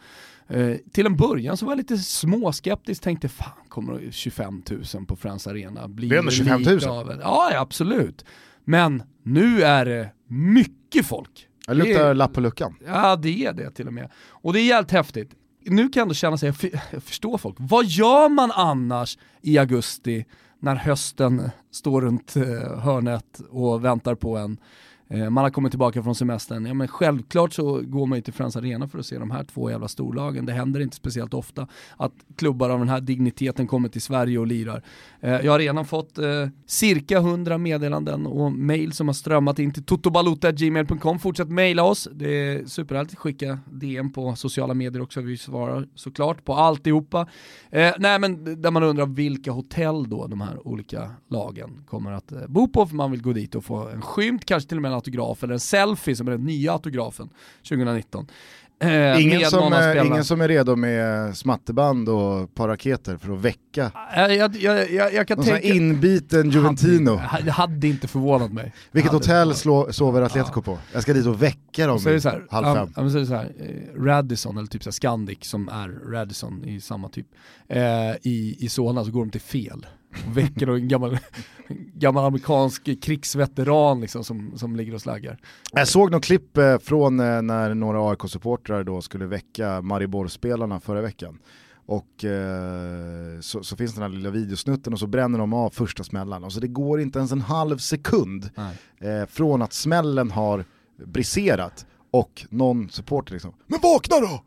Eh, 0.48 0.76
till 0.92 1.06
en 1.06 1.18
början 1.18 1.58
så 1.58 1.66
var 1.66 1.72
jag 1.74 1.78
lite 1.78 1.98
småskeptisk, 1.98 3.04
tänkte 3.04 3.30
fan 3.30 3.52
kommer 3.70 4.12
25 4.12 4.64
000 4.96 5.06
på 5.06 5.16
Friends 5.16 5.48
Arena 5.48 5.88
bli 5.88 6.08
Det 6.08 6.16
är 6.16 6.20
ändå 6.20 6.32
25 6.32 6.62
000? 6.62 6.84
Av 6.84 7.20
Ja, 7.22 7.50
ja, 7.54 7.60
absolut. 7.60 8.26
Men 8.64 9.04
nu 9.24 9.64
är 9.64 9.86
det 9.86 10.12
mycket 10.28 11.06
folk. 11.06 11.48
Det 11.68 11.74
luktar 11.74 12.14
lapp 12.14 12.34
på 12.34 12.42
luckan. 12.42 12.76
Ja 12.86 13.16
det 13.16 13.46
är 13.46 13.54
det 13.54 13.72
till 13.72 13.88
och 13.88 13.94
med. 13.94 14.12
Och 14.30 14.54
det 14.54 14.60
är 14.60 14.66
jävligt 14.66 14.92
häftigt. 14.92 15.32
Nu 15.66 15.90
kan 15.90 16.00
jag 16.00 16.02
ändå 16.02 16.14
känna 16.14 16.38
sig, 16.38 16.54
jag 16.92 17.04
förstår 17.04 17.38
folk. 17.38 17.56
Vad 17.60 17.86
gör 17.86 18.30
man 18.30 18.52
annars 18.52 19.18
i 19.42 19.58
augusti 19.58 20.26
när 20.60 20.76
hösten 20.76 21.50
står 21.72 22.02
runt 22.02 22.36
eh, 22.36 22.80
hörnet 22.80 23.42
och 23.50 23.86
väntar 23.86 24.16
på 24.16 24.38
en? 24.38 24.58
Eh, 25.08 25.30
man 25.30 25.44
har 25.44 25.52
kommit 25.52 25.72
tillbaka 25.72 26.04
från 26.04 26.16
semestern. 26.16 26.66
Ja, 26.66 26.74
men 26.74 26.88
självklart 26.88 27.54
så 27.54 27.82
går 27.82 28.06
man 28.06 28.18
ju 28.18 28.22
till 28.22 28.34
Friends 28.34 28.56
Arena 28.56 28.88
för 28.88 29.00
att 29.00 29.06
se 29.06 29.20
de 29.20 29.32
här 29.32 29.44
två 29.44 29.70
jävla 29.70 29.88
storlagen. 29.88 30.46
Det 30.46 30.54
händer 30.54 30.80
inte 30.80 30.96
speciellt 30.96 31.34
ofta 31.34 31.68
att 31.98 32.14
klubbar 32.36 32.70
av 32.70 32.80
den 32.80 32.90
här 32.90 33.02
digniteten 33.02 33.68
kommer 33.68 33.90
till 33.90 34.02
Sverige 34.02 34.40
och 34.40 34.48
lirar. 34.48 34.84
Eh, 35.22 35.32
jag 35.32 35.52
har 35.52 35.60
redan 35.60 35.86
fått 35.86 36.18
eh, 36.18 36.48
cirka 36.66 37.18
100 37.18 37.58
meddelanden 37.58 38.26
och 38.26 38.52
mail 38.52 38.94
som 38.94 39.08
har 39.08 39.14
strömmat 39.14 39.60
in 39.60 39.74
till 39.74 39.84
totobalota.gmail.com. 39.84 41.20
Fortsätt 41.20 41.50
mejla 41.50 41.84
oss, 41.84 42.08
det 42.14 42.30
är 42.30 42.66
superhärligt. 42.66 43.16
Skicka 43.18 43.60
DM 43.66 44.12
på 44.12 44.36
sociala 44.36 44.74
medier 44.74 45.02
också, 45.02 45.22
vi 45.22 45.38
svarar 45.38 45.88
såklart 45.96 46.46
på 46.46 46.54
alltihopa. 46.54 47.28
nej 47.98 48.20
men 48.20 48.62
där 48.62 48.72
man 48.72 48.84
undrar 48.84 49.06
vilka 49.06 49.52
hotell 49.52 50.10
då 50.10 50.28
de 50.28 50.42
här 50.42 50.68
olika 50.68 51.12
lagen 51.30 51.84
kommer 51.88 52.12
att 52.12 52.34
bo 52.48 52.68
på, 52.68 52.86
för 52.86 52.96
man 52.96 53.12
vill 53.12 53.22
gå 53.22 53.34
dit 53.34 53.56
och 53.56 53.66
få 53.66 53.88
en 53.90 54.02
skymt, 54.02 54.46
kanske 54.46 54.70
till 54.70 54.78
och 54.78 54.82
med 54.82 54.95
autograf 54.96 55.44
eller 55.44 55.54
en 55.54 55.60
selfie 55.60 56.16
som 56.16 56.28
är 56.28 56.32
den 56.32 56.46
nya 56.46 56.72
autografen 56.72 57.30
2019. 57.70 58.28
Eh, 58.80 59.22
ingen, 59.22 59.50
som 59.50 59.74
är, 59.74 60.06
ingen 60.06 60.24
som 60.24 60.42
är 60.42 60.48
redo 60.48 60.76
med 60.76 61.38
smatterband 61.38 62.10
och 62.10 62.56
par 62.56 62.68
raketer 62.68 63.18
för 63.18 63.34
att 63.34 63.40
väcka 63.40 63.92
jag, 64.16 64.56
jag, 64.56 64.92
jag, 64.92 65.14
jag 65.14 65.28
kan 65.28 65.38
Någon 65.38 65.46
tänka... 65.46 65.68
inbiten 65.68 66.50
Juventino. 66.50 67.22
Det 67.44 67.52
hade 67.52 67.88
inte 67.88 68.08
förvånat 68.08 68.54
mig. 68.54 68.74
Vilket 68.92 69.12
hotell 69.12 69.56
slå, 69.56 69.94
sover 69.94 70.22
Atletico 70.22 70.60
ja. 70.60 70.62
på? 70.62 70.78
Jag 70.94 71.02
ska 71.02 71.14
dit 71.14 71.26
och 71.26 71.42
väcka 71.42 71.88
dem 71.88 72.00
så 72.00 72.10
är 72.10 72.20
så 72.20 72.30
här, 72.30 72.46
halv 72.50 72.76
fem. 72.76 72.94
Ja, 72.96 73.10
så 73.10 73.18
är 73.18 73.22
det 73.22 73.28
så 73.28 73.36
här, 73.36 73.52
eh, 73.60 74.04
Radisson, 74.04 74.58
eller 74.58 74.68
typ 74.68 74.84
så 74.84 74.88
här 74.88 74.92
Scandic 74.92 75.38
som 75.42 75.70
är 75.70 76.12
Radisson 76.12 76.66
i 76.66 76.82
samma 76.82 77.10
typ, 77.10 77.28
eh, 77.68 77.82
i, 78.22 78.56
i 78.60 78.70
Solna 78.70 79.06
så 79.06 79.12
går 79.12 79.20
de 79.20 79.32
till 79.32 79.42
fel 79.42 79.86
väcker 80.34 80.68
en 80.68 80.88
gammal, 80.88 81.18
gammal 81.94 82.26
amerikansk 82.26 83.02
krigsveteran 83.02 84.02
liksom, 84.02 84.24
som, 84.24 84.58
som 84.58 84.76
ligger 84.76 84.94
och 84.94 85.02
slaggar. 85.02 85.38
Jag 85.72 85.88
såg 85.88 86.12
något 86.12 86.24
klipp 86.24 86.58
eh, 86.58 86.78
från 86.78 87.20
eh, 87.20 87.42
när 87.42 87.74
några 87.74 88.10
AIK-supportrar 88.10 88.84
då 88.84 89.02
skulle 89.02 89.26
väcka 89.26 89.82
Maribor-spelarna 89.82 90.80
förra 90.80 91.02
veckan. 91.02 91.40
Och 91.88 92.26
eh, 92.26 93.40
så, 93.40 93.64
så, 93.64 93.76
finns 93.76 93.94
den 93.94 94.04
här 94.04 94.10
lilla 94.10 94.30
videosnutten 94.30 94.94
och 94.94 95.00
så 95.00 95.08
bränner 95.08 95.40
de 95.40 95.54
av 95.54 95.70
första 95.70 96.04
smällen. 96.04 96.44
Och 96.44 96.54
så 96.54 96.60
det 96.60 96.68
går 96.68 97.02
inte 97.02 97.20
ens 97.20 97.32
en 97.32 97.42
halv 97.42 97.78
sekund 97.78 98.50
eh, 99.00 99.26
från 99.26 99.62
att 99.62 99.74
smällen 99.74 100.32
har 100.32 100.66
briserat 100.98 101.86
och 102.12 102.46
någon 102.50 102.90
supporter 102.90 103.34
liksom, 103.34 103.54
men 103.68 103.80
vakna 103.84 104.20
då! 104.20 104.44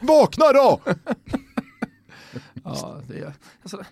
vakna 0.06 0.52
då! 0.52 0.80
Ja, 2.64 3.00
det, 3.08 3.34
alltså, 3.62 3.84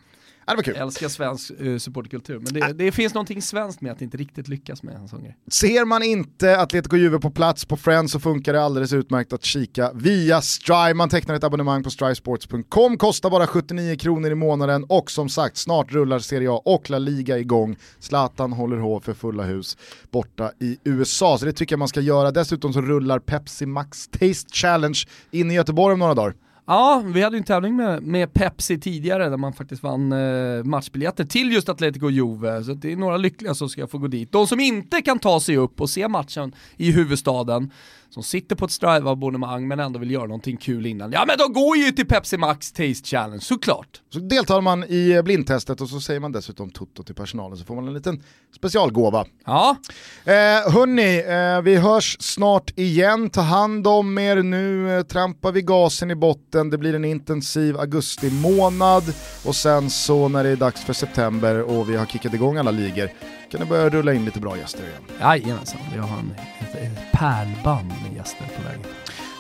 Ja, 0.48 0.52
det 0.52 0.56
var 0.56 0.62
kul. 0.62 0.74
Jag 0.74 0.82
älskar 0.82 1.08
svensk 1.08 1.50
uh, 1.60 1.78
supportkultur, 1.78 2.38
men 2.38 2.52
det, 2.52 2.60
äh. 2.60 2.68
det, 2.68 2.92
finns 2.92 3.14
någonting 3.14 3.42
svenskt 3.42 3.80
med 3.80 3.92
att 3.92 4.02
inte 4.02 4.16
riktigt 4.16 4.48
lyckas 4.48 4.82
med 4.82 4.94
en 4.94 5.08
sån 5.08 5.22
grej. 5.22 5.36
Ser 5.50 5.84
man 5.84 6.02
inte 6.02 6.60
Atletico 6.60 6.96
Juve 6.96 7.18
på 7.18 7.30
plats 7.30 7.64
på 7.64 7.76
Friends 7.76 8.12
så 8.12 8.20
funkar 8.20 8.52
det 8.52 8.62
alldeles 8.62 8.92
utmärkt 8.92 9.32
att 9.32 9.44
kika 9.44 9.92
via 9.94 10.40
Strive. 10.40 10.94
Man 10.94 11.08
tecknar 11.08 11.34
ett 11.34 11.44
abonnemang 11.44 11.82
på 11.82 11.90
strivesports.com, 11.90 12.98
kostar 12.98 13.30
bara 13.30 13.46
79 13.46 13.96
kronor 13.96 14.30
i 14.30 14.34
månaden 14.34 14.84
och 14.84 15.10
som 15.10 15.28
sagt, 15.28 15.56
snart 15.56 15.92
rullar 15.92 16.18
Serie 16.18 16.50
A 16.50 16.62
och 16.64 16.90
La 16.90 16.98
Liga 16.98 17.38
igång. 17.38 17.76
Zlatan 17.98 18.52
håller 18.52 18.76
hov 18.76 19.00
för 19.00 19.14
fulla 19.14 19.42
hus 19.42 19.76
borta 20.10 20.50
i 20.60 20.78
USA, 20.84 21.38
så 21.38 21.44
det 21.44 21.52
tycker 21.52 21.72
jag 21.72 21.78
man 21.78 21.88
ska 21.88 22.00
göra. 22.00 22.30
Dessutom 22.30 22.72
så 22.72 22.80
rullar 22.80 23.18
Pepsi 23.18 23.66
Max 23.66 24.08
Taste 24.08 24.52
Challenge 24.52 24.98
in 25.30 25.50
i 25.50 25.54
Göteborg 25.54 25.92
om 25.92 25.98
några 25.98 26.14
dagar. 26.14 26.34
Ja, 26.70 27.02
vi 27.06 27.22
hade 27.22 27.36
ju 27.36 27.38
en 27.38 27.44
tävling 27.44 27.76
med, 27.76 28.02
med 28.02 28.32
Pepsi 28.32 28.80
tidigare 28.80 29.28
där 29.28 29.36
man 29.36 29.52
faktiskt 29.52 29.82
vann 29.82 30.12
eh, 30.12 30.64
matchbiljetter 30.64 31.24
till 31.24 31.52
just 31.52 31.68
Atletico 31.68 32.10
Juve, 32.10 32.64
så 32.64 32.72
det 32.72 32.92
är 32.92 32.96
några 32.96 33.16
lyckliga 33.16 33.54
som 33.54 33.68
ska 33.68 33.86
få 33.86 33.98
gå 33.98 34.06
dit. 34.06 34.32
De 34.32 34.46
som 34.46 34.60
inte 34.60 35.02
kan 35.02 35.18
ta 35.18 35.40
sig 35.40 35.56
upp 35.56 35.80
och 35.80 35.90
se 35.90 36.08
matchen 36.08 36.54
i 36.76 36.92
huvudstaden, 36.92 37.72
som 38.10 38.22
sitter 38.22 38.56
på 38.56 38.64
ett 38.64 38.70
Strive-abonnemang 38.70 39.68
men 39.68 39.80
ändå 39.80 39.98
vill 39.98 40.10
göra 40.10 40.26
någonting 40.26 40.56
kul 40.56 40.86
innan. 40.86 41.12
Ja 41.12 41.24
men 41.26 41.38
de 41.38 41.52
går 41.52 41.76
ju 41.76 41.90
till 41.90 42.06
Pepsi 42.06 42.36
Max 42.36 42.72
Taste 42.72 43.08
Challenge, 43.08 43.40
såklart! 43.40 44.00
Så 44.10 44.18
deltar 44.18 44.60
man 44.60 44.84
i 44.84 45.22
blindtestet 45.24 45.80
och 45.80 45.88
så 45.88 46.00
säger 46.00 46.20
man 46.20 46.32
dessutom 46.32 46.70
Toto 46.70 47.02
till 47.02 47.14
personalen 47.14 47.58
så 47.58 47.64
får 47.64 47.74
man 47.74 47.88
en 47.88 47.94
liten 47.94 48.22
specialgåva. 48.56 49.26
Ja. 49.44 49.76
Eh, 50.24 50.32
hörni, 50.72 51.18
eh, 51.18 51.62
vi 51.62 51.76
hörs 51.76 52.16
snart 52.20 52.78
igen. 52.78 53.30
Ta 53.30 53.40
hand 53.40 53.86
om 53.86 54.18
er 54.18 54.42
nu, 54.42 54.96
eh, 54.96 55.02
trampar 55.02 55.52
vi 55.52 55.62
gasen 55.62 56.10
i 56.10 56.14
botten. 56.14 56.57
Det 56.64 56.78
blir 56.78 56.94
en 56.94 57.04
intensiv 57.04 57.80
augusti 57.80 58.30
månad 58.30 59.02
och 59.44 59.56
sen 59.56 59.90
så 59.90 60.28
när 60.28 60.44
det 60.44 60.50
är 60.50 60.56
dags 60.56 60.84
för 60.84 60.92
september 60.92 61.60
och 61.62 61.90
vi 61.90 61.96
har 61.96 62.06
kickat 62.06 62.34
igång 62.34 62.56
alla 62.56 62.70
ligor 62.70 63.10
kan 63.50 63.60
det 63.60 63.66
börja 63.66 63.88
rulla 63.88 64.12
in 64.12 64.24
lite 64.24 64.40
bra 64.40 64.56
gäster 64.56 64.82
igen. 64.82 65.02
Jajamensan, 65.20 65.80
vi 65.92 65.98
har 65.98 66.18
en, 66.18 66.34
ett, 66.60 66.74
ett 66.74 67.12
pärlband 67.12 67.88
med 67.88 68.16
gäster 68.16 68.50
på 68.56 68.62
vägen. 68.62 68.84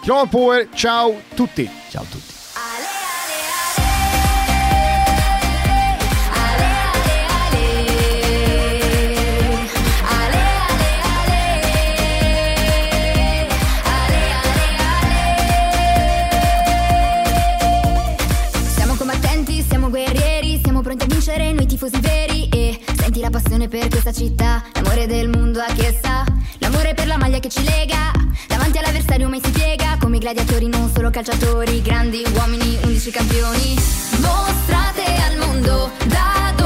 Kram 0.04 0.28
på 0.28 0.54
er, 0.54 0.66
ciao 0.76 1.16
tutti! 1.36 1.70
Ciao 1.90 2.04
tutti! 2.04 2.37
La 23.30 23.40
passione 23.40 23.68
per 23.68 23.88
questa 23.88 24.10
città, 24.10 24.62
l'amore 24.72 25.06
del 25.06 25.28
mondo 25.28 25.60
a 25.60 25.66
che 25.74 25.98
sa, 26.00 26.24
l'amore 26.58 26.94
per 26.94 27.06
la 27.06 27.18
maglia 27.18 27.38
che 27.38 27.50
ci 27.50 27.62
lega, 27.62 28.10
davanti 28.46 28.78
all'avversario 28.78 29.28
mai 29.28 29.40
si 29.44 29.50
piega, 29.50 29.98
come 30.00 30.18
gladiatori 30.18 30.66
non 30.68 30.90
solo 30.90 31.10
calciatori, 31.10 31.82
grandi 31.82 32.24
uomini, 32.34 32.78
undici 32.84 33.10
campioni, 33.10 33.76
mostrate 34.20 35.04
al 35.28 35.36
mondo, 35.36 35.90
dai 36.06 36.57